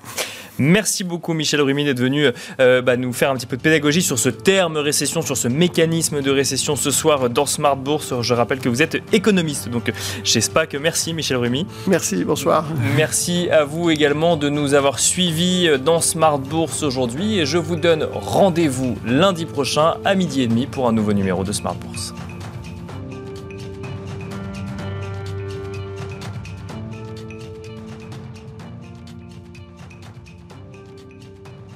Merci 0.59 1.03
beaucoup 1.03 1.33
Michel 1.33 1.61
Rumi 1.61 1.85
d'être 1.85 1.99
venu 1.99 2.27
euh, 2.59 2.81
bah, 2.81 2.97
nous 2.97 3.13
faire 3.13 3.31
un 3.31 3.35
petit 3.35 3.45
peu 3.45 3.57
de 3.57 3.61
pédagogie 3.61 4.01
sur 4.01 4.19
ce 4.19 4.29
terme 4.29 4.77
récession, 4.77 5.21
sur 5.21 5.37
ce 5.37 5.47
mécanisme 5.47 6.21
de 6.21 6.31
récession 6.31 6.75
ce 6.75 6.91
soir 6.91 7.29
dans 7.29 7.45
Smart 7.45 7.75
Bourse. 7.75 8.13
Je 8.21 8.33
rappelle 8.33 8.59
que 8.59 8.69
vous 8.69 8.81
êtes 8.81 9.01
économiste 9.13 9.69
donc 9.69 9.91
chez 10.23 10.41
SPAC. 10.41 10.75
Merci 10.75 11.13
Michel 11.13 11.37
Rumi. 11.37 11.65
Merci, 11.87 12.23
bonsoir. 12.23 12.65
Merci 12.95 13.49
à 13.49 13.63
vous 13.63 13.89
également 13.89 14.37
de 14.37 14.49
nous 14.49 14.73
avoir 14.73 14.99
suivis 14.99 15.69
dans 15.83 16.01
Smart 16.01 16.39
Bourse 16.39 16.83
aujourd'hui 16.83 17.39
et 17.39 17.45
je 17.45 17.57
vous 17.57 17.75
donne 17.75 18.07
rendez-vous 18.11 18.97
lundi 19.05 19.45
prochain 19.45 19.95
à 20.05 20.15
midi 20.15 20.41
et 20.41 20.47
demi 20.47 20.67
pour 20.67 20.87
un 20.87 20.91
nouveau 20.91 21.13
numéro 21.13 21.43
de 21.43 21.51
Smart 21.51 21.75
Bourse. 21.75 22.13